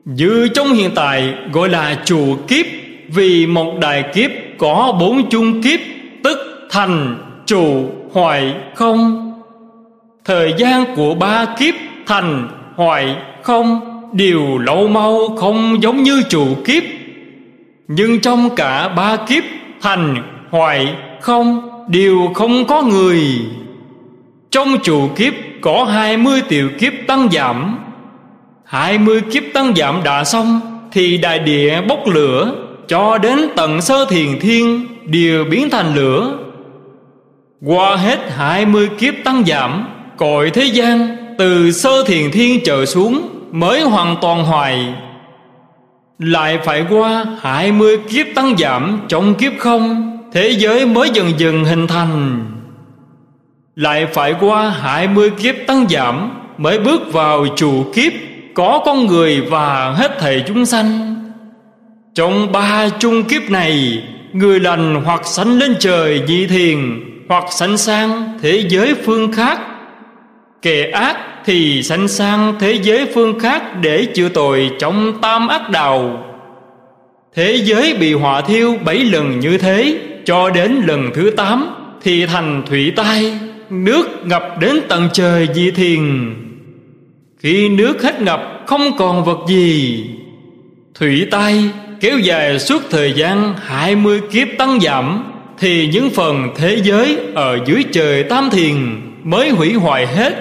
Như 0.05 0.49
trong 0.55 0.73
hiện 0.73 0.91
tại 0.95 1.35
gọi 1.53 1.69
là 1.69 2.03
chùa 2.05 2.37
kiếp 2.49 2.67
Vì 3.09 3.47
một 3.47 3.75
đại 3.81 4.05
kiếp 4.15 4.31
có 4.59 4.97
bốn 5.01 5.31
chung 5.31 5.63
kiếp 5.63 5.81
Tức 6.25 6.39
thành, 6.71 7.17
trụ, 7.47 7.89
hoại, 8.13 8.55
không. 8.75 9.33
Thời 10.25 10.55
gian 10.59 10.97
của 10.97 11.15
ba 11.15 11.47
kiếp 11.59 11.75
thành, 12.07 12.49
hoại, 12.77 13.17
không 13.43 13.81
Đều 14.13 14.59
lâu 14.59 14.89
mau 14.89 15.37
không 15.37 15.83
giống 15.83 16.03
như 16.03 16.23
trụ 16.29 16.47
kiếp. 16.65 16.83
Nhưng 17.89 18.21
trong 18.21 18.51
cả 18.57 18.89
ba 18.89 19.17
kiếp 19.17 19.45
thành, 19.83 20.17
hoại, 20.51 20.95
không 21.21 21.71
Đều 21.89 22.31
không 22.35 22.65
có 22.65 22.83
người. 22.83 23.23
Trong 24.51 24.77
trụ 24.83 25.09
kiếp 25.17 25.33
có 25.65 25.85
hai 25.85 26.17
mươi 26.17 26.43
tiểu 26.49 26.71
kiếp 26.79 26.93
tăng 27.07 27.29
giảm. 27.31 27.79
hai 28.65 28.99
mươi 28.99 29.21
kiếp 29.33 29.43
tăng 29.55 29.75
giảm 29.77 30.01
đã 30.05 30.25
xong, 30.25 30.61
Thì 30.93 31.19
đại 31.19 31.39
địa 31.39 31.81
bốc 31.89 31.99
lửa, 32.07 32.55
Cho 32.89 33.19
đến 33.19 33.39
tận 33.57 33.81
sơ 33.81 34.05
thiền 34.05 34.41
thiên, 34.41 34.87
Đều 35.07 35.45
biến 35.45 35.71
thành 35.71 35.95
lửa. 35.95 36.39
Qua 37.67 37.97
hết 37.97 38.19
hai 38.37 38.67
mươi 38.67 38.89
kiếp 38.99 39.15
tăng 39.25 39.45
giảm 39.47 39.89
Cội 40.17 40.51
thế 40.51 40.65
gian 40.65 41.17
Từ 41.39 41.73
sơ 41.73 42.05
thiền 42.07 42.31
thiên 42.31 42.61
trở 42.65 42.87
xuống 42.87 43.29
Mới 43.53 43.81
hoàn 43.81 44.17
toàn 44.21 44.45
hoài. 44.45 44.95
Lại 46.19 46.59
phải 46.65 46.85
qua 46.91 47.25
hai 47.41 47.73
mươi 47.73 47.99
kiếp 48.09 48.27
tăng 48.35 48.57
giảm 48.57 49.01
Trong 49.09 49.35
kiếp 49.35 49.53
không, 49.59 50.11
Thế 50.33 50.55
giới 50.59 50.87
mới 50.87 51.11
dần 51.15 51.33
dần 51.39 51.65
hình 51.65 51.87
thành. 51.87 52.54
Lại 53.77 54.07
phải 54.07 54.35
qua 54.41 54.71
hai 54.71 55.09
mươi 55.09 55.31
kiếp 55.31 55.55
tăng 55.67 55.89
giảm, 55.89 56.31
Mới 56.59 56.79
bước 56.79 57.13
vào 57.13 57.47
chủ 57.57 57.85
kiếp, 57.95 58.13
Có 58.55 58.83
con 58.85 59.07
người 59.07 59.41
và 59.41 59.91
hết 59.91 60.19
thảy 60.19 60.45
chúng 60.47 60.67
sanh. 60.67 61.15
Trong 62.15 62.53
ba 62.53 62.89
chung 62.99 63.25
kiếp 63.25 63.51
này, 63.51 64.03
Người 64.33 64.61
lành 64.61 65.03
hoặc 65.05 65.27
sanh 65.27 65.59
lên 65.59 65.77
trời 65.81 66.23
nhị 66.27 66.47
thiền, 66.47 67.01
Hoặc 67.29 67.45
sanh 67.51 67.77
sang 67.77 68.39
thế 68.43 68.65
giới 68.69 68.95
phương 68.95 69.33
khác. 69.33 69.61
Kẻ 70.63 70.91
ác 70.91 71.17
thì 71.45 71.83
sanh 71.83 72.09
sang 72.09 72.55
thế 72.61 72.79
giới 72.83 73.07
phương 73.15 73.39
khác 73.39 73.63
Để 73.81 74.07
chữa 74.15 74.29
tội 74.29 74.71
trong 74.79 75.19
tam 75.23 75.49
ác 75.49 75.71
đạo. 75.71 76.25
Thế 77.35 77.61
giới 77.65 77.97
bị 78.01 78.13
hỏa 78.13 78.41
thiêu 78.41 78.77
bảy 78.85 78.99
lần 78.99 79.41
như 79.41 79.59
thế, 79.59 79.99
Cho 80.25 80.51
đến 80.51 80.83
lần 80.87 81.11
thứ 81.15 81.31
tám 81.37 81.75
Thì 82.03 82.27
thành 82.27 82.63
thủy 82.67 82.93
tai. 82.97 83.39
Nước 83.83 84.27
ngập 84.27 84.59
đến 84.61 84.81
tận 84.89 85.09
trời 85.13 85.49
dị 85.55 85.71
thiền. 85.71 86.35
Khi 87.39 87.69
nước 87.69 88.03
hết 88.03 88.23
ngập, 88.23 88.63
không 88.67 88.97
còn 88.99 89.25
vật 89.25 89.39
gì. 89.49 90.05
Thủy 90.95 91.27
tai 91.31 91.71
kéo 92.01 92.19
dài 92.19 92.59
suốt 92.59 92.83
thời 92.91 93.13
gian 93.13 93.55
hai 93.57 93.97
mươi 93.97 94.21
kiếp 94.33 94.49
tăng 94.59 94.81
giảm, 94.81 95.25
Thì 95.59 95.89
những 95.93 96.11
phần 96.11 96.49
thế 96.57 96.81
giới 96.83 97.19
ở 97.35 97.59
dưới 97.67 97.85
trời 97.93 98.23
tam 98.23 98.51
thiền 98.51 98.77
Mới 99.23 99.51
hủy 99.51 99.75
hoại 99.75 100.07
hết. 100.07 100.33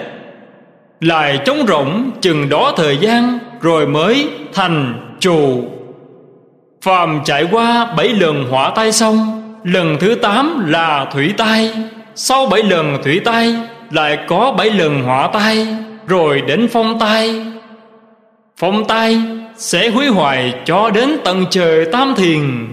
Lại 1.00 1.38
trống 1.44 1.66
rỗng 1.68 2.10
chừng 2.20 2.48
đó 2.48 2.74
thời 2.76 2.96
gian 2.96 3.38
Rồi 3.60 3.86
mới 3.86 4.28
thành 4.52 4.94
trụ. 5.20 5.64
Phàm 6.82 7.20
trải 7.24 7.46
qua 7.50 7.94
bảy 7.96 8.08
lần 8.08 8.44
hỏa 8.50 8.70
tai 8.70 8.92
xong, 8.92 9.42
Lần 9.64 9.96
thứ 10.00 10.14
tám 10.14 10.66
là 10.68 11.06
thủy 11.12 11.34
tai. 11.36 11.72
Sau 12.14 12.46
bảy 12.46 12.62
lần 12.62 12.98
thủy 13.02 13.20
tai 13.24 13.54
Lại 13.90 14.18
có 14.28 14.54
bảy 14.58 14.70
lần 14.70 15.02
hỏa 15.02 15.26
tai 15.26 15.66
Rồi 16.06 16.40
đến 16.40 16.68
phong 16.72 16.98
tai. 16.98 17.46
Phong 18.56 18.84
tai 18.84 19.22
sẽ 19.56 19.90
hủy 19.90 20.08
hoại 20.08 20.54
cho 20.64 20.90
đến 20.90 21.16
tận 21.24 21.44
trời 21.50 21.86
tam 21.92 22.14
thiền 22.16 22.66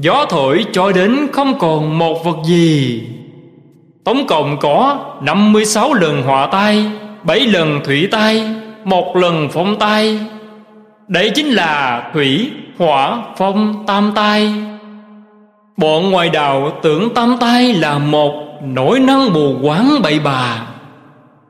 Gió 0.00 0.26
thổi 0.28 0.64
cho 0.72 0.92
đến 0.92 1.26
không 1.32 1.58
còn 1.58 1.98
một 1.98 2.24
vật 2.24 2.36
gì. 2.44 3.02
Tổng 4.04 4.26
cộng 4.26 4.58
có 4.58 4.98
56 5.22 5.94
lần 5.94 6.22
hỏa 6.22 6.46
tai 6.46 6.86
bảy 7.22 7.40
lần 7.40 7.80
thủy 7.84 8.08
tai 8.10 8.42
Một 8.84 9.16
lần 9.16 9.48
phong 9.52 9.78
tai. 9.78 10.18
Đấy 11.08 11.30
chính 11.34 11.46
là 11.46 12.02
thủy, 12.14 12.50
hỏa, 12.78 13.22
phong, 13.36 13.84
tam 13.86 14.12
tai. 14.14 14.54
Bọn 15.76 16.10
ngoài 16.10 16.28
đạo 16.28 16.78
tưởng 16.82 17.14
tam 17.14 17.36
tai 17.40 17.74
là 17.74 17.98
một 17.98 18.51
Nỗi 18.64 19.00
năng 19.00 19.32
bù 19.32 19.58
quáng 19.62 20.02
bậy 20.02 20.18
bà 20.18 20.66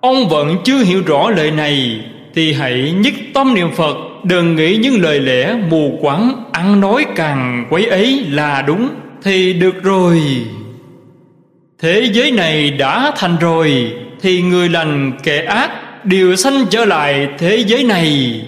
Ông 0.01 0.29
vẫn 0.29 0.57
chưa 0.65 0.79
hiểu 0.85 1.03
rõ 1.07 1.31
lời 1.31 1.51
này, 1.51 2.01
Thì 2.35 2.53
hãy 2.53 2.93
nhất 2.97 3.15
tâm 3.35 3.55
niệm 3.55 3.71
Phật, 3.71 3.97
Đừng 4.25 4.57
nghĩ 4.57 4.77
những 4.77 5.03
lời 5.03 5.21
lẽ 5.21 5.57
mù 5.71 5.99
quáng, 6.01 6.45
Ăn 6.53 6.81
nói 6.81 7.07
càng 7.17 7.67
quấy 7.71 7.87
ấy 7.87 8.25
là 8.29 8.63
đúng, 8.63 8.89
Thì 9.23 9.53
được 9.53 9.83
rồi. 9.83 10.23
Thế 11.81 12.11
giới 12.13 12.31
này 12.31 12.71
đã 12.71 13.13
thành 13.17 13.37
rồi, 13.41 13.93
Thì 14.21 14.43
người 14.43 14.69
lành 14.69 15.13
kẻ 15.23 15.45
ác 15.45 15.71
Đều 16.05 16.37
sanh 16.37 16.65
trở 16.71 16.85
lại 16.85 17.29
thế 17.39 17.65
giới 17.67 17.85
này. 17.85 18.41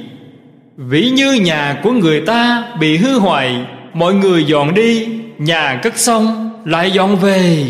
Ví 0.76 1.10
như 1.10 1.32
nhà 1.32 1.80
của 1.82 1.92
người 1.92 2.20
ta 2.20 2.64
bị 2.80 2.96
hư 2.96 3.18
hoại, 3.18 3.56
Mọi 3.94 4.14
người 4.14 4.44
dọn 4.44 4.74
đi, 4.74 5.06
Nhà 5.38 5.80
cất 5.82 5.98
xong, 5.98 6.50
lại 6.64 6.90
dọn 6.90 7.16
về. 7.16 7.66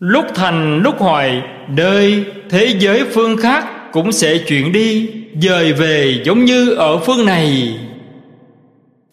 Lúc 0.00 0.26
thành, 0.34 0.82
lúc 0.82 0.98
hoài 0.98 1.42
Nơi 1.68 2.24
thế 2.50 2.74
giới 2.78 3.04
phương 3.14 3.36
khác 3.36 3.92
Cũng 3.92 4.12
sẽ 4.12 4.38
chuyển 4.38 4.72
đi, 4.72 5.10
Dời 5.40 5.72
về 5.72 6.22
giống 6.24 6.44
như 6.44 6.70
ở 6.70 6.98
phương 6.98 7.24
này. 7.24 7.78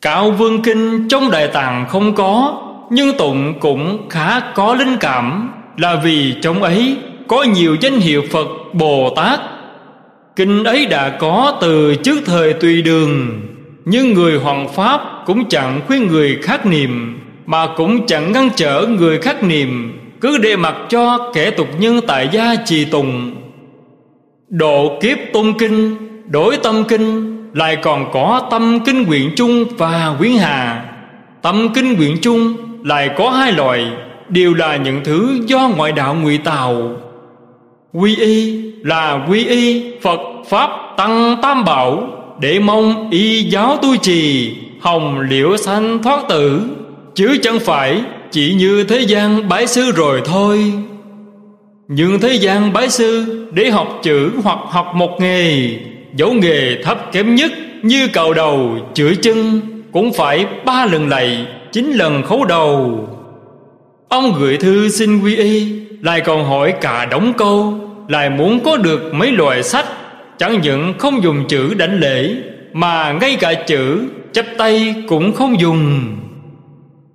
Cạo 0.02 0.32
Vương 0.32 0.62
Kinh 0.62 1.08
trong 1.08 1.32
Đại 1.32 1.48
Tạng 1.48 1.86
không 1.90 2.16
có, 2.16 2.62
Nhưng 2.92 3.18
Tụng 3.18 3.60
cũng 3.60 4.10
khá 4.10 4.40
có 4.40 4.76
linh 4.76 4.98
cảm, 5.00 5.52
Là 5.78 5.96
vì 6.04 6.36
trong 6.42 6.64
ấy 6.64 6.98
có 7.28 7.44
nhiều 7.44 7.76
danh 7.82 8.00
hiệu 8.00 8.24
Phật 8.32 8.48
Bồ 8.74 9.14
Tát. 9.16 9.40
Kinh 10.36 10.64
ấy 10.64 10.86
đã 10.86 11.10
có 11.10 11.58
từ 11.62 11.96
trước 11.96 12.20
thời 12.26 12.54
tùy 12.54 12.82
đường, 12.82 13.42
Nhưng 13.86 14.14
người 14.14 14.38
hoàng 14.38 14.68
pháp 14.74 15.02
cũng 15.26 15.50
chẳng 15.50 15.82
khuyên 15.88 16.08
người 16.08 16.38
khác 16.42 16.66
niệm, 16.66 17.20
Mà 17.46 17.68
cũng 17.76 18.06
chẳng 18.06 18.32
ngăn 18.32 18.50
trở 18.56 18.86
người 19.00 19.22
khác 19.22 19.44
niệm 19.44 20.00
cứ 20.24 20.38
để 20.38 20.56
mặc 20.56 20.76
cho 20.90 21.32
kẻ 21.34 21.52
tục 21.52 21.68
nhân 21.80 22.00
tại 22.08 22.30
gia 22.32 22.56
trì 22.66 22.86
tùng. 22.86 23.36
Độ 24.50 25.00
kiếp 25.02 25.18
tôn 25.34 25.54
kinh, 25.60 25.96
Đổi 26.30 26.58
tâm 26.58 26.84
kinh, 26.88 27.34
Lại 27.54 27.76
còn 27.76 28.12
có 28.14 28.48
tâm 28.52 28.80
kinh 28.86 29.06
quyện 29.06 29.36
chung 29.36 29.66
và 29.78 30.16
quyến 30.20 30.32
hà. 30.32 30.86
Tâm 31.42 31.70
kinh 31.74 31.96
quyện 31.96 32.18
chung 32.22 32.54
lại 32.84 33.10
có 33.18 33.30
hai 33.30 33.52
loại, 33.52 33.86
Đều 34.30 34.54
là 34.54 34.76
những 34.76 35.02
thứ 35.04 35.40
do 35.46 35.70
ngoại 35.78 35.92
đạo 35.92 36.16
ngụy 36.16 36.38
tàu 36.38 36.92
Quy 37.94 38.16
y 38.16 38.62
là 38.84 39.26
quy 39.30 39.46
y, 39.46 39.92
Phật 40.02 40.20
Pháp 40.50 40.70
Tăng 40.98 41.38
Tam 41.42 41.66
Bảo, 41.66 42.08
Để 42.42 42.60
mong 42.60 43.10
y 43.10 43.44
giáo 43.44 43.78
tu 43.82 43.96
trì, 43.98 44.56
Hồng 44.82 45.20
liễu 45.20 45.58
sanh 45.58 46.04
thoát 46.04 46.20
tử. 46.30 46.62
Chứ 47.16 47.38
chẳng 47.42 47.60
phải 47.60 48.02
chỉ 48.34 48.54
như 48.54 48.84
thế 48.84 49.00
gian 49.00 49.50
bái 49.50 49.68
sư 49.68 49.92
rồi 49.92 50.22
thôi. 50.26 50.74
Nhưng 51.88 52.20
thế 52.20 52.34
gian 52.34 52.74
bái 52.74 52.90
sư 52.90 53.26
Để 53.52 53.70
học 53.70 54.00
chữ 54.04 54.32
hoặc 54.44 54.60
học 54.70 54.92
một 54.96 55.22
nghề 55.22 55.70
Dẫu 56.16 56.34
nghề 56.34 56.84
thấp 56.84 57.12
kém 57.12 57.36
nhất 57.36 57.52
Như 57.82 58.08
cào 58.14 58.34
đầu, 58.34 58.78
chửi 58.94 59.16
chân 59.22 59.62
Cũng 59.92 60.14
phải 60.14 60.46
ba 60.66 60.86
lần 60.86 61.10
lạy, 61.10 61.48
Chín 61.72 61.92
lần 61.92 62.24
khấu 62.24 62.46
đầu. 62.46 63.08
Ông 64.10 64.34
gửi 64.40 64.58
thư 64.58 64.90
xin 64.90 65.20
quy 65.20 65.36
y, 65.36 65.82
Lại 66.02 66.22
còn 66.22 66.46
hỏi 66.46 66.74
cả 66.82 67.06
đống 67.06 67.34
câu, 67.38 67.74
Lại 68.08 68.30
muốn 68.30 68.60
có 68.64 68.78
được 68.78 69.14
mấy 69.14 69.32
loại 69.32 69.64
sách. 69.64 69.86
Chẳng 70.38 70.62
những 70.62 70.94
không 70.98 71.24
dùng 71.24 71.48
chữ 71.48 71.74
đảnh 71.74 72.00
lễ, 72.00 72.36
Mà 72.74 73.12
ngay 73.12 73.38
cả 73.40 73.54
chữ, 73.54 74.02
chắp 74.32 74.46
tay 74.58 74.96
cũng 75.08 75.34
không 75.34 75.60
dùng. 75.60 76.02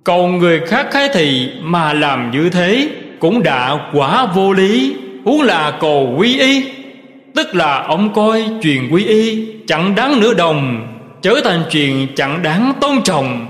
Còn 0.03 0.37
người 0.37 0.59
khác 0.59 0.87
khái 0.91 1.09
thị 1.13 1.49
mà 1.61 1.93
làm 1.93 2.31
như 2.31 2.49
thế 2.49 2.89
Cũng 3.19 3.43
đã 3.43 3.89
quả 3.93 4.25
vô 4.25 4.53
lý. 4.53 4.95
Huống 5.25 5.41
là 5.41 5.71
cầu 5.79 6.15
quy 6.17 6.39
y. 6.39 6.63
Tức 7.35 7.55
là 7.55 7.83
ông 7.83 8.13
coi 8.13 8.43
chuyện 8.61 8.89
quy 8.91 9.05
y 9.05 9.47
Chẳng 9.67 9.95
đáng 9.95 10.19
nửa 10.19 10.33
đồng, 10.33 10.87
Trở 11.21 11.35
thành 11.43 11.63
chuyện 11.71 12.07
chẳng 12.15 12.41
đáng 12.43 12.73
tôn 12.81 13.01
trọng. 13.03 13.45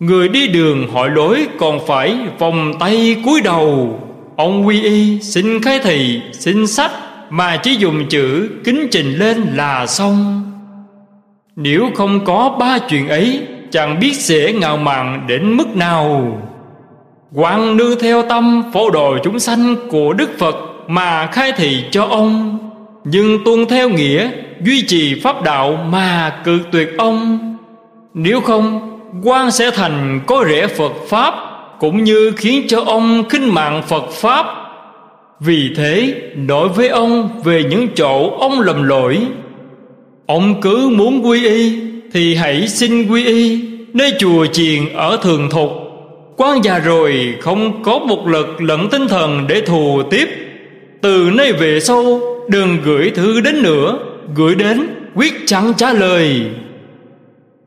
Người 0.00 0.28
đi 0.28 0.48
đường 0.48 0.88
hỏi 0.92 1.10
lối 1.10 1.46
còn 1.58 1.86
phải 1.86 2.16
vòng 2.38 2.72
tay 2.80 3.16
cúi 3.24 3.40
đầu. 3.40 4.00
Ông 4.36 4.66
quy 4.66 4.82
y 4.82 5.20
xin 5.20 5.62
khai 5.62 5.78
thị, 5.78 6.20
xin 6.32 6.66
sách, 6.66 6.90
Mà 7.30 7.56
chỉ 7.56 7.74
dùng 7.74 8.08
chữ 8.08 8.48
kính 8.64 8.88
trình 8.90 9.18
lên 9.18 9.42
là 9.54 9.86
xong. 9.86 10.44
Nếu 11.56 11.90
không 11.94 12.24
có 12.24 12.56
ba 12.60 12.78
chuyện 12.78 13.08
ấy 13.08 13.40
Chẳng 13.70 14.00
biết 14.00 14.14
sẽ 14.14 14.52
ngạo 14.52 14.76
mạn 14.76 15.24
đến 15.28 15.56
mức 15.56 15.76
nào. 15.76 16.38
Quang 17.34 17.76
nương 17.76 17.98
theo 18.00 18.22
tâm 18.22 18.62
phổ 18.72 18.90
đồ 18.90 19.18
chúng 19.24 19.38
sanh 19.38 19.76
của 19.90 20.12
Đức 20.12 20.30
Phật 20.38 20.56
Mà 20.88 21.26
khai 21.26 21.52
thị 21.52 21.84
cho 21.90 22.04
ông, 22.04 22.58
Nhưng 23.04 23.44
tuân 23.44 23.66
theo 23.66 23.88
nghĩa, 23.88 24.30
Duy 24.62 24.82
trì 24.86 25.20
pháp 25.20 25.42
đạo 25.42 25.78
mà 25.90 26.40
cự 26.44 26.60
tuyệt 26.72 26.88
ông. 26.98 27.38
Nếu 28.14 28.40
không 28.40 28.98
quan 29.24 29.50
sẽ 29.50 29.70
thành 29.70 30.20
có 30.26 30.44
rẻ 30.48 30.66
Phật 30.66 30.92
Pháp, 31.08 31.34
Cũng 31.80 32.04
như 32.04 32.32
khiến 32.36 32.64
cho 32.68 32.82
ông 32.86 33.28
khinh 33.28 33.54
mạng 33.54 33.82
Phật 33.86 34.10
Pháp. 34.10 34.46
Vì 35.40 35.70
thế 35.76 36.22
đối 36.46 36.68
với 36.68 36.88
ông 36.88 37.40
về 37.44 37.64
những 37.70 37.88
chỗ 37.94 38.30
ông 38.38 38.60
lầm 38.60 38.82
lỗi. 38.82 39.26
Ông 40.26 40.60
cứ 40.60 40.88
muốn 40.96 41.26
quy 41.26 41.46
y 41.46 41.80
thì 42.12 42.34
hãy 42.34 42.68
xin 42.68 43.08
quy 43.08 43.24
y 43.24 43.60
Nơi 43.92 44.12
chùa 44.18 44.46
chiền 44.46 44.92
ở 44.94 45.18
thường 45.22 45.50
thục. 45.50 45.70
Quan 46.36 46.64
già 46.64 46.78
rồi 46.78 47.34
không 47.40 47.82
có 47.82 47.98
một 47.98 48.28
lực 48.28 48.62
lẫn 48.62 48.88
tinh 48.90 49.08
thần 49.08 49.46
để 49.48 49.60
thù 49.60 50.02
tiếp. 50.10 50.28
Từ 51.00 51.30
nay 51.34 51.52
về 51.52 51.80
sau 51.80 52.20
đừng 52.48 52.78
gửi 52.84 53.10
thư 53.10 53.40
đến 53.40 53.62
nữa 53.62 53.98
Gửi 54.34 54.54
đến 54.54 54.86
quyết 55.14 55.34
chẳng 55.46 55.72
trả 55.76 55.92
lời. 55.92 56.42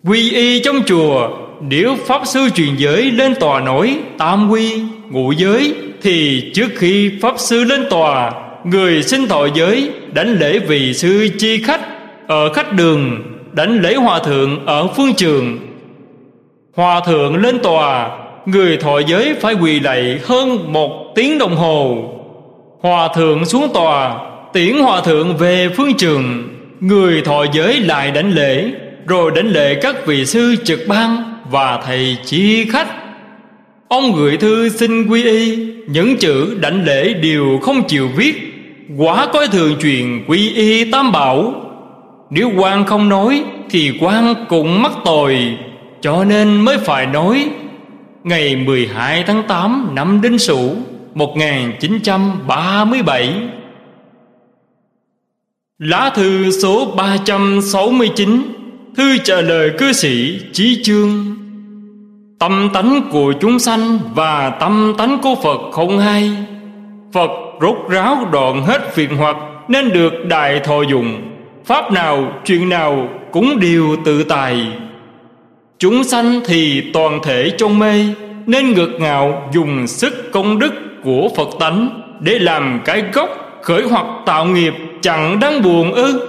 Quy 0.03 0.31
y 0.31 0.59
trong 0.59 0.83
chùa 0.85 1.29
Nếu 1.61 1.95
Pháp 2.05 2.21
Sư 2.25 2.49
truyền 2.55 2.75
giới 2.77 3.11
lên 3.11 3.35
tòa 3.39 3.61
nổi 3.61 3.95
Tam 4.17 4.49
quy, 4.49 4.81
ngụ 5.09 5.31
giới 5.31 5.75
Thì 6.01 6.43
trước 6.53 6.67
khi 6.75 7.11
Pháp 7.21 7.35
Sư 7.39 7.63
lên 7.63 7.85
tòa 7.89 8.31
Người 8.63 9.03
xin 9.03 9.27
thọ 9.27 9.47
giới 9.55 9.89
Đánh 10.13 10.39
lễ 10.39 10.59
vị 10.59 10.93
sư 10.93 11.27
chi 11.37 11.63
khách 11.63 11.81
Ở 12.27 12.53
khách 12.53 12.73
đường. 12.73 13.30
Đánh 13.53 13.81
lễ 13.81 13.95
hòa 13.95 14.19
thượng 14.19 14.65
ở 14.65 14.87
phương 14.87 15.13
trường. 15.13 15.59
Hòa 16.75 17.01
thượng 17.05 17.35
lên 17.35 17.59
tòa, 17.59 18.09
Người 18.45 18.77
thọ 18.77 18.99
giới 18.99 19.35
phải 19.41 19.53
quỳ 19.53 19.79
lạy 19.79 20.19
hơn 20.23 20.73
một 20.73 21.11
tiếng 21.15 21.37
đồng 21.37 21.55
hồ. 21.55 22.09
Hòa 22.81 23.09
thượng 23.15 23.45
xuống 23.45 23.67
tòa, 23.73 24.19
Tiễn 24.53 24.77
hòa 24.77 25.01
thượng 25.01 25.37
về 25.37 25.69
phương 25.77 25.93
trường. 25.97 26.49
Người 26.79 27.21
thọ 27.21 27.45
giới 27.53 27.79
lại 27.79 28.11
đánh 28.11 28.31
lễ, 28.31 28.71
rồi 29.07 29.31
đánh 29.35 29.47
lễ 29.47 29.79
các 29.81 30.05
vị 30.05 30.25
sư 30.25 30.55
trực 30.63 30.79
ban 30.87 31.23
và 31.49 31.81
thầy 31.85 32.17
chi 32.25 32.65
khách. 32.69 32.87
Ông 33.87 34.11
gửi 34.15 34.37
thư 34.37 34.69
xin 34.69 35.07
quy 35.07 35.23
y, 35.23 35.67
những 35.87 36.17
chữ 36.17 36.57
đảnh 36.59 36.85
lễ 36.85 37.13
đều 37.13 37.59
không 37.61 37.83
chịu 37.87 38.09
viết. 38.15 38.35
Quả 38.97 39.27
coi 39.33 39.47
thường 39.47 39.75
chuyện 39.81 40.23
quy 40.27 40.53
y 40.53 40.91
tam 40.91 41.11
bảo 41.11 41.53
nếu 42.31 42.51
quan 42.57 42.85
không 42.85 43.09
nói, 43.09 43.43
thì 43.69 43.97
quan 44.01 44.45
cũng 44.49 44.81
mắc 44.81 44.91
tội, 45.05 45.57
cho 46.01 46.23
nên 46.23 46.61
mới 46.61 46.77
phải 46.77 47.05
nói. 47.05 47.49
Ngày 48.23 48.55
12 48.55 49.23
tháng 49.27 49.43
8 49.47 49.89
năm 49.93 50.21
Đinh 50.21 50.39
Sửu 50.39 50.75
1937 51.13 53.33
Lá 55.79 56.11
thư 56.15 56.51
số 56.51 56.93
369 56.97 58.41
Thư 58.97 59.17
trả 59.17 59.41
lời 59.41 59.71
cư 59.77 59.93
sĩ 59.93 60.39
Chí 60.53 60.83
Chương. 60.83 61.35
Tâm 62.39 62.69
tánh 62.73 63.01
của 63.11 63.33
chúng 63.39 63.59
sanh 63.59 63.99
và 64.15 64.49
tâm 64.49 64.93
tánh 64.97 65.17
của 65.21 65.35
Phật 65.43 65.61
không 65.71 65.99
hay. 65.99 66.31
Phật 67.13 67.31
rốt 67.61 67.77
ráo 67.89 68.27
đoạn 68.31 68.63
hết 68.63 68.93
phiền 68.93 69.17
hoặc 69.17 69.37
Nên 69.67 69.89
được 69.89 70.13
đại 70.25 70.59
thọ 70.59 70.81
dụng. 70.81 71.30
Pháp 71.71 71.91
nào, 71.91 72.33
chuyện 72.45 72.69
nào 72.69 73.09
cũng 73.31 73.59
đều 73.59 73.95
tự 74.05 74.23
tài 74.23 74.67
Chúng 75.79 76.03
sanh 76.03 76.41
thì 76.45 76.83
toàn 76.93 77.19
thể 77.23 77.51
trong 77.57 77.79
mê 77.79 78.05
Nên 78.45 78.73
ngược 78.73 78.89
ngạo 78.99 79.49
dùng 79.53 79.87
sức 79.87 80.31
công 80.31 80.59
đức 80.59 80.73
của 81.03 81.29
Phật 81.37 81.49
tánh 81.59 82.01
Để 82.19 82.39
làm 82.39 82.81
cái 82.85 83.03
gốc 83.13 83.59
khởi 83.61 83.83
hoặc 83.83 84.05
tạo 84.25 84.45
nghiệp 84.45 84.73
chẳng 85.01 85.39
đáng 85.39 85.61
buồn 85.61 85.93
ư? 85.93 86.27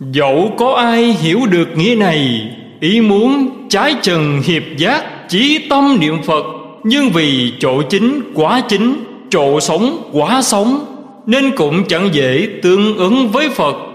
Dẫu 0.00 0.52
có 0.58 0.74
ai 0.74 1.04
hiểu 1.04 1.40
được 1.50 1.68
nghĩa 1.76 1.94
này 1.94 2.50
Ý 2.80 3.00
muốn 3.00 3.48
trái 3.68 3.94
trần 4.02 4.40
hiệp 4.44 4.62
giác 4.76 5.28
Chí 5.28 5.66
tâm 5.70 5.96
niệm 6.00 6.22
Phật 6.22 6.44
Nhưng 6.84 7.08
vì 7.08 7.52
chỗ 7.60 7.82
chính 7.82 8.20
quá 8.34 8.62
chính 8.68 9.04
Chỗ 9.30 9.60
sống 9.60 10.10
quá 10.12 10.42
sống 10.42 10.84
Nên 11.26 11.56
cũng 11.56 11.84
chẳng 11.88 12.08
dễ 12.12 12.48
tương 12.62 12.96
ứng 12.96 13.28
với 13.28 13.48
Phật. 13.48 13.87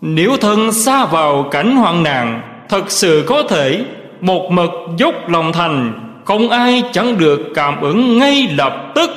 Nếu 0.00 0.36
thân 0.40 0.72
xa 0.72 1.04
vào 1.06 1.48
cảnh 1.50 1.76
hoạn 1.76 2.02
nạn, 2.02 2.42
Thật 2.68 2.90
sự 2.90 3.24
có 3.26 3.42
thể 3.42 3.84
Một 4.20 4.50
mực 4.52 4.70
dốc 4.96 5.28
lòng 5.28 5.52
thành, 5.52 5.92
Không 6.24 6.48
ai 6.48 6.82
chẳng 6.92 7.18
được 7.18 7.40
cảm 7.54 7.80
ứng 7.80 8.18
ngay 8.18 8.48
lập 8.56 8.92
tức. 8.94 9.10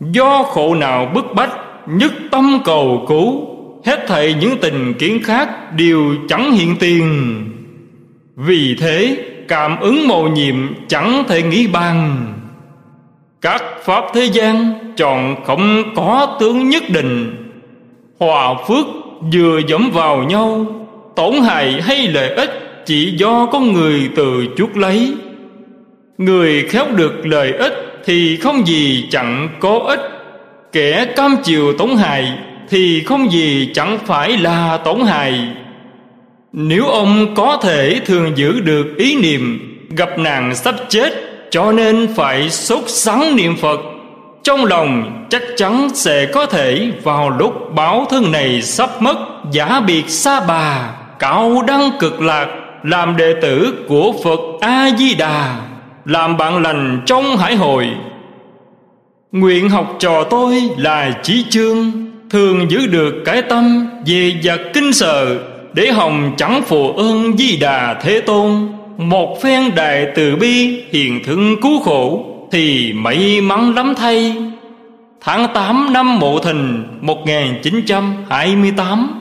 Do 0.00 0.42
khổ 0.42 0.74
nào 0.74 1.10
bức 1.14 1.24
bách, 1.34 1.50
Nhất 1.86 2.12
tâm 2.30 2.60
cầu 2.64 3.04
cứu, 3.08 3.50
hết 3.84 4.04
thảy 4.08 4.34
những 4.40 4.58
tình 4.60 4.94
kiến 4.94 5.22
khác 5.22 5.48
đều 5.76 6.14
chẳng 6.28 6.52
hiện 6.52 6.76
tiền. 6.80 7.34
Vì 8.36 8.76
thế, 8.80 9.24
cảm 9.48 9.80
ứng 9.80 10.08
mầu 10.08 10.28
nhiệm 10.28 10.56
chẳng 10.88 11.24
thể 11.28 11.42
nghĩ 11.42 11.66
bằng 11.66 12.26
các 13.40 13.62
pháp 13.82 14.04
thế 14.14 14.24
gian 14.24 14.72
chọn 14.96 15.44
không 15.44 15.82
có 15.96 16.36
tướng 16.40 16.68
nhất 16.68 16.82
định, 16.88 17.36
hòa 18.18 18.54
phước 18.68 18.86
vừa 19.32 19.60
dẫm 19.68 19.90
vào 19.90 20.22
nhau, 20.22 20.66
tổn 21.16 21.34
hại 21.34 21.82
hay 21.82 22.08
lợi 22.08 22.28
ích 22.34 22.50
chỉ 22.86 23.14
do 23.16 23.46
có 23.46 23.60
người 23.60 24.10
từ 24.16 24.46
chuốc 24.56 24.76
lấy. 24.76 25.12
Người 26.18 26.62
khéo 26.68 26.86
được 26.96 27.26
lợi 27.26 27.52
ích 27.52 28.02
thì 28.04 28.36
không 28.36 28.66
gì 28.66 29.06
chẳng 29.10 29.48
có 29.60 29.78
ích. 29.78 30.00
Kẻ 30.72 31.06
cam 31.16 31.36
chiều 31.44 31.72
tổn 31.72 31.96
hại 31.96 32.32
thì 32.68 33.02
không 33.06 33.32
gì 33.32 33.70
chẳng 33.74 33.98
phải 34.06 34.38
là 34.38 34.76
tổn 34.84 35.00
hại. 35.00 35.48
Nếu 36.52 36.84
ông 36.84 37.34
có 37.34 37.58
thể 37.62 38.00
thường 38.06 38.32
giữ 38.36 38.60
được 38.60 38.96
ý 38.96 39.16
niệm 39.16 39.58
gặp 39.96 40.18
nạn 40.18 40.54
sắp 40.54 40.74
chết, 40.88 41.12
cho 41.50 41.72
nên 41.72 42.08
phải 42.16 42.50
sốt 42.50 42.82
sắng 42.86 43.36
niệm 43.36 43.56
phật 43.56 43.80
trong 44.42 44.64
lòng 44.64 45.24
chắc 45.30 45.42
chắn 45.56 45.88
sẽ 45.94 46.26
có 46.26 46.46
thể 46.46 46.92
vào 47.02 47.30
lúc 47.30 47.74
báo 47.74 48.06
thân 48.10 48.32
này 48.32 48.62
sắp 48.62 48.90
mất, 49.02 49.16
giả 49.52 49.80
biệt 49.86 50.10
xa 50.10 50.40
bà, 50.48 50.90
cao 51.18 51.62
đăng 51.66 51.90
cực 51.98 52.20
lạc, 52.20 52.48
làm 52.82 53.16
đệ 53.16 53.34
tử 53.42 53.74
của 53.88 54.12
phật 54.24 54.40
a 54.60 54.90
di 54.98 55.14
đà 55.14 55.56
làm 56.04 56.36
bạn 56.36 56.62
lành 56.62 57.02
trong 57.06 57.36
hải 57.36 57.56
hội. 57.56 57.86
Nguyện 59.32 59.68
học 59.68 59.96
trò 59.98 60.24
tôi 60.24 60.62
là 60.76 61.12
chí 61.22 61.44
chương, 61.50 61.92
thường 62.30 62.70
giữ 62.70 62.86
được 62.86 63.14
cái 63.24 63.42
tâm 63.42 63.88
về 64.06 64.32
vật 64.44 64.60
kinh 64.74 64.92
sợ, 64.92 65.38
để 65.72 65.90
hồng 65.92 66.34
chẳng 66.36 66.62
phù 66.62 66.92
ơn 66.92 67.36
di 67.36 67.56
đà 67.56 67.94
thế 68.02 68.20
tôn, 68.20 68.68
một 68.96 69.42
phen 69.42 69.74
đại 69.74 70.06
từ 70.14 70.36
bi 70.36 70.82
hiền 70.92 71.20
thương 71.24 71.60
cứu 71.62 71.80
khổ 71.80 72.29
thì 72.50 72.92
may 72.92 73.40
mắn 73.40 73.74
lắm 73.74 73.94
thay. 73.96 74.36
Tháng 75.20 75.46
8 75.54 75.92
năm 75.92 76.18
Mộ 76.18 76.38
Thìn 76.38 76.84
1928 77.00 79.20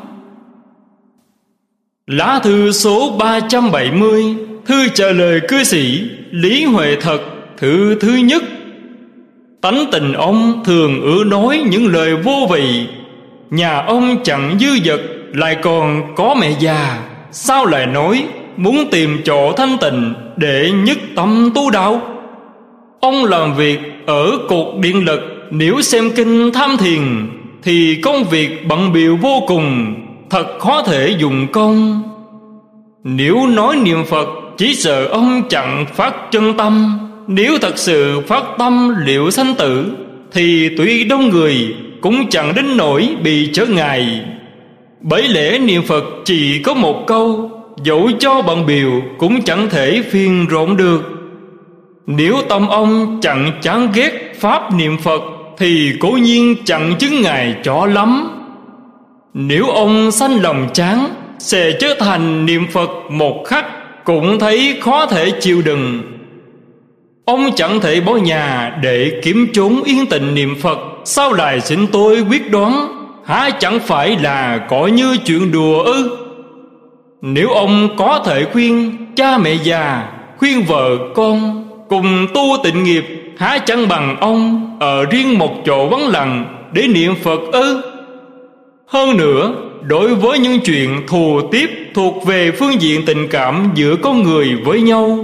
Lá 2.07 2.39
thư 2.43 2.71
số 2.71 3.15
370 3.19 4.35
Thư 4.65 4.87
trả 4.87 5.11
lời 5.11 5.41
cư 5.47 5.63
sĩ 5.63 6.01
Lý 6.31 6.65
Huệ 6.65 6.97
Thật, 7.01 7.19
Thư 7.57 7.95
thứ 7.95 8.15
nhất. 8.15 8.43
Tánh 9.61 9.85
tình 9.91 10.13
ông 10.13 10.63
thường 10.65 11.01
ưa 11.01 11.23
nói 11.23 11.61
những 11.69 11.87
lời 11.87 12.15
vô 12.15 12.47
vị. 12.51 12.87
Nhà 13.49 13.81
ông 13.81 14.17
chẳng 14.23 14.57
dư 14.59 14.79
dật, 14.85 14.99
Lại 15.33 15.57
còn 15.61 16.15
có 16.15 16.35
mẹ 16.41 16.51
già. 16.59 16.99
Sao 17.31 17.65
lại 17.65 17.85
nói 17.85 18.23
Muốn 18.57 18.89
tìm 18.91 19.21
chỗ 19.25 19.53
thanh 19.53 19.77
tịnh 19.81 20.13
Để 20.37 20.71
nhất 20.71 20.97
tâm 21.15 21.51
tu 21.55 21.69
đạo? 21.69 22.18
Ông 22.99 23.25
làm 23.25 23.55
việc 23.55 23.79
ở 24.05 24.37
cột 24.47 24.67
điện 24.79 25.05
lực. 25.05 25.19
Nếu 25.51 25.81
xem 25.81 26.11
kinh 26.15 26.51
tham 26.51 26.77
thiền, 26.77 27.29
Thì 27.63 27.95
công 28.03 28.23
việc 28.23 28.67
bận 28.67 28.93
biểu 28.93 29.15
vô 29.15 29.43
cùng. 29.47 29.95
Thật 30.29 30.59
khó 30.59 30.83
thể 30.83 31.15
dùng 31.19 31.47
công. 31.51 32.03
Nếu 33.03 33.47
nói 33.47 33.75
niệm 33.75 34.05
Phật, 34.05 34.27
Chỉ 34.57 34.75
sợ 34.75 35.05
ông 35.05 35.41
chẳng 35.49 35.85
phát 35.95 36.31
chân 36.31 36.57
tâm. 36.57 36.99
Nếu 37.27 37.57
thật 37.61 37.77
sự 37.77 38.21
phát 38.27 38.43
tâm, 38.57 38.95
liệu 39.05 39.31
sanh 39.31 39.55
tử, 39.57 39.91
Thì 40.31 40.69
tuy 40.77 41.03
đông 41.03 41.29
người, 41.29 41.75
Cũng 42.01 42.29
chẳng 42.29 42.55
đến 42.55 42.77
nỗi 42.77 43.09
bị 43.23 43.49
trở 43.53 43.65
ngại. 43.65 44.21
Bởi 45.01 45.27
lẽ 45.27 45.59
niệm 45.59 45.81
Phật 45.83 46.03
chỉ 46.25 46.61
có 46.63 46.73
một 46.73 47.03
câu, 47.07 47.51
Dẫu 47.83 48.09
cho 48.19 48.41
bận 48.41 48.65
biểu 48.65 48.91
Cũng 49.17 49.41
chẳng 49.41 49.69
thể 49.69 50.01
phiền 50.11 50.47
rộn 50.49 50.77
được. 50.77 51.18
Nếu 52.17 52.35
tâm 52.49 52.67
ông 52.67 53.19
chẳng 53.21 53.51
chán 53.61 53.89
ghét 53.93 54.33
Pháp 54.39 54.73
niệm 54.73 54.97
Phật, 54.97 55.21
Thì 55.57 55.91
cố 55.99 56.09
nhiên 56.11 56.55
chẳng 56.65 56.93
chứng 56.99 57.21
ngài 57.21 57.55
cho 57.63 57.85
lắm. 57.85 58.29
Nếu 59.33 59.65
ông 59.65 60.11
sanh 60.11 60.41
lòng 60.41 60.67
chán, 60.73 61.07
Sẽ 61.39 61.71
trở 61.79 61.95
thành 61.99 62.45
niệm 62.45 62.67
Phật 62.71 62.89
một 63.09 63.43
khắc 63.45 63.65
Cũng 64.05 64.39
thấy 64.39 64.77
khó 64.81 65.05
thể 65.05 65.31
chịu 65.41 65.61
đựng. 65.61 66.01
Ông 67.25 67.49
chẳng 67.55 67.79
thể 67.79 68.01
bỏ 68.01 68.15
nhà 68.15 68.77
để 68.81 69.21
kiếm 69.23 69.47
trốn 69.53 69.83
yên 69.83 70.05
tịnh 70.05 70.35
niệm 70.35 70.55
Phật, 70.61 70.79
Sao 71.05 71.33
lại 71.33 71.61
xin 71.61 71.87
tôi 71.87 72.25
quyết 72.29 72.51
đoán? 72.51 72.87
Há 73.25 73.49
chẳng 73.59 73.79
phải 73.79 74.17
là 74.21 74.57
có 74.69 74.87
như 74.87 75.17
chuyện 75.25 75.51
đùa 75.51 75.83
ư? 75.83 76.17
Nếu 77.21 77.49
ông 77.49 77.89
có 77.97 78.23
thể 78.25 78.45
khuyên, 78.53 78.97
cha 79.15 79.37
mẹ 79.37 79.53
già, 79.63 80.11
Khuyên 80.37 80.65
vợ 80.67 80.97
con 81.15 81.68
Cùng 81.89 82.27
tu 82.33 82.57
tịnh 82.63 82.83
nghiệp 82.83 83.05
Há 83.37 83.57
chẳng 83.65 83.87
bằng 83.87 84.17
ông 84.19 84.71
Ở 84.79 85.05
riêng 85.05 85.37
một 85.37 85.55
chỗ 85.65 85.87
vắng 85.87 86.07
lặng 86.07 86.45
Để 86.73 86.87
niệm 86.87 87.15
Phật 87.23 87.39
ư 87.51 87.81
hơn 88.91 89.17
nữa, 89.17 89.53
đối 89.81 90.15
với 90.15 90.39
những 90.39 90.59
chuyện 90.59 91.07
thù 91.07 91.41
tiếp 91.51 91.69
thuộc 91.93 92.25
về 92.25 92.51
phương 92.51 92.81
diện 92.81 93.05
tình 93.05 93.27
cảm 93.27 93.71
giữa 93.75 93.95
con 93.95 94.23
người 94.23 94.55
với 94.63 94.81
nhau, 94.81 95.19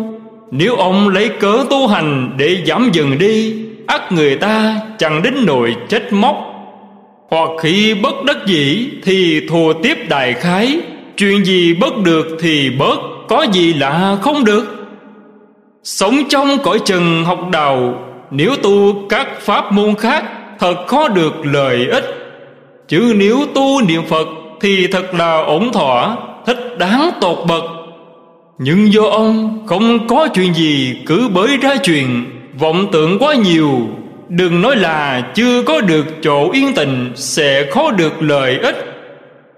nếu 0.52 0.76
ông 0.76 1.10
lấy 1.10 1.30
cớ 1.40 1.66
tu 1.70 1.88
hành 1.88 2.32
để 2.38 2.58
giảm 2.66 2.90
dần 2.94 3.18
đi, 3.18 3.56
ắt 3.88 4.12
người 4.12 4.36
ta 4.36 4.82
chẳng 4.98 5.24
đến 5.24 5.34
nỗi 5.46 5.76
trách 5.90 6.14
móc. 6.14 6.36
Hoặc 7.30 7.50
khi 7.62 7.94
bất 7.94 8.24
đắc 8.24 8.38
dĩ 8.46 8.90
thì 9.04 9.42
thù 9.50 9.74
tiếp 9.84 9.98
đại 10.10 10.34
khái, 10.34 10.80
chuyện 11.18 11.46
gì 11.46 11.74
bớt 11.74 11.98
được 12.04 12.38
thì 12.40 12.70
bớt, 12.70 13.00
có 13.28 13.46
gì 13.54 13.74
lạ 13.74 14.18
không 14.22 14.46
được. 14.46 14.85
Sống 15.86 16.24
trong 16.30 16.58
cõi 16.64 16.80
trần 16.86 17.26
học 17.26 17.40
đạo, 17.52 17.94
nếu 18.32 18.56
tu 18.64 19.08
các 19.10 19.42
pháp 19.42 19.72
môn 19.72 19.96
khác, 19.96 20.24
thật 20.60 20.76
khó 20.88 21.08
được 21.08 21.46
lợi 21.46 21.88
ích. 21.92 22.04
Chứ 22.88 23.14
nếu 23.16 23.40
tu 23.54 23.82
niệm 23.82 24.02
Phật 24.10 24.28
Thì 24.62 24.88
thật 24.88 25.14
là 25.14 25.42
ổn 25.42 25.72
thỏa 25.72 26.16
Thích 26.46 26.78
đáng 26.78 27.10
tột 27.22 27.38
bậc. 27.48 27.64
Nhưng 28.58 28.94
do 28.94 29.04
ông 29.04 29.64
không 29.68 30.08
có 30.08 30.28
chuyện 30.34 30.54
gì 30.54 30.96
Cứ 31.06 31.28
bới 31.34 31.58
ra 31.58 31.76
chuyện 31.84 32.26
Vọng 32.60 32.88
tưởng 32.92 33.20
quá 33.20 33.36
nhiều. 33.36 33.72
Đừng 34.30 34.62
nói 34.62 34.76
là 34.76 35.22
chưa 35.36 35.64
có 35.64 35.82
được 35.82 36.06
chỗ 36.22 36.52
yên 36.52 36.74
tình 36.76 37.12
Sẽ 37.16 37.72
khó 37.72 37.92
được 37.92 38.22
lợi 38.22 38.58
ích. 38.58 38.76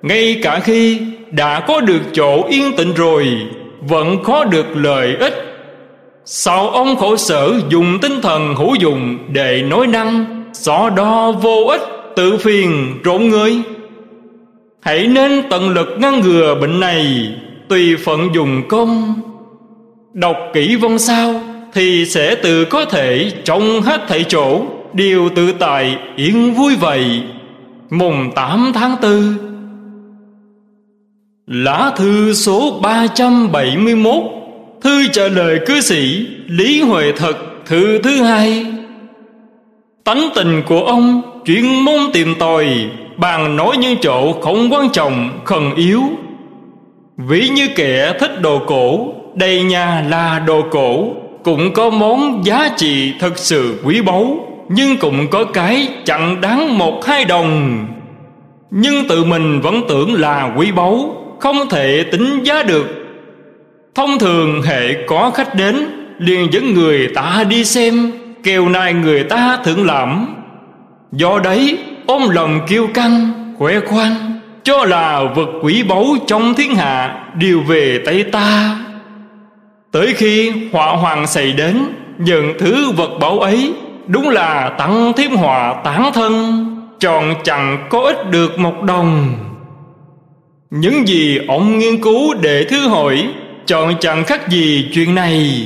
Ngay 0.02 0.40
cả 0.44 0.60
khi 0.60 1.00
đã 1.32 1.60
có 1.60 1.82
được 1.82 2.02
chỗ 2.14 2.44
yên 2.50 2.76
tĩnh 2.78 2.94
rồi 2.94 3.28
Vẫn 3.82 4.24
khó 4.24 4.44
được 4.44 4.66
lợi 4.74 5.16
ích. 5.20 5.57
Sao 6.30 6.70
ông 6.70 6.96
khổ 6.96 7.18
sở 7.18 7.54
dùng 7.70 7.98
tinh 8.02 8.22
thần 8.22 8.56
hữu 8.56 8.76
dụng 8.76 9.18
Để 9.32 9.62
nói 9.62 9.88
năng? 9.88 10.44
Xó 10.54 10.90
đo 10.90 11.32
vô 11.32 11.66
ích, 11.68 11.82
tự 12.16 12.38
phiền 12.38 13.00
trộn 13.04 13.30
người. 13.30 13.62
Hãy 14.82 15.08
nên 15.08 15.44
tận 15.50 15.70
lực 15.70 15.88
ngăn 16.00 16.22
ngừa 16.22 16.56
bệnh 16.62 16.80
này, 16.80 17.30
tùy 17.70 17.96
phận 18.06 18.30
dùng 18.34 18.64
công. 18.68 19.14
Đọc 20.14 20.38
kỹ 20.54 20.76
vong 20.76 21.00
sao 21.00 21.42
thì 21.74 22.06
sẽ 22.06 22.36
tự 22.36 22.66
có 22.66 22.86
thể 22.86 23.32
trong 23.44 23.82
hết 23.82 24.02
thảy 24.08 24.26
chỗ. 24.28 24.62
Đều 24.94 25.30
tự 25.36 25.52
tại 25.52 25.98
yên 26.16 26.54
vui 26.54 26.76
vậy. 26.76 27.24
Mùng 27.90 28.32
8 28.36 28.72
tháng 28.74 28.96
4 29.02 29.38
Lá 31.48 31.92
thư 31.98 32.34
số 32.34 32.80
371 32.82 34.37
Thư 34.82 35.08
trả 35.08 35.28
lời 35.28 35.60
cư 35.66 35.82
sĩ 35.82 36.28
Lý 36.48 36.82
Huệ 36.82 37.12
Thật, 37.12 37.38
Thư 37.66 38.00
thứ 38.04 38.24
hai. 38.24 38.66
Tánh 40.04 40.30
tình 40.36 40.62
của 40.68 40.82
ông 40.82 41.22
Chuyên 41.46 41.66
môn 41.66 42.00
tìm 42.14 42.36
tòi, 42.40 42.68
Bàn 43.18 43.56
nói 43.56 43.78
những 43.78 43.98
chỗ 44.02 44.34
không 44.42 44.74
quan 44.74 44.90
trọng, 44.90 45.40
Khẩn 45.46 45.76
yếu. 45.76 46.02
Ví 47.18 47.50
như 47.50 47.68
kẻ 47.76 48.14
thích 48.20 48.42
đồ 48.42 48.60
cổ, 48.68 49.14
Đầy 49.36 49.62
nhà 49.64 50.06
là 50.10 50.40
đồ 50.40 50.62
cổ, 50.72 51.08
Cũng 51.44 51.74
có 51.74 51.90
món 51.90 52.46
giá 52.46 52.70
trị 52.78 53.14
thật 53.20 53.38
sự 53.38 53.80
quý 53.84 54.02
báu, 54.02 54.48
Nhưng 54.70 54.98
cũng 54.98 55.28
có 55.28 55.44
cái 55.44 55.88
chẳng 56.06 56.42
đáng 56.42 56.78
một 56.78 57.06
hai 57.06 57.26
đồng. 57.26 57.86
Nhưng 58.72 59.08
tự 59.08 59.24
mình 59.24 59.62
vẫn 59.62 59.82
tưởng 59.88 60.14
là 60.14 60.54
quý 60.58 60.72
báu, 60.72 61.16
Không 61.40 61.70
thể 61.70 62.04
tính 62.12 62.44
giá 62.44 62.64
được. 62.64 62.97
Thông 63.98 64.20
thường 64.20 64.62
hệ 64.62 64.94
có 65.08 65.32
khách 65.36 65.56
đến, 65.56 65.76
liền 66.18 66.54
dẫn 66.54 66.74
người 66.74 67.08
ta 67.16 67.44
đi 67.50 67.66
xem 67.66 68.12
kêu 68.44 68.70
này 68.70 68.94
người 68.94 69.24
ta 69.24 69.60
thượng 69.64 69.86
lãm. 69.86 70.36
Do 71.12 71.40
đấy, 71.40 71.78
ôm 72.06 72.30
lòng 72.30 72.60
kiêu 72.68 72.88
căng 72.94 73.32
khoe 73.58 73.80
khoang 73.80 74.40
cho 74.64 74.86
là 74.86 75.24
vật 75.36 75.50
quỷ 75.62 75.84
báu 75.84 76.06
trong 76.28 76.54
thiên 76.54 76.76
hạ 76.76 77.24
đều 77.36 77.62
về 77.62 78.02
tay 78.06 78.24
ta. 78.24 78.80
Tới 79.92 80.14
khi 80.14 80.54
họa 80.72 80.96
hoàng 80.96 81.28
xảy 81.28 81.54
đến, 81.54 81.84
nhận 82.18 82.54
thứ 82.60 82.92
vật 82.92 83.12
báu 83.20 83.40
ấy, 83.40 83.74
đúng 84.08 84.30
là 84.30 84.70
tặng 84.78 85.14
thiên 85.18 85.36
họa 85.36 85.82
tán 85.84 86.12
thân, 86.14 86.66
tròn 87.00 87.34
chẳng 87.44 87.88
có 87.90 88.00
ích 88.00 88.32
được 88.32 88.60
một 88.60 88.84
đồng. 88.84 89.34
Những 90.70 91.08
gì 91.08 91.40
ông 91.48 91.80
nghiên 91.80 92.02
cứu 92.02 92.34
để 92.42 92.66
thứ 92.70 92.88
hỏi 92.88 93.28
chọn 93.68 93.96
chẳng 94.00 94.24
khác 94.24 94.50
gì 94.50 94.90
chuyện 94.94 95.16
này. 95.16 95.66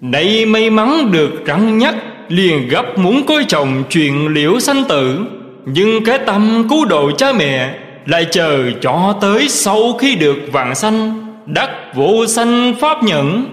Nay 0.00 0.46
may 0.46 0.70
mắn 0.70 1.12
được 1.12 1.30
rắn 1.46 1.78
nhắc, 1.78 1.94
Liền 2.28 2.68
gấp 2.68 2.98
muốn 2.98 3.26
coi 3.26 3.44
chồng 3.48 3.82
chuyện 3.90 4.28
liễu 4.28 4.60
sanh 4.60 4.84
tử. 4.88 5.18
Nhưng 5.66 6.04
cái 6.04 6.18
tâm 6.18 6.66
cứu 6.70 6.84
độ 6.84 7.10
cha 7.10 7.32
mẹ 7.32 7.74
Lại 8.06 8.26
chờ 8.30 8.70
cho 8.82 9.14
tới 9.20 9.48
sau 9.48 9.92
khi 9.98 10.16
được 10.16 10.36
vạn 10.52 10.74
sanh, 10.74 11.26
Đắc 11.46 11.70
vô 11.94 12.26
sanh 12.26 12.74
pháp 12.80 13.02
nhẫn. 13.02 13.44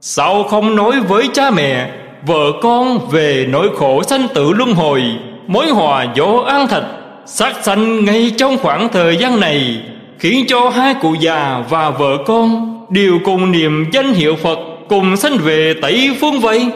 Sao 0.00 0.42
không 0.42 0.76
nói 0.76 1.00
với 1.00 1.28
cha 1.32 1.50
mẹ, 1.50 1.90
Vợ 2.26 2.52
con 2.62 3.08
về 3.10 3.46
nỗi 3.48 3.68
khổ 3.76 4.02
sanh 4.02 4.28
tử 4.34 4.52
luân 4.52 4.74
hồi, 4.74 5.02
Mối 5.46 5.70
hòa 5.70 6.06
dỗ 6.16 6.36
an 6.36 6.68
thịt 6.68 6.82
Sát 7.26 7.54
sanh 7.62 8.04
ngay 8.04 8.32
trong 8.38 8.58
khoảng 8.58 8.88
thời 8.88 9.16
gian 9.16 9.40
này. 9.40 9.82
Khiến 10.18 10.44
cho 10.48 10.68
hai 10.68 10.94
cụ 10.94 11.14
già 11.20 11.64
và 11.70 11.90
vợ 11.90 12.18
con 12.26 12.74
Đều 12.90 13.18
cùng 13.24 13.52
niệm 13.52 13.86
danh 13.92 14.12
hiệu 14.12 14.36
Phật, 14.36 14.58
cùng 14.88 15.16
sanh 15.16 15.36
về 15.38 15.74
tẩy 15.82 16.16
phương 16.20 16.40
vậy 16.40 16.70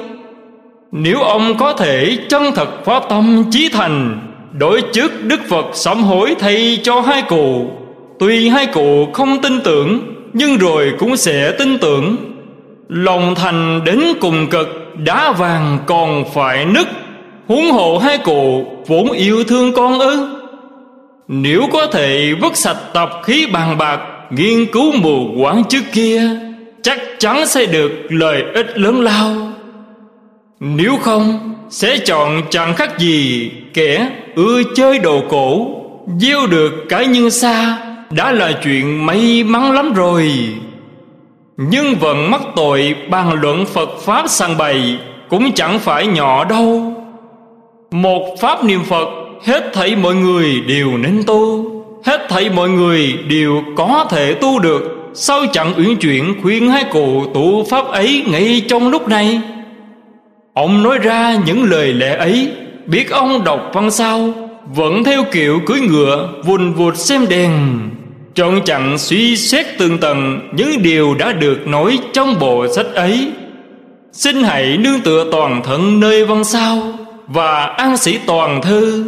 nếu 0.94 1.20
ông 1.20 1.56
có 1.58 1.72
thể 1.72 2.16
chân 2.28 2.42
thật 2.54 2.84
phát 2.84 3.02
tâm 3.08 3.44
chí 3.50 3.68
thành 3.72 4.20
đối 4.52 4.82
trước 4.82 5.24
đức 5.24 5.40
phật 5.48 5.66
sám 5.72 6.02
hối 6.02 6.34
thay 6.38 6.78
cho 6.82 7.00
hai 7.00 7.22
cụ. 7.22 7.66
Tuy 8.18 8.48
hai 8.48 8.66
cụ 8.66 9.08
không 9.12 9.42
tin 9.42 9.60
tưởng, 9.60 10.00
nhưng 10.32 10.56
rồi 10.56 10.92
cũng 10.98 11.16
sẽ 11.16 11.52
tin 11.58 11.78
tưởng. 11.78 12.16
Lòng 12.88 13.34
thành 13.34 13.84
đến 13.84 14.00
cùng 14.20 14.46
cực, 14.50 14.96
đá 14.96 15.32
vàng 15.32 15.78
còn 15.86 16.24
phải 16.34 16.64
nứt. 16.64 16.86
Huống 17.48 17.70
hộ 17.70 17.98
hai 17.98 18.18
cụ 18.18 18.66
vốn 18.86 19.10
yêu 19.10 19.44
thương 19.44 19.72
con 19.72 19.98
ư? 19.98 20.41
Nếu 21.28 21.62
có 21.72 21.86
thể 21.86 22.34
vứt 22.40 22.56
sạch 22.56 22.76
tập 22.94 23.10
khí 23.24 23.46
bàn 23.52 23.78
bạc, 23.78 24.00
nghiên 24.30 24.66
cứu 24.72 24.92
mù 24.92 25.42
quáng 25.42 25.62
trước 25.68 25.82
kia, 25.92 26.22
chắc 26.82 27.00
chắn 27.18 27.46
sẽ 27.46 27.66
được 27.66 27.92
lợi 28.08 28.42
ích 28.54 28.78
lớn 28.78 29.00
lao. 29.00 29.52
Nếu 30.60 30.96
không, 30.96 31.54
sẽ 31.70 31.98
chọn 31.98 32.42
chẳng 32.50 32.74
khác 32.74 32.98
gì 32.98 33.50
kẻ 33.74 34.10
ưa 34.34 34.62
chơi 34.74 34.98
đồ 34.98 35.22
cổ, 35.28 35.66
gieo 36.18 36.46
được 36.46 36.72
cái 36.88 37.06
nhân 37.06 37.30
xa, 37.30 37.78
Đã 38.10 38.32
là 38.32 38.52
chuyện 38.62 39.06
may 39.06 39.44
mắn 39.44 39.72
lắm 39.72 39.92
rồi. 39.92 40.32
Nhưng 41.56 41.94
vẫn 41.94 42.30
mắc 42.30 42.40
tội 42.56 42.94
bàn 43.10 43.32
luận 43.32 43.66
Phật 43.66 43.98
Pháp 43.98 44.28
sang 44.28 44.56
bày 44.58 44.98
Cũng 45.28 45.52
chẳng 45.52 45.78
phải 45.78 46.06
nhỏ 46.06 46.44
đâu. 46.44 46.92
Một 47.90 48.36
Pháp 48.40 48.64
niệm 48.64 48.84
Phật 48.84 49.08
Hết 49.44 49.72
thảy 49.72 49.96
mọi 49.96 50.14
người 50.14 50.60
đều 50.60 50.98
nên 50.98 51.22
tu. 51.26 51.66
Hết 52.04 52.26
thảy 52.28 52.50
mọi 52.50 52.68
người 52.68 53.18
đều 53.28 53.62
có 53.76 54.06
thể 54.10 54.34
tu 54.34 54.58
được. 54.58 55.10
Sao 55.14 55.46
chẳng 55.52 55.74
uyển 55.76 55.96
chuyển 55.96 56.42
khuyên 56.42 56.70
hai 56.70 56.84
cụ 56.92 57.24
tụ 57.34 57.64
Pháp 57.70 57.86
ấy 57.86 58.24
ngay 58.26 58.62
trong 58.68 58.88
lúc 58.88 59.08
này? 59.08 59.40
Ông 60.54 60.82
nói 60.82 60.98
ra 60.98 61.36
những 61.46 61.64
lời 61.64 61.92
lẽ 61.92 62.16
ấy. 62.16 62.52
Biết 62.86 63.10
ông 63.10 63.44
đọc 63.44 63.70
văn 63.72 63.90
sao? 63.90 64.32
Vẫn 64.74 65.04
theo 65.04 65.24
kiểu 65.32 65.60
cưới 65.66 65.80
ngựa, 65.80 66.28
Vùn 66.44 66.72
vụt 66.72 66.96
xem 66.96 67.26
đèn. 67.28 67.50
Trọn 68.34 68.60
chẳng 68.64 68.98
suy 68.98 69.36
xét 69.36 69.66
tường 69.78 69.98
tầng 69.98 70.50
Những 70.56 70.82
điều 70.82 71.14
đã 71.14 71.32
được 71.32 71.66
nói 71.66 71.98
trong 72.12 72.38
bộ 72.40 72.66
sách 72.74 72.86
ấy. 72.94 73.32
Xin 74.12 74.42
hãy 74.42 74.76
nương 74.76 75.00
tựa 75.00 75.26
toàn 75.32 75.62
thân 75.64 76.00
nơi 76.00 76.24
văn 76.24 76.44
sao 76.44 76.82
Và 77.26 77.64
an 77.64 77.96
sĩ 77.96 78.18
toàn 78.26 78.62
thư. 78.62 79.04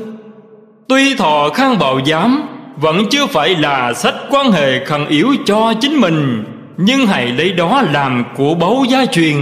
Tuy 0.88 1.14
thọ 1.14 1.50
khang 1.54 1.78
bảo 1.78 2.00
giám, 2.06 2.42
Vẫn 2.76 3.04
chưa 3.10 3.26
phải 3.26 3.54
là 3.54 3.92
sách 3.92 4.14
quan 4.30 4.52
hệ 4.52 4.84
khẩn 4.84 5.06
yếu 5.06 5.28
cho 5.46 5.74
chính 5.80 6.00
mình, 6.00 6.44
Nhưng 6.76 7.06
hãy 7.06 7.26
lấy 7.26 7.52
đó 7.52 7.82
làm 7.92 8.24
của 8.36 8.54
báu 8.54 8.84
gia 8.88 9.06
truyền. 9.06 9.36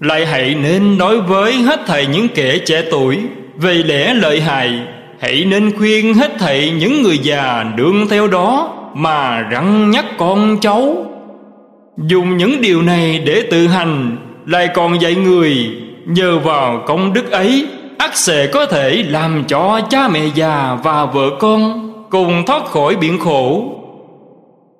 Lại 0.00 0.26
hãy 0.26 0.54
nên 0.54 0.98
nói 0.98 1.20
với 1.20 1.52
hết 1.52 1.80
thầy 1.86 2.06
những 2.06 2.28
kẻ 2.28 2.58
trẻ 2.66 2.82
tuổi, 2.90 3.18
Về 3.56 3.74
lẽ 3.74 4.14
lợi 4.14 4.40
hại, 4.40 4.80
Hãy 5.20 5.44
nên 5.44 5.78
khuyên 5.78 6.14
hết 6.14 6.32
thầy 6.38 6.70
những 6.70 7.02
người 7.02 7.18
già 7.18 7.64
đương 7.76 8.06
theo 8.10 8.28
đó 8.28 8.74
Mà 8.94 9.40
răng 9.40 9.90
nhắc 9.90 10.04
con 10.18 10.58
cháu. 10.60 11.06
Dùng 11.96 12.36
những 12.36 12.60
điều 12.60 12.82
này 12.82 13.22
để 13.26 13.42
tự 13.50 13.66
hành, 13.66 14.16
Lại 14.46 14.68
còn 14.74 15.00
dạy 15.00 15.14
người 15.14 15.70
Nhờ 16.06 16.38
vào 16.38 16.84
công 16.86 17.12
đức 17.12 17.30
ấy 17.30 17.66
ắt 18.06 18.16
sẽ 18.16 18.46
có 18.46 18.66
thể 18.66 19.04
làm 19.08 19.44
cho 19.48 19.80
cha 19.90 20.08
mẹ 20.08 20.20
già 20.34 20.78
và 20.82 21.04
vợ 21.04 21.30
con 21.38 21.92
cùng 22.10 22.42
thoát 22.46 22.64
khỏi 22.66 22.96
biển 22.96 23.18
khổ. 23.18 23.72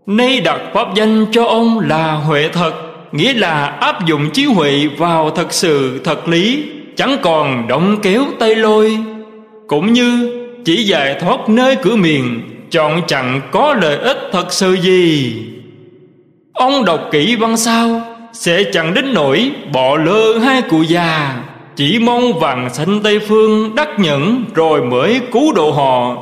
Nay 0.07 0.41
đặt 0.41 0.61
pháp 0.75 0.95
danh 0.95 1.27
cho 1.31 1.45
ông 1.45 1.79
là 1.79 2.13
huệ 2.13 2.49
thật, 2.53 2.73
nghĩa 3.13 3.33
là 3.33 3.67
áp 3.67 4.07
dụng 4.07 4.31
trí 4.31 4.45
huệ 4.45 4.87
vào 4.99 5.31
thật 5.31 5.53
sự, 5.53 6.01
thật 6.05 6.29
lý, 6.29 6.65
chẳng 6.97 7.17
còn 7.23 7.69
động 7.69 7.97
kéo 8.03 8.25
tay 8.39 8.55
lôi. 8.55 8.99
Cũng 9.69 9.93
như 9.93 10.31
chỉ 10.65 10.85
giải 10.85 11.17
thoát 11.21 11.49
nơi 11.49 11.77
cửa 11.77 11.97
miền 11.97 12.41
chọn 12.71 13.03
chẳng 13.07 13.41
có 13.51 13.75
lợi 13.83 13.97
ích 13.97 14.19
thật 14.33 14.53
sự 14.53 14.73
gì. 14.73 15.37
Ông 16.53 16.85
đọc 16.85 17.01
kỹ 17.13 17.37
văn 17.37 17.57
sao 17.57 18.01
sẽ 18.33 18.65
chẳng 18.73 18.95
đến 18.95 19.15
nỗi 19.15 19.51
bỏ 19.73 19.97
lơ 19.97 20.39
hai 20.39 20.63
cụ 20.63 20.83
già 20.83 21.37
chỉ 21.77 21.99
mong 21.99 22.39
vàng 22.39 22.75
sanh 22.75 23.01
Tây 23.03 23.19
Phương 23.19 23.75
đắc 23.75 23.89
nhẫn 23.99 24.45
Rồi 24.55 24.83
mới 24.83 25.21
cứu 25.33 25.53
độ 25.53 25.71
họ. 25.71 26.17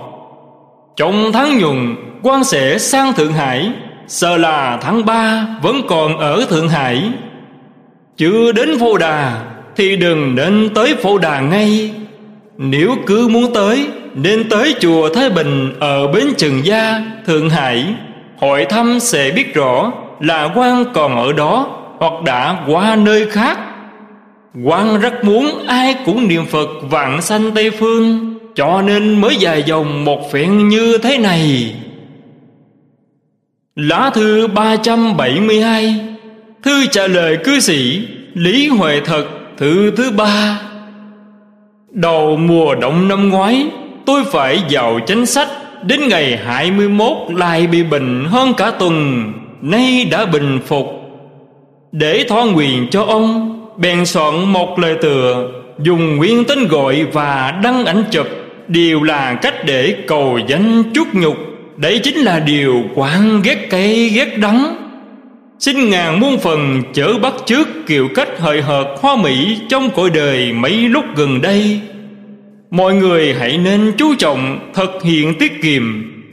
Trong 0.97 1.33
tháng 1.33 1.59
nhuận 1.59 1.97
quan 2.23 2.45
sẽ 2.45 2.79
sang 2.79 3.13
Thượng 3.13 3.33
Hải 3.33 3.71
Sợ 4.09 4.37
là 4.37 4.79
tháng 4.83 5.05
ba 5.05 5.47
vẫn 5.63 5.83
còn 5.89 6.19
ở 6.19 6.45
Thượng 6.51 6.69
Hải. 6.69 7.03
Chưa 8.17 8.53
đến 8.53 8.79
Phô 8.79 8.99
Đà 8.99 9.43
Thì 9.77 9.97
đừng 9.97 10.35
nên 10.35 10.71
tới 10.75 10.95
Phô 11.03 11.19
Đà 11.19 11.41
ngay. 11.41 11.91
Nếu 12.59 12.97
cứ 13.07 13.29
muốn 13.29 13.55
tới 13.55 13.87
Nên 14.15 14.49
tới 14.49 14.75
chùa 14.81 15.09
Thái 15.15 15.31
Bình 15.31 15.75
Ở 15.81 16.07
Bến 16.07 16.25
Trừng 16.39 16.61
Gia, 16.65 17.03
Thượng 17.27 17.51
Hải. 17.51 17.87
Hỏi 18.41 18.65
thăm 18.65 19.01
sẽ 19.01 19.31
biết 19.31 19.55
rõ 19.55 19.93
Là 20.21 20.51
quan 20.55 20.85
còn 20.95 21.17
ở 21.17 21.33
đó 21.33 21.67
Hoặc 21.99 22.23
đã 22.25 22.57
qua 22.67 22.97
nơi 22.97 23.31
khác 23.31 23.59
quan 24.63 25.01
rất 25.01 25.25
muốn, 25.25 25.67
ai 25.67 25.97
cũng 26.07 26.29
niệm 26.29 26.47
Phật 26.47 26.69
vạn 26.83 27.23
sanh 27.23 27.51
Tây 27.55 27.71
Phương, 27.71 28.35
Cho 28.55 28.83
nên 28.83 29.21
mới 29.21 29.37
dài 29.37 29.63
dòng 29.67 30.05
một 30.05 30.33
phen 30.33 30.69
như 30.69 30.99
thế 30.99 31.19
này. 31.19 31.75
Lá 33.77 34.11
thư 34.15 34.47
372 34.47 36.01
Thư 36.63 36.87
trả 36.87 37.07
lời 37.07 37.39
cư 37.45 37.61
sĩ 37.61 38.09
Lý 38.35 38.69
Huệ 38.69 39.01
Thật, 39.05 39.25
Thư 39.57 39.91
thứ 39.91 40.11
ba. 40.11 40.61
Đầu 41.91 42.37
mùa 42.37 42.75
đông 42.75 43.09
năm 43.09 43.29
ngoái, 43.29 43.67
Tôi 44.07 44.25
phải 44.25 44.63
vào 44.71 45.01
chánh 45.07 45.27
sách 45.27 45.49
Đến 45.83 46.09
ngày 46.09 46.37
21 46.37 47.13
lại 47.29 47.67
bị 47.67 47.83
bệnh 47.83 48.25
hơn 48.25 48.55
cả 48.57 48.71
tuần, 48.71 49.33
Nay 49.63 50.09
đã 50.11 50.25
bình 50.25 50.61
phục. 50.67 50.87
Để 51.93 52.25
thoa 52.29 52.45
nguyện 52.45 52.89
cho 52.91 53.05
ông 53.05 53.54
bèn 53.77 54.07
soạn 54.07 54.53
một 54.53 54.79
lời 54.79 54.97
tựa, 55.03 55.51
dùng 55.79 56.17
nguyên 56.17 56.45
tên 56.45 56.69
gọi 56.69 57.05
và 57.13 57.61
đăng 57.63 57.85
ảnh 57.85 58.05
chụp, 58.11 58.27
đều 58.69 59.03
là 59.03 59.35
cách 59.35 59.55
để 59.65 59.97
cầu 60.07 60.39
danh 60.47 60.83
chút 60.95 61.09
nhục. 61.13 61.37
Đấy 61.77 62.01
chính 62.03 62.17
là 62.17 62.41
điều 62.41 62.83
quán 62.95 63.43
ghét 63.43 63.67
cay 63.71 64.09
ghét 64.09 64.39
đắng. 64.39 64.77
Xin 65.59 65.91
ngàn 65.91 66.21
muôn 66.21 66.39
phần 66.39 66.83
chở 66.93 67.19
bắt 67.23 67.35
trước 67.47 67.69
kiểu 67.87 68.09
cách 68.15 68.29
hời 68.39 68.63
hợt 68.63 68.87
hoa 69.01 69.17
mỹ 69.17 69.59
trong 69.69 69.91
cõi 69.91 70.11
đời 70.11 70.53
mấy 70.53 70.73
lúc 70.73 71.05
gần 71.17 71.43
đây. 71.43 71.81
Mọi 72.71 72.95
người 72.95 73.35
hãy 73.35 73.59
nên 73.59 73.93
chú 73.97 74.15
trọng 74.15 74.73
thực 74.75 75.03
hiện 75.03 75.39
tiết 75.39 75.63
kiệm, 75.63 75.83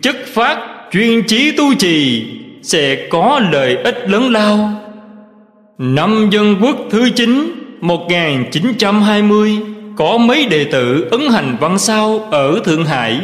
chất 0.02 0.16
phát, 0.34 0.58
chuyên 0.92 1.24
trí 1.28 1.52
tu 1.52 1.74
trì, 1.74 2.26
sẽ 2.62 3.08
có 3.10 3.42
lợi 3.52 3.76
ích 3.76 4.10
lớn 4.10 4.32
lao. 4.32 4.81
Năm 5.84 6.30
dân 6.32 6.56
quốc 6.62 6.76
thứ 6.90 7.10
9 7.16 7.52
1920 7.82 9.58
Có 9.98 10.18
mấy 10.18 10.46
đệ 10.46 10.64
tử 10.64 11.08
ấn 11.12 11.22
hành 11.32 11.58
văn 11.60 11.80
sao 11.80 12.20
ở 12.32 12.60
Thượng 12.66 12.86
Hải. 12.86 13.20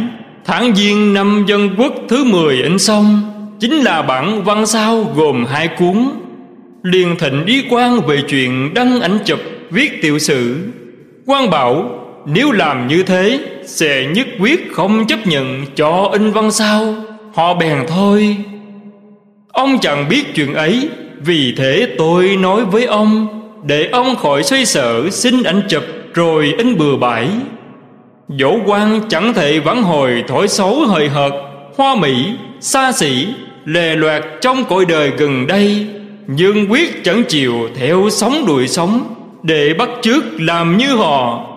Tháng 0.46 0.76
Giêng 0.76 1.14
năm 1.14 1.46
dân 1.48 1.70
quốc 1.78 1.94
thứ 2.10 2.24
10 2.24 2.62
in 2.64 2.80
xong 2.80 3.22
Chính 3.60 3.74
là 3.74 4.02
bản 4.02 4.44
văn 4.44 4.66
sao 4.66 5.04
gồm 5.16 5.46
hai 5.46 5.68
cuốn. 5.68 6.10
Liền 6.84 7.16
thịnh 7.20 7.46
ý 7.46 7.64
quan 7.70 8.02
về 8.08 8.22
chuyện 8.30 8.74
đăng 8.74 9.02
ảnh 9.02 9.18
chụp, 9.26 9.40
viết 9.70 10.02
tiểu 10.02 10.20
sử. 10.20 10.56
Quan 11.26 11.50
bảo, 11.50 11.90
nếu 12.26 12.52
làm 12.52 12.88
như 12.88 13.04
thế, 13.04 13.40
Sẽ 13.66 14.06
nhất 14.16 14.28
quyết 14.40 14.72
không 14.72 15.08
chấp 15.08 15.28
nhận 15.28 15.66
cho 15.76 16.10
in 16.14 16.32
văn 16.32 16.52
sao. 16.52 16.96
Họ 17.34 17.54
bèn 17.54 17.78
thôi. 17.88 18.38
Ông 19.48 19.80
chẳng 19.82 20.10
biết 20.10 20.36
chuyện 20.36 20.54
ấy 20.54 20.90
vì 21.20 21.54
thế 21.58 21.88
tôi 21.98 22.38
nói 22.38 22.66
với 22.66 22.86
ông 22.86 23.28
Để 23.66 23.90
ông 23.92 24.16
khỏi 24.16 24.44
xoay 24.44 24.66
sở 24.66 25.10
xin 25.10 25.44
ảnh 25.44 25.62
chụp 25.70 25.84
Rồi 26.14 26.54
in 26.58 26.78
bừa 26.78 26.96
bãi. 26.96 27.28
Dỗ 28.40 28.58
quan 28.66 29.02
chẳng 29.10 29.34
thể 29.34 29.60
vãn 29.60 29.84
hồi 29.84 30.24
thổi 30.28 30.48
xấu 30.48 30.86
hời 30.86 31.10
hợt 31.10 31.32
Hoa 31.78 31.96
mỹ, 31.96 32.26
xa 32.60 32.92
xỉ 32.92 33.28
lề 33.66 33.96
loạt 33.96 34.24
trong 34.42 34.66
cõi 34.66 34.86
đời 34.86 35.12
gần 35.18 35.48
đây 35.48 35.88
Nhưng 36.28 36.72
quyết 36.72 37.04
chẳng 37.04 37.24
chịu 37.24 37.70
theo 37.76 38.10
sống 38.12 38.46
đuổi 38.48 38.68
sống 38.68 39.16
Để 39.44 39.74
bắt 39.78 39.90
chước 40.02 40.24
làm 40.40 40.78
như 40.78 40.96
họ. 40.96 41.48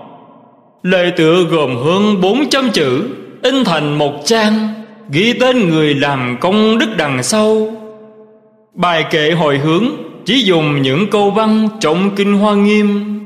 Lời 0.83 1.13
tựa 1.17 1.45
gồm 1.51 1.77
hơn 1.77 2.21
400 2.21 2.71
chữ 2.73 3.03
In 3.43 3.65
thành 3.65 3.99
một 3.99 4.13
trang 4.25 4.69
Ghi 5.13 5.33
tên 5.33 5.69
người 5.69 5.95
làm 5.95 6.37
công 6.41 6.79
đức 6.79 6.97
đằng 6.97 7.23
sau. 7.23 7.69
Bài 8.81 9.05
kệ 9.11 9.31
hồi 9.31 9.59
hướng, 9.59 9.85
chỉ 10.25 10.43
dùng 10.43 10.83
những 10.83 11.11
câu 11.11 11.31
văn 11.31 11.69
trọng 11.81 12.11
kinh 12.17 12.39
hoa 12.39 12.55
nghiêm. 12.55 13.21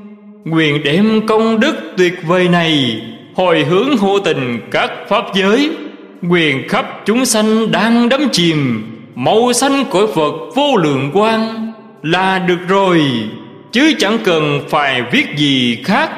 Nguyện 0.44 0.82
đem 0.84 1.26
công 1.26 1.60
đức 1.60 1.76
tuyệt 1.96 2.14
vời 2.26 2.48
này 2.48 3.02
Hồi 3.34 3.64
hướng 3.64 3.96
hô 3.96 4.18
tình 4.18 4.60
các 4.70 4.90
pháp 5.08 5.24
giới. 5.34 5.70
Quyền 6.30 6.68
khắp 6.68 7.02
chúng 7.06 7.24
sanh 7.24 7.72
đang 7.72 8.08
đắm 8.08 8.28
chìm, 8.32 8.82
Màu 9.14 9.52
xanh 9.52 9.84
của 9.90 10.06
Phật 10.06 10.54
vô 10.54 10.76
lượng 10.76 11.10
quang. 11.12 11.72
Là 12.02 12.38
được 12.38 12.68
rồi, 12.68 13.02
Chứ 13.72 13.92
chẳng 13.98 14.18
cần 14.24 14.60
phải 14.68 15.02
viết 15.12 15.26
gì 15.36 15.78
khác. 15.84 16.10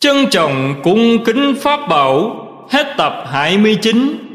Trân 0.00 0.16
trọng 0.30 0.74
cung 0.82 1.24
kính 1.24 1.54
Pháp 1.62 1.88
Bảo, 1.88 2.46
Hết 2.70 2.94
tập 2.96 3.24
29 3.32 4.29